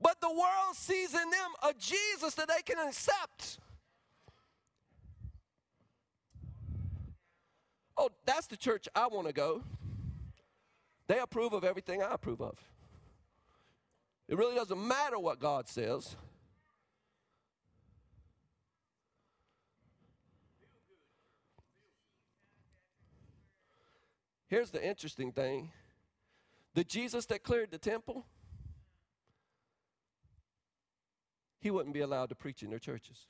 But 0.00 0.20
the 0.20 0.30
world 0.30 0.76
sees 0.76 1.12
in 1.12 1.28
them 1.28 1.50
a 1.68 1.74
Jesus 1.76 2.34
that 2.34 2.46
they 2.46 2.62
can 2.64 2.86
accept. 2.86 3.58
Oh, 7.96 8.10
that's 8.24 8.46
the 8.46 8.56
church 8.56 8.86
I 8.94 9.08
want 9.08 9.26
to 9.26 9.32
go. 9.32 9.64
They 11.06 11.18
approve 11.18 11.52
of 11.52 11.64
everything 11.64 12.02
I 12.02 12.14
approve 12.14 12.40
of. 12.40 12.58
It 14.28 14.38
really 14.38 14.54
doesn't 14.54 14.86
matter 14.86 15.18
what 15.18 15.38
God 15.38 15.68
says. 15.68 16.16
Here's 24.46 24.70
the 24.70 24.86
interesting 24.86 25.32
thing 25.32 25.72
the 26.74 26.84
Jesus 26.84 27.26
that 27.26 27.42
cleared 27.42 27.70
the 27.70 27.78
temple, 27.78 28.26
he 31.60 31.70
wouldn't 31.70 31.94
be 31.94 32.00
allowed 32.00 32.28
to 32.30 32.34
preach 32.34 32.62
in 32.62 32.70
their 32.70 32.78
churches. 32.78 33.26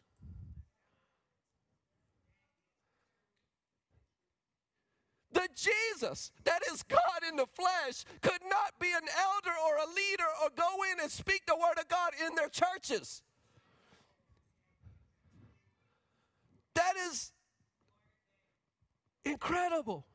Jesus 5.54 6.30
that 6.44 6.60
is 6.72 6.82
God 6.82 7.00
in 7.28 7.36
the 7.36 7.46
flesh 7.46 8.04
could 8.22 8.42
not 8.48 8.78
be 8.80 8.88
an 8.88 9.08
elder 9.18 9.56
or 9.66 9.76
a 9.76 9.88
leader 9.88 10.28
or 10.42 10.50
go 10.56 10.68
in 10.92 11.00
and 11.00 11.10
speak 11.10 11.46
the 11.46 11.56
word 11.56 11.78
of 11.78 11.88
God 11.88 12.12
in 12.26 12.34
their 12.34 12.48
churches. 12.48 13.22
That 16.74 16.94
is 17.08 17.32
incredible. 19.24 20.06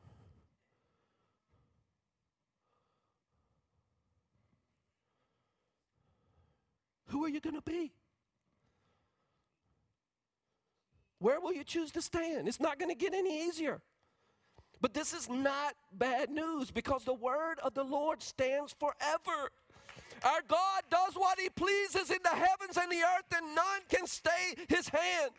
Who 7.06 7.24
are 7.24 7.28
you 7.28 7.40
going 7.40 7.56
to 7.56 7.62
be? 7.62 7.92
Where 11.18 11.40
will 11.40 11.52
you 11.52 11.64
choose 11.64 11.90
to 11.92 12.02
stand? 12.02 12.48
It's 12.48 12.60
not 12.60 12.78
going 12.78 12.90
to 12.90 12.96
get 12.96 13.12
any 13.12 13.46
easier. 13.46 13.82
But 14.80 14.94
this 14.94 15.12
is 15.12 15.28
not 15.28 15.74
bad 15.92 16.30
news 16.30 16.70
because 16.70 17.04
the 17.04 17.14
word 17.14 17.58
of 17.62 17.74
the 17.74 17.84
Lord 17.84 18.22
stands 18.22 18.74
forever. 18.78 19.50
Our 20.22 20.40
God 20.48 20.82
does 20.90 21.14
what 21.14 21.38
he 21.38 21.48
pleases 21.50 22.10
in 22.10 22.18
the 22.22 22.30
heavens 22.30 22.76
and 22.76 22.90
the 22.90 22.96
earth, 22.96 23.36
and 23.36 23.54
none 23.54 23.80
can 23.88 24.06
stay 24.06 24.54
his 24.68 24.88
hand. 24.88 25.32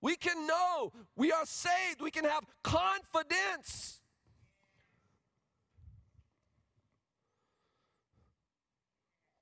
We 0.00 0.16
can 0.16 0.46
know 0.46 0.92
we 1.16 1.32
are 1.32 1.46
saved, 1.46 2.00
we 2.00 2.10
can 2.10 2.24
have 2.24 2.44
confidence. 2.62 4.00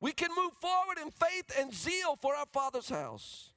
We 0.01 0.13
can 0.13 0.31
move 0.37 0.53
forward 0.61 0.99
in 1.01 1.11
faith 1.11 1.57
and 1.59 1.73
zeal 1.73 2.17
for 2.21 2.35
our 2.35 2.47
Father's 2.53 2.89
house. 2.89 3.52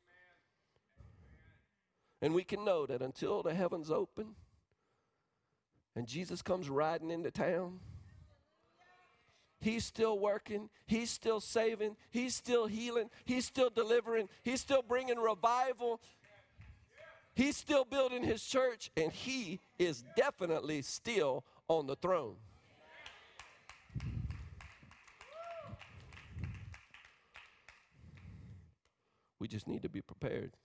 And 2.25 2.33
we 2.33 2.43
can 2.43 2.65
know 2.65 2.87
that 2.87 3.03
until 3.03 3.43
the 3.43 3.53
heavens 3.53 3.91
open 3.91 4.33
and 5.95 6.07
Jesus 6.07 6.41
comes 6.41 6.67
riding 6.71 7.11
into 7.11 7.29
town, 7.29 7.81
He's 9.59 9.85
still 9.85 10.17
working. 10.17 10.69
He's 10.87 11.11
still 11.11 11.39
saving. 11.39 11.97
He's 12.09 12.33
still 12.33 12.65
healing. 12.65 13.11
He's 13.25 13.45
still 13.45 13.69
delivering. 13.69 14.27
He's 14.41 14.59
still 14.59 14.81
bringing 14.81 15.19
revival. 15.19 16.01
He's 17.35 17.57
still 17.57 17.85
building 17.85 18.23
his 18.23 18.43
church, 18.43 18.89
and 18.97 19.11
he 19.11 19.59
is 19.77 20.03
definitely 20.17 20.81
still 20.81 21.43
on 21.67 21.85
the 21.85 21.95
throne. 21.95 22.37
We 29.39 29.47
just 29.47 29.67
need 29.67 29.83
to 29.83 29.89
be 29.89 30.01
prepared. 30.01 30.57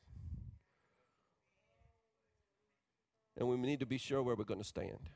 And 3.41 3.49
we 3.49 3.57
need 3.57 3.81
to 3.81 3.87
be 3.87 3.97
sure 3.97 4.23
where 4.23 4.37
we're 4.37 4.45
going 4.45 4.61
to 4.61 4.67
stand. 4.67 5.09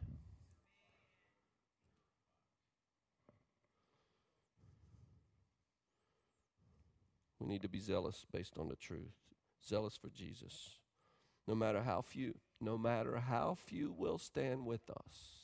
We 7.38 7.46
need 7.46 7.60
to 7.60 7.68
be 7.68 7.80
zealous 7.80 8.24
based 8.32 8.56
on 8.58 8.70
the 8.70 8.76
truth, 8.76 9.12
zealous 9.62 9.98
for 9.98 10.08
Jesus. 10.08 10.78
No 11.46 11.54
matter 11.54 11.82
how 11.82 12.00
few, 12.00 12.36
no 12.62 12.78
matter 12.78 13.18
how 13.18 13.58
few 13.62 13.92
will 13.92 14.16
stand 14.16 14.64
with 14.64 14.88
us. 14.88 15.34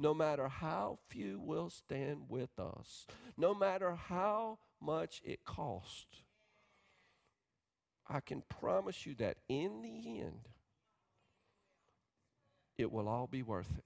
No 0.00 0.12
matter 0.12 0.48
how 0.48 0.98
few 1.06 1.38
will 1.38 1.70
stand 1.70 2.24
with 2.28 2.58
us. 2.58 3.06
No 3.36 3.54
matter 3.54 3.94
how 3.94 4.58
much 4.80 5.22
it 5.24 5.44
costs. 5.44 6.24
I 8.08 8.18
can 8.18 8.42
promise 8.48 9.06
you 9.06 9.14
that 9.16 9.36
in 9.48 9.82
the 9.82 10.20
end, 10.20 10.48
it 12.78 12.90
will 12.90 13.08
all 13.08 13.26
be 13.26 13.42
worth 13.42 13.70
it. 13.76 13.84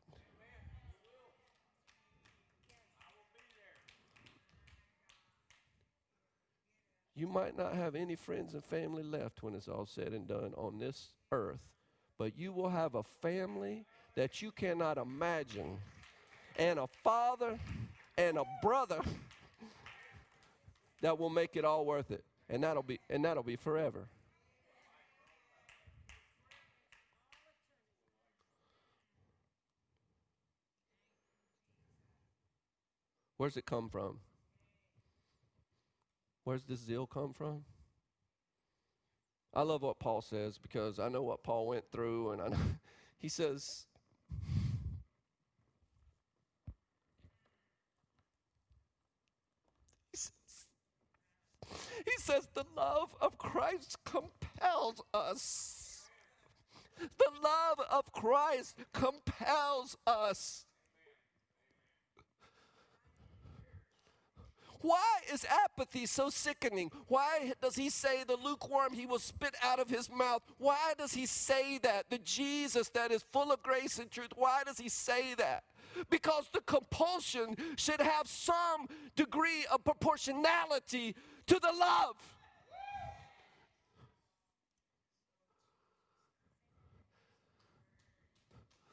You 7.14 7.26
might 7.26 7.57
not 7.57 7.74
have 7.74 7.95
any 7.95 8.16
friends 8.16 8.55
and 8.55 8.64
family 8.64 9.03
left 9.03 9.43
when 9.43 9.55
it's 9.55 9.68
all 9.68 9.86
said 9.86 10.09
and 10.09 10.26
done 10.26 10.53
on 10.57 10.78
this 10.78 11.09
earth, 11.30 11.61
but 12.18 12.38
you 12.38 12.53
will 12.53 12.70
have 12.70 12.95
a 12.95 13.03
family 13.20 13.84
that 14.14 14.43
you 14.43 14.51
cannot 14.51 14.99
imagine, 14.99 15.78
and 16.59 16.78
a 16.78 16.86
father 17.05 17.59
and 18.18 18.38
a 18.38 18.45
brother 18.62 19.01
that 21.01 21.18
will 21.18 21.30
make 21.30 21.57
it 21.57 21.64
all 21.64 21.84
worth 21.84 22.11
it. 22.11 22.24
And 22.49 22.64
that'll 22.64 22.82
be 22.82 22.99
and 23.09 23.24
that'll 23.24 23.43
be 23.43 23.57
forever. 23.57 24.09
Where's 33.43 33.57
it 33.57 33.66
come 33.66 33.88
from? 33.88 34.20
Where's 36.45 36.62
this 36.62 36.78
zeal 36.78 37.09
come 37.09 37.32
from? 37.32 37.64
I 39.53 39.62
love 39.62 39.82
what 39.82 39.99
Paul 39.99 40.22
says 40.22 40.59
because 40.59 41.01
I 41.01 41.09
know 41.09 41.24
what 41.24 41.43
Paul 41.43 41.66
went 41.66 41.90
through, 41.90 42.30
and 42.30 42.40
I 42.40 42.47
know 42.47 42.57
he 43.18 43.28
says, 43.28 43.86
he 50.14 52.12
says, 52.18 52.47
the 52.55 52.66
love 52.76 53.12
of 53.20 53.38
Christ 53.38 53.97
compels 54.05 55.03
us. 55.12 56.05
The 56.97 57.32
love 57.43 57.80
of 57.90 58.12
Christ 58.12 58.76
compels 58.93 59.97
us. 60.07 60.64
Why 64.83 65.20
is 65.33 65.47
apathy 65.49 66.07
so 66.07 66.28
sickening? 66.28 66.91
Why 67.07 67.53
does 67.62 67.76
he 67.76 67.89
say 67.89 68.24
the 68.24 68.37
lukewarm 68.37 68.93
he 68.93 69.07
will 69.07 69.20
spit 69.20 69.55
out 69.62 69.78
of 69.78 69.89
his 69.89 70.11
mouth? 70.11 70.43
Why 70.59 70.95
does 70.99 71.14
he 71.14 71.24
say 71.24 71.78
that? 71.78 72.11
The 72.11 72.18
Jesus 72.18 72.89
that 72.91 73.12
is 73.12 73.24
full 73.33 73.53
of 73.53 73.62
grace 73.62 73.99
and 73.99 74.11
truth, 74.11 74.30
why 74.35 74.62
does 74.66 74.78
he 74.78 74.89
say 74.89 75.35
that? 75.35 75.62
Because 76.11 76.51
the 76.53 76.62
compulsion 76.62 77.55
should 77.76 78.01
have 78.01 78.26
some 78.26 78.89
degree 79.14 79.66
of 79.72 79.85
proportionality 79.85 81.14
to 81.47 81.61
the 81.61 81.72
love. 81.78 82.16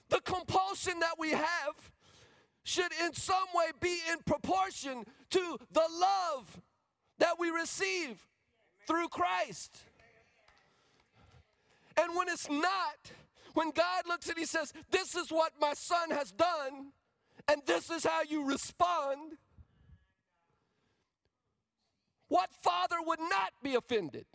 The 0.10 0.22
compulsion 0.22 1.00
that 1.00 1.16
we 1.18 1.32
have 1.32 1.92
should 2.64 2.92
in 3.04 3.14
some 3.14 3.48
way 3.56 3.72
be 3.80 3.98
in 4.12 4.20
proportion 4.26 5.06
to 5.32 5.58
the 5.72 5.88
love 6.00 6.62
that 7.20 7.40
we 7.40 7.50
receive 7.50 8.26
through 8.88 9.08
Christ. 9.10 9.78
And 11.98 12.16
when 12.16 12.30
it's 12.30 12.50
not, 12.50 13.12
when 13.54 13.72
God 13.72 14.04
looks 14.08 14.30
and 14.30 14.38
He 14.38 14.46
says, 14.46 14.72
This 14.90 15.16
is 15.16 15.30
what 15.30 15.52
my 15.60 15.74
son 15.74 16.12
has 16.12 16.32
done, 16.32 16.92
and 17.48 17.62
this 17.66 17.90
is 17.90 18.06
how 18.06 18.22
you 18.28 18.46
respond, 18.46 19.34
what 22.30 22.50
father 22.64 22.98
would 23.06 23.20
not 23.20 23.54
be 23.62 23.76
offended? 23.76 24.26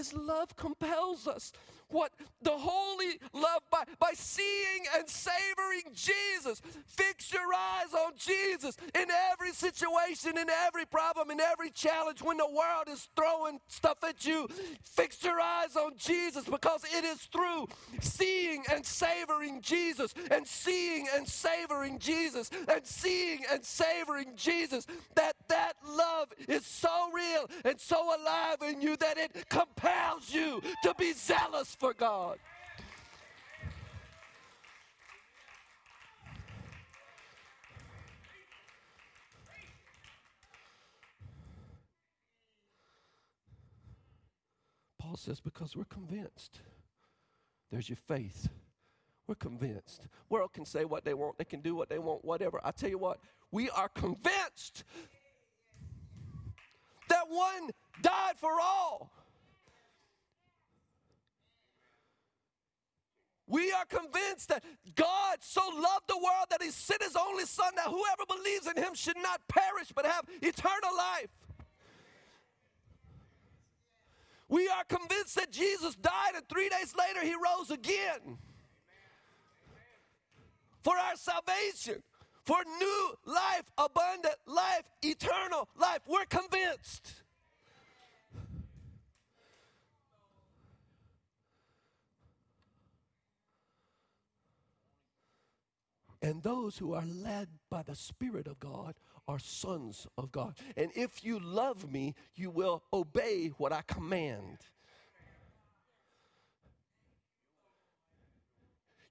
His 0.00 0.14
love 0.14 0.56
compels 0.56 1.28
us. 1.28 1.52
What 1.90 2.12
the 2.42 2.52
holy 2.52 3.18
love 3.34 3.62
by, 3.70 3.82
by 3.98 4.12
seeing 4.14 4.84
and 4.96 5.08
savoring 5.08 5.92
Jesus. 5.92 6.62
Fix 6.86 7.32
your 7.32 7.52
eyes 7.52 7.92
on 7.92 8.12
Jesus 8.16 8.76
in 8.94 9.06
every 9.32 9.52
situation, 9.52 10.38
in 10.38 10.48
every 10.48 10.86
problem, 10.86 11.30
in 11.30 11.40
every 11.40 11.70
challenge. 11.70 12.22
When 12.22 12.36
the 12.36 12.46
world 12.46 12.88
is 12.88 13.08
throwing 13.16 13.60
stuff 13.68 14.02
at 14.04 14.24
you, 14.24 14.48
fix 14.84 15.22
your 15.24 15.40
eyes 15.40 15.76
on 15.76 15.92
Jesus 15.96 16.44
because 16.44 16.84
it 16.84 17.04
is 17.04 17.18
through 17.22 17.68
seeing 18.00 18.62
and 18.72 18.86
savoring 18.86 19.60
Jesus 19.60 20.14
and 20.30 20.46
seeing 20.46 21.08
and 21.14 21.26
savoring 21.26 21.98
Jesus 21.98 22.50
and 22.68 22.86
seeing 22.86 23.42
and 23.52 23.64
savoring 23.64 24.36
Jesus 24.36 24.86
that 25.16 25.34
that 25.48 25.74
love 25.86 26.28
is 26.48 26.64
so 26.64 27.10
real 27.12 27.50
and 27.64 27.80
so 27.80 28.14
alive 28.16 28.58
in 28.66 28.80
you 28.80 28.96
that 28.96 29.18
it 29.18 29.48
compels 29.90 30.32
you 30.32 30.62
to 30.82 30.94
be 30.98 31.12
zealous 31.12 31.74
for 31.74 31.92
God. 31.94 32.38
Paul 44.98 45.16
says, 45.16 45.40
because 45.40 45.76
we're 45.76 45.84
convinced. 45.84 46.60
There's 47.70 47.88
your 47.88 47.96
faith. 47.96 48.48
We're 49.26 49.34
convinced. 49.34 50.06
World 50.28 50.52
can 50.52 50.64
say 50.64 50.84
what 50.84 51.04
they 51.04 51.14
want, 51.14 51.38
they 51.38 51.44
can 51.44 51.60
do 51.60 51.74
what 51.74 51.88
they 51.88 51.98
want, 51.98 52.24
whatever. 52.24 52.60
I 52.64 52.72
tell 52.72 52.90
you 52.90 52.98
what, 52.98 53.18
we 53.50 53.70
are 53.70 53.88
convinced 53.88 54.84
that 57.08 57.24
one 57.28 57.70
died 58.02 58.36
for 58.36 58.52
all. 58.60 59.10
We 63.50 63.72
are 63.72 63.84
convinced 63.84 64.48
that 64.50 64.62
God 64.94 65.38
so 65.40 65.60
loved 65.60 66.06
the 66.06 66.16
world 66.16 66.46
that 66.50 66.62
he 66.62 66.70
sent 66.70 67.02
his 67.02 67.16
only 67.16 67.44
son 67.44 67.72
that 67.74 67.86
whoever 67.86 68.24
believes 68.28 68.68
in 68.68 68.80
him 68.80 68.94
should 68.94 69.16
not 69.16 69.40
perish 69.48 69.90
but 69.92 70.06
have 70.06 70.24
eternal 70.40 70.96
life. 70.96 71.30
We 74.48 74.68
are 74.68 74.84
convinced 74.84 75.34
that 75.34 75.50
Jesus 75.50 75.96
died 75.96 76.34
and 76.36 76.48
three 76.48 76.68
days 76.68 76.94
later 76.96 77.26
he 77.26 77.34
rose 77.34 77.72
again 77.72 78.38
for 80.84 80.96
our 80.96 81.16
salvation, 81.16 82.04
for 82.44 82.58
new 82.78 83.14
life, 83.26 83.64
abundant 83.76 84.36
life, 84.46 84.84
eternal 85.02 85.68
life. 85.76 86.00
We're 86.06 86.24
convinced. 86.26 87.22
And 96.22 96.42
those 96.42 96.76
who 96.76 96.92
are 96.92 97.04
led 97.06 97.48
by 97.70 97.82
the 97.82 97.94
Spirit 97.94 98.46
of 98.46 98.60
God 98.60 98.94
are 99.26 99.38
sons 99.38 100.06
of 100.18 100.30
God. 100.30 100.56
And 100.76 100.90
if 100.94 101.24
you 101.24 101.38
love 101.38 101.90
me, 101.90 102.14
you 102.34 102.50
will 102.50 102.82
obey 102.92 103.52
what 103.56 103.72
I 103.72 103.82
command. 103.86 104.58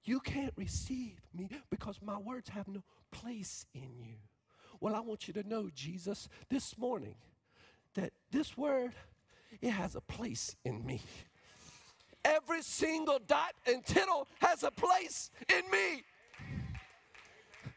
You 0.04 0.20
can't 0.20 0.52
receive 0.56 1.20
me 1.34 1.48
because 1.70 2.00
my 2.02 2.18
words 2.18 2.48
have 2.50 2.68
no 2.68 2.82
place 3.10 3.66
in 3.74 3.90
you. 3.98 4.14
Well, 4.80 4.94
I 4.94 5.00
want 5.00 5.28
you 5.28 5.34
to 5.34 5.46
know, 5.46 5.68
Jesus, 5.74 6.28
this 6.48 6.78
morning, 6.78 7.16
that 7.94 8.12
this 8.30 8.56
word, 8.56 8.92
it 9.60 9.70
has 9.70 9.94
a 9.94 10.00
place 10.00 10.56
in 10.64 10.86
me. 10.86 11.02
Every 12.24 12.62
single 12.62 13.18
dot 13.26 13.54
and 13.66 13.84
tittle 13.84 14.28
has 14.40 14.62
a 14.62 14.70
place 14.70 15.30
in 15.48 15.70
me. 15.70 16.02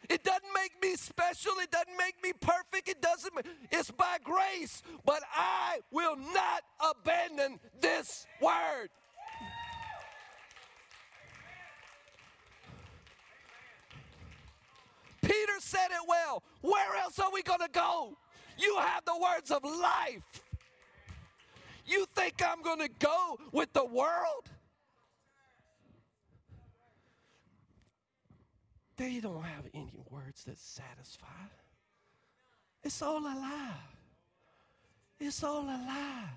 It 0.10 0.24
doesn't 0.24 0.54
make 0.56 0.74
me 0.82 0.96
special. 0.96 1.54
It 1.62 1.72
doesn't 1.72 1.98
make 1.98 2.16
me 2.24 2.34
perfect. 2.40 2.90
It 2.90 3.02
doesn't. 3.02 3.34
It's 3.72 3.92
by 3.92 4.18
grace. 4.24 4.82
But 5.06 5.24
I 5.34 5.80
will 5.92 6.16
not 6.16 6.64
abandon 6.80 7.60
this 7.80 8.26
word. 8.42 8.90
Peter 15.22 15.60
said 15.60 15.88
it 15.92 16.06
well. 16.08 16.44
Where 16.62 16.96
else 17.02 17.18
are 17.20 17.32
we 17.32 17.42
going 17.44 17.62
to 17.62 17.70
go? 17.72 18.18
You 18.58 18.78
have 18.78 19.06
the 19.06 19.18
words 19.18 19.52
of 19.52 19.64
life. 19.64 20.44
You 21.86 22.06
think 22.16 22.42
I'm 22.46 22.62
going 22.62 22.80
to 22.80 22.90
go 23.00 23.38
with 23.52 23.72
the 23.74 23.86
world? 23.86 24.50
They 28.96 29.20
don't 29.20 29.44
have 29.44 29.66
any 29.74 29.93
words 30.34 30.44
that 30.46 30.58
satisfy. 30.58 31.28
It's 32.84 33.02
all 33.02 33.20
a 33.20 33.36
lie. 33.36 33.74
It's 35.20 35.44
all 35.44 35.64
a 35.64 35.80
lie. 35.88 36.30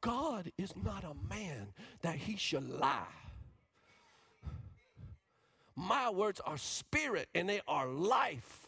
God 0.00 0.50
is 0.56 0.74
not 0.84 1.04
a 1.04 1.14
man 1.28 1.68
that 2.02 2.16
he 2.16 2.36
should 2.36 2.68
lie. 2.68 3.02
My 5.76 6.10
words 6.10 6.40
are 6.44 6.58
spirit 6.58 7.28
and 7.34 7.48
they 7.48 7.60
are 7.68 7.86
life. 7.86 8.64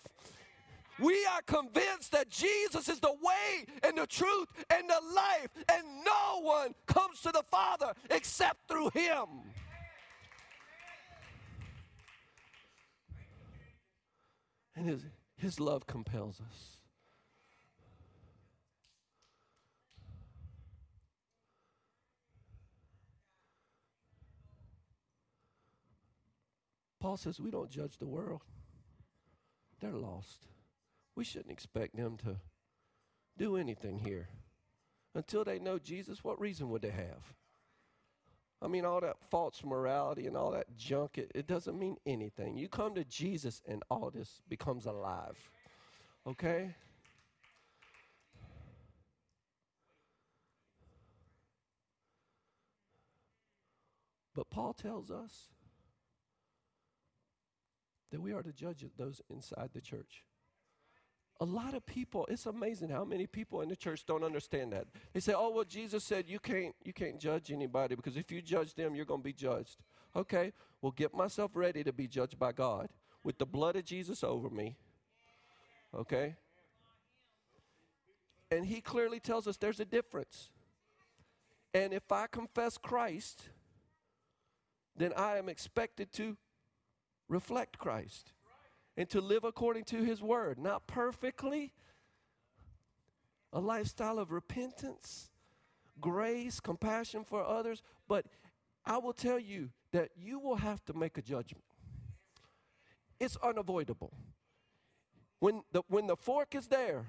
We 1.01 1.27
are 1.33 1.43
convinced 1.43 2.13
that 2.13 2.29
Jesus 2.29 2.89
is 2.89 3.01
the 3.01 3.11
way 3.11 3.65
and 3.83 3.97
the 3.97 4.07
truth 4.07 4.49
and 4.69 4.89
the 4.89 5.01
life, 5.15 5.49
and 5.73 5.83
no 6.05 6.43
one 6.43 6.75
comes 6.87 7.23
to 7.23 7.33
the 7.33 7.43
Father 7.51 7.95
except 8.11 8.69
through 8.69 8.91
him. 8.91 9.27
And 14.81 14.89
his, 14.89 15.05
his 15.37 15.61
love 15.61 15.87
compels 15.87 16.41
us. 16.41 16.79
Paul 26.99 27.19
says 27.19 27.39
we 27.39 27.51
don't 27.51 27.69
judge 27.69 27.99
the 27.99 28.07
world. 28.07 28.41
They're 29.83 29.93
lost. 29.93 30.47
We 31.15 31.25
shouldn't 31.25 31.53
expect 31.53 31.95
them 31.95 32.17
to 32.25 32.37
do 33.37 33.57
anything 33.57 33.99
here. 33.99 34.31
Until 35.15 35.45
they 35.45 35.59
know 35.59 35.79
Jesus, 35.79 36.25
what 36.25 36.41
reason 36.41 36.71
would 36.71 36.81
they 36.81 36.89
have? 36.89 37.35
I 38.63 38.69
mean, 38.69 38.85
all 38.85 39.01
that 39.01 39.17
false 39.31 39.65
morality 39.65 40.27
and 40.27 40.37
all 40.37 40.51
that 40.51 40.77
junk, 40.77 41.17
it, 41.17 41.33
it 41.35 41.47
doesn't 41.47 41.79
mean 41.79 41.97
anything. 42.05 42.59
You 42.59 42.69
come 42.69 42.95
to 42.95 43.05
Jesus 43.05 43.63
and 43.67 43.83
all 43.91 44.11
this 44.11 44.43
becomes 44.49 44.85
alive. 44.85 45.39
Okay? 46.27 46.75
But 54.35 54.51
Paul 54.51 54.75
tells 54.75 55.11
us 55.11 55.49
that 58.11 58.21
we 58.21 58.33
are 58.33 58.43
to 58.43 58.53
judge 58.53 58.85
those 58.99 59.23
inside 59.31 59.71
the 59.73 59.81
church. 59.81 60.25
A 61.43 61.45
lot 61.45 61.73
of 61.73 61.87
people, 61.87 62.27
it's 62.29 62.45
amazing 62.45 62.91
how 62.91 63.05
many 63.05 63.27
people 63.27 63.63
in 63.63 63.71
the 63.71 63.77
church 63.77 64.05
don't 64.05 64.23
understand 64.23 64.75
that. 64.75 64.87
They 65.15 65.21
say, 65.21 65.33
"Oh, 65.35 65.51
well 65.51 65.65
Jesus 65.65 66.05
said 66.05 66.29
you 66.29 66.39
can't 66.39 66.75
you 66.85 66.93
can't 66.93 67.19
judge 67.19 67.51
anybody 67.51 67.95
because 67.95 68.17
if 68.19 68.31
you 68.31 68.43
judge 68.43 68.75
them, 68.75 68.95
you're 68.95 69.07
going 69.07 69.21
to 69.21 69.25
be 69.25 69.33
judged." 69.33 69.79
Okay, 70.15 70.53
well 70.83 70.93
get 70.93 71.15
myself 71.15 71.53
ready 71.55 71.83
to 71.83 71.93
be 71.93 72.07
judged 72.07 72.39
by 72.39 72.53
God 72.53 72.91
with 73.25 73.39
the 73.39 73.47
blood 73.47 73.77
of 73.77 73.85
Jesus 73.85 74.23
over 74.23 74.51
me. 74.51 74.77
Okay? 75.95 76.37
And 78.51 78.67
he 78.67 78.81
clearly 78.81 79.21
tells 79.21 79.47
us 79.47 79.57
there's 79.57 79.81
a 79.81 79.85
difference. 79.85 80.51
And 81.73 81.93
if 81.93 82.11
I 82.11 82.27
confess 82.27 82.77
Christ, 82.77 83.49
then 84.97 85.13
I 85.17 85.39
am 85.39 85.49
expected 85.49 86.13
to 86.15 86.37
reflect 87.29 87.79
Christ 87.79 88.33
and 89.01 89.09
to 89.09 89.19
live 89.23 89.45
according 89.45 89.83
to 89.83 90.05
his 90.05 90.21
word. 90.21 90.59
Not 90.59 90.87
perfectly, 90.87 91.73
a 93.51 93.59
lifestyle 93.59 94.19
of 94.19 94.31
repentance, 94.31 95.31
grace, 96.03 96.61
compassion 96.61 97.25
for 97.25 97.43
others, 97.43 97.83
but 98.07 98.27
I 98.85 98.99
will 98.99 99.15
tell 99.15 99.39
you 99.39 99.71
that 99.93 100.11
you 100.19 100.39
will 100.39 100.57
have 100.57 100.85
to 100.85 100.93
make 100.93 101.17
a 101.17 101.23
judgment. 101.23 101.65
It's 103.19 103.39
unavoidable. 103.43 104.13
When 105.39 105.63
the, 105.73 105.81
when 105.89 106.07
the 106.07 106.17
fork 106.17 106.55
is 106.55 106.67
there 106.67 107.07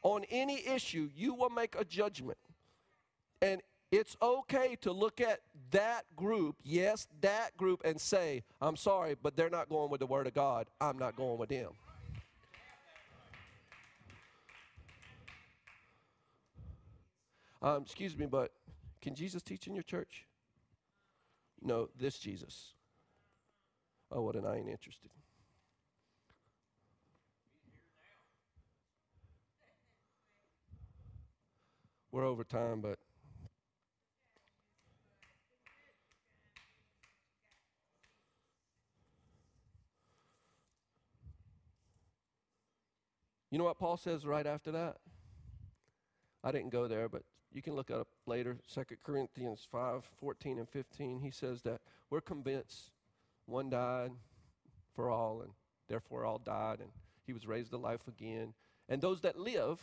on 0.00 0.24
any 0.30 0.66
issue, 0.66 1.10
you 1.14 1.34
will 1.34 1.50
make 1.50 1.74
a 1.78 1.84
judgment. 1.84 2.38
And 3.42 3.60
it's 3.92 4.16
okay 4.20 4.76
to 4.82 4.92
look 4.92 5.20
at 5.20 5.40
that 5.70 6.04
group, 6.16 6.56
yes, 6.62 7.06
that 7.20 7.56
group, 7.56 7.82
and 7.84 8.00
say, 8.00 8.44
I'm 8.60 8.76
sorry, 8.76 9.16
but 9.20 9.36
they're 9.36 9.50
not 9.50 9.68
going 9.68 9.90
with 9.90 10.00
the 10.00 10.06
Word 10.06 10.26
of 10.26 10.34
God. 10.34 10.68
I'm 10.80 10.98
not 10.98 11.16
going 11.16 11.38
with 11.38 11.50
them. 11.50 11.72
Um, 17.62 17.82
excuse 17.82 18.16
me, 18.16 18.26
but 18.26 18.52
can 19.00 19.14
Jesus 19.14 19.42
teach 19.42 19.66
in 19.66 19.74
your 19.74 19.82
church? 19.82 20.26
No, 21.62 21.88
this 21.96 22.18
Jesus. 22.18 22.74
Oh, 24.10 24.22
what 24.22 24.34
then 24.34 24.44
I 24.44 24.58
ain't 24.58 24.68
interested. 24.68 25.10
We're 32.12 32.24
over 32.24 32.44
time, 32.44 32.80
but 32.80 32.98
You 43.56 43.58
know 43.58 43.64
what 43.64 43.78
Paul 43.78 43.96
says 43.96 44.26
right 44.26 44.46
after 44.46 44.70
that? 44.72 44.98
I 46.44 46.52
didn't 46.52 46.68
go 46.68 46.88
there, 46.88 47.08
but 47.08 47.22
you 47.50 47.62
can 47.62 47.74
look 47.74 47.90
up 47.90 48.06
later, 48.26 48.58
2 48.74 48.82
Corinthians 49.02 49.66
5 49.72 50.04
14 50.20 50.58
and 50.58 50.68
15. 50.68 51.20
He 51.20 51.30
says 51.30 51.62
that 51.62 51.80
we're 52.10 52.20
convinced 52.20 52.90
one 53.46 53.70
died 53.70 54.10
for 54.94 55.08
all, 55.08 55.40
and 55.40 55.52
therefore 55.88 56.26
all 56.26 56.36
died, 56.36 56.80
and 56.80 56.90
he 57.24 57.32
was 57.32 57.46
raised 57.46 57.70
to 57.70 57.78
life 57.78 58.06
again. 58.06 58.52
And 58.90 59.00
those 59.00 59.22
that 59.22 59.38
live, 59.38 59.80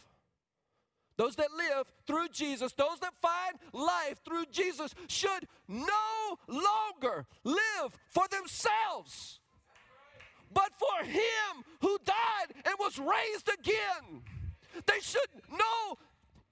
those 1.18 1.36
that 1.38 1.50
live 1.58 1.92
through 2.06 2.28
Jesus, 2.30 2.74
those 2.74 3.00
that 3.00 3.16
find 3.24 3.58
life 3.74 4.22
through 4.24 4.46
Jesus, 4.52 4.94
should 5.08 5.48
no 5.68 6.38
longer 6.48 7.26
live 7.44 7.98
for 8.08 8.26
themselves 8.30 9.40
but 10.54 10.72
for 10.78 11.06
him 11.06 11.64
who 11.82 11.98
died 12.06 12.54
and 12.66 12.76
was 12.80 13.00
raised 13.00 13.50
again. 13.50 14.22
They 14.86 15.00
should 15.00 15.30
know 15.52 15.98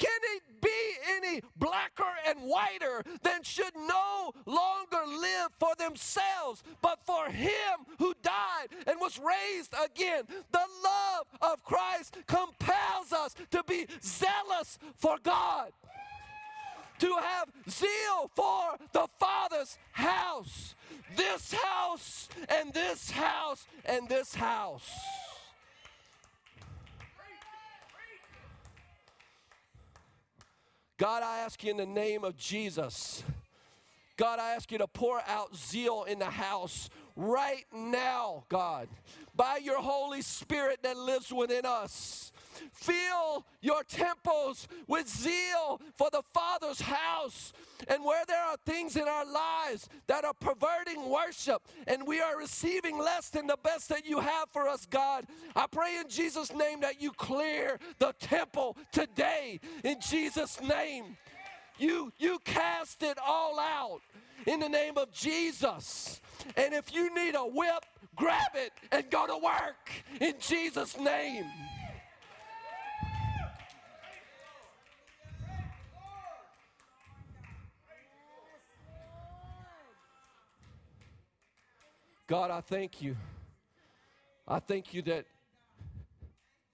can 0.02 0.20
it 0.36 0.42
be 0.62 0.70
any 1.16 1.42
blacker 1.58 2.12
and 2.26 2.40
whiter 2.40 3.04
than 3.22 3.44
should 3.44 3.76
no 3.76 4.32
longer 4.48 5.06
live 5.06 5.50
for 5.60 5.76
themselves, 5.78 6.64
but 6.82 6.98
for 7.06 7.28
him 7.28 7.86
who 8.00 8.16
died 8.24 8.70
and 8.88 9.00
was 9.00 9.20
raised 9.20 9.76
again? 9.86 10.24
The 10.52 10.66
love 10.84 11.28
of 11.44 11.64
Christ 11.64 12.18
compels 12.26 13.14
us 13.14 13.36
to 13.52 13.64
be 13.64 13.86
zealous 14.02 14.80
for 14.98 15.18
God 15.22 15.72
to 17.02 17.18
have 17.20 17.50
zeal 17.68 18.30
for 18.36 18.78
the 18.94 19.08
Father's 19.20 19.78
house. 19.92 20.76
This 21.18 21.54
house, 21.54 22.30
and 22.48 22.74
this 22.74 23.10
house, 23.10 23.66
and 23.86 24.08
this 24.08 24.36
house. 24.36 24.90
God, 30.98 31.24
I 31.24 31.40
ask 31.40 31.64
you 31.64 31.72
in 31.72 31.78
the 31.78 31.86
name 31.88 32.24
of 32.24 32.38
Jesus. 32.38 33.24
God, 34.16 34.38
I 34.38 34.52
ask 34.52 34.72
you 34.72 34.78
to 34.78 34.88
pour 34.88 35.20
out 35.28 35.56
zeal 35.56 36.04
in 36.04 36.20
the 36.20 36.30
house 36.30 36.92
right 37.16 37.66
now, 37.74 38.44
God, 38.50 38.88
by 39.36 39.58
your 39.58 39.80
Holy 39.80 40.22
Spirit 40.22 40.84
that 40.84 40.96
lives 40.96 41.34
within 41.34 41.66
us. 41.66 42.31
Fill 42.72 43.46
your 43.62 43.84
temples 43.84 44.68
with 44.88 45.08
zeal 45.08 45.82
for 45.98 46.10
the 46.12 46.22
Father's 46.34 46.82
house. 46.82 47.54
And 47.88 48.04
where 48.04 48.24
there 48.28 48.44
are 48.44 48.58
things 48.66 48.96
in 48.96 49.08
our 49.08 49.26
lives 49.26 49.90
that 50.08 50.24
are 50.24 50.34
perverting 50.34 51.10
worship 51.10 51.62
and 51.88 52.06
we 52.06 52.22
are 52.22 52.38
receiving 52.38 52.98
less 52.98 53.30
than 53.30 53.48
the 53.48 53.58
best 53.64 53.90
that 53.90 54.06
you 54.06 54.20
have 54.20 54.50
for 54.52 54.68
us, 54.68 54.86
God, 54.86 55.26
I 55.56 55.66
pray 55.68 55.98
in 55.98 56.08
Jesus' 56.08 56.54
name 56.54 56.82
that 56.82 57.02
you 57.02 57.12
clear 57.12 57.80
the 58.00 58.14
temple 58.20 58.78
today. 58.92 59.60
In 59.84 60.00
Jesus' 60.00 60.62
name. 60.62 61.18
You, 61.78 62.14
you 62.20 62.38
cast 62.46 63.02
it 63.02 63.18
all 63.26 63.60
out 63.60 64.02
in 64.46 64.60
the 64.60 64.70
name 64.70 64.98
of 64.98 65.12
Jesus. 65.12 66.22
And 66.56 66.74
if 66.74 66.94
you 66.94 67.14
need 67.14 67.36
a 67.36 67.44
whip, 67.44 67.86
grab 68.16 68.52
it 68.56 68.72
and 68.92 69.10
go 69.10 69.26
to 69.26 69.38
work 69.38 69.90
in 70.20 70.36
Jesus' 70.40 70.98
name. 71.00 71.46
God, 82.32 82.50
I 82.50 82.62
thank 82.62 83.02
you. 83.02 83.18
I 84.48 84.60
thank 84.60 84.94
you 84.94 85.02
that 85.02 85.26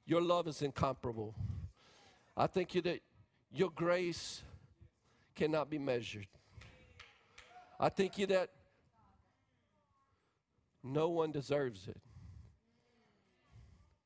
your 0.05 0.21
love 0.21 0.47
is 0.47 0.61
incomparable. 0.61 1.33
I 2.37 2.45
thank 2.45 2.75
you 2.75 2.81
that 2.83 2.99
your 3.51 3.71
grace 3.71 4.43
cannot 5.33 5.67
be 5.67 5.79
measured. 5.79 6.27
I 7.79 7.89
thank 7.89 8.19
you 8.19 8.27
that 8.27 8.51
no 10.83 11.09
one 11.09 11.31
deserves 11.31 11.87
it, 11.87 11.97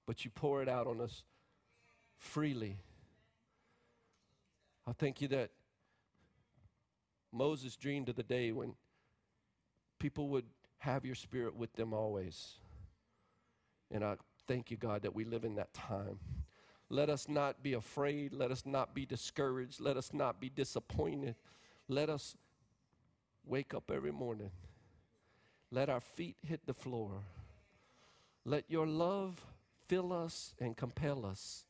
but 0.07 0.23
you 0.23 0.31
pour 0.31 0.61
it 0.61 0.69
out 0.69 0.87
on 0.87 1.01
us 1.01 1.25
freely. 2.17 2.77
I 4.87 4.93
thank 4.93 5.19
you 5.19 5.27
that 5.27 5.49
Moses 7.29 7.75
dreamed 7.75 8.07
of 8.07 8.15
the 8.15 8.23
day 8.23 8.53
when 8.53 8.73
people 9.99 10.29
would 10.29 10.45
have 10.81 11.05
your 11.05 11.15
spirit 11.15 11.55
with 11.55 11.71
them 11.73 11.93
always. 11.93 12.55
And 13.91 14.03
I 14.03 14.15
thank 14.47 14.71
you, 14.71 14.77
God, 14.77 15.03
that 15.03 15.13
we 15.13 15.25
live 15.25 15.43
in 15.43 15.55
that 15.55 15.73
time. 15.73 16.17
Let 16.89 17.07
us 17.07 17.29
not 17.29 17.61
be 17.61 17.73
afraid. 17.73 18.33
Let 18.33 18.49
us 18.49 18.63
not 18.65 18.95
be 18.95 19.05
discouraged. 19.05 19.79
Let 19.79 19.95
us 19.95 20.11
not 20.11 20.41
be 20.41 20.49
disappointed. 20.49 21.35
Let 21.87 22.09
us 22.09 22.35
wake 23.45 23.75
up 23.75 23.91
every 23.93 24.11
morning. 24.11 24.49
Let 25.69 25.87
our 25.87 26.01
feet 26.01 26.37
hit 26.41 26.65
the 26.65 26.73
floor. 26.73 27.11
Let 28.43 28.65
your 28.67 28.87
love 28.87 29.45
fill 29.87 30.11
us 30.11 30.55
and 30.59 30.75
compel 30.75 31.27
us. 31.27 31.65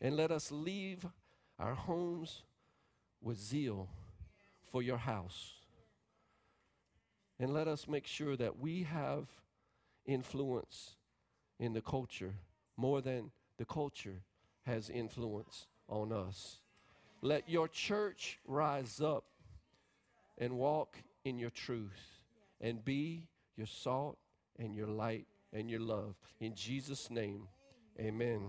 And 0.00 0.16
let 0.16 0.32
us 0.32 0.50
leave 0.50 1.06
our 1.60 1.74
homes 1.74 2.42
with 3.22 3.38
zeal 3.38 3.88
for 4.72 4.82
your 4.82 4.98
house. 4.98 5.57
And 7.40 7.52
let 7.52 7.68
us 7.68 7.86
make 7.86 8.06
sure 8.06 8.36
that 8.36 8.58
we 8.58 8.82
have 8.82 9.28
influence 10.06 10.96
in 11.58 11.72
the 11.72 11.80
culture 11.80 12.34
more 12.76 13.00
than 13.00 13.30
the 13.58 13.64
culture 13.64 14.22
has 14.64 14.88
influence 14.88 15.66
on 15.88 16.12
us. 16.12 16.60
Let 17.20 17.48
your 17.48 17.68
church 17.68 18.38
rise 18.46 19.00
up 19.00 19.24
and 20.38 20.54
walk 20.54 20.96
in 21.24 21.38
your 21.38 21.50
truth 21.50 22.22
and 22.60 22.84
be 22.84 23.26
your 23.56 23.66
salt 23.66 24.18
and 24.58 24.74
your 24.74 24.86
light 24.86 25.26
and 25.52 25.68
your 25.68 25.80
love. 25.80 26.14
In 26.40 26.54
Jesus' 26.54 27.10
name, 27.10 27.48
amen. 27.98 28.42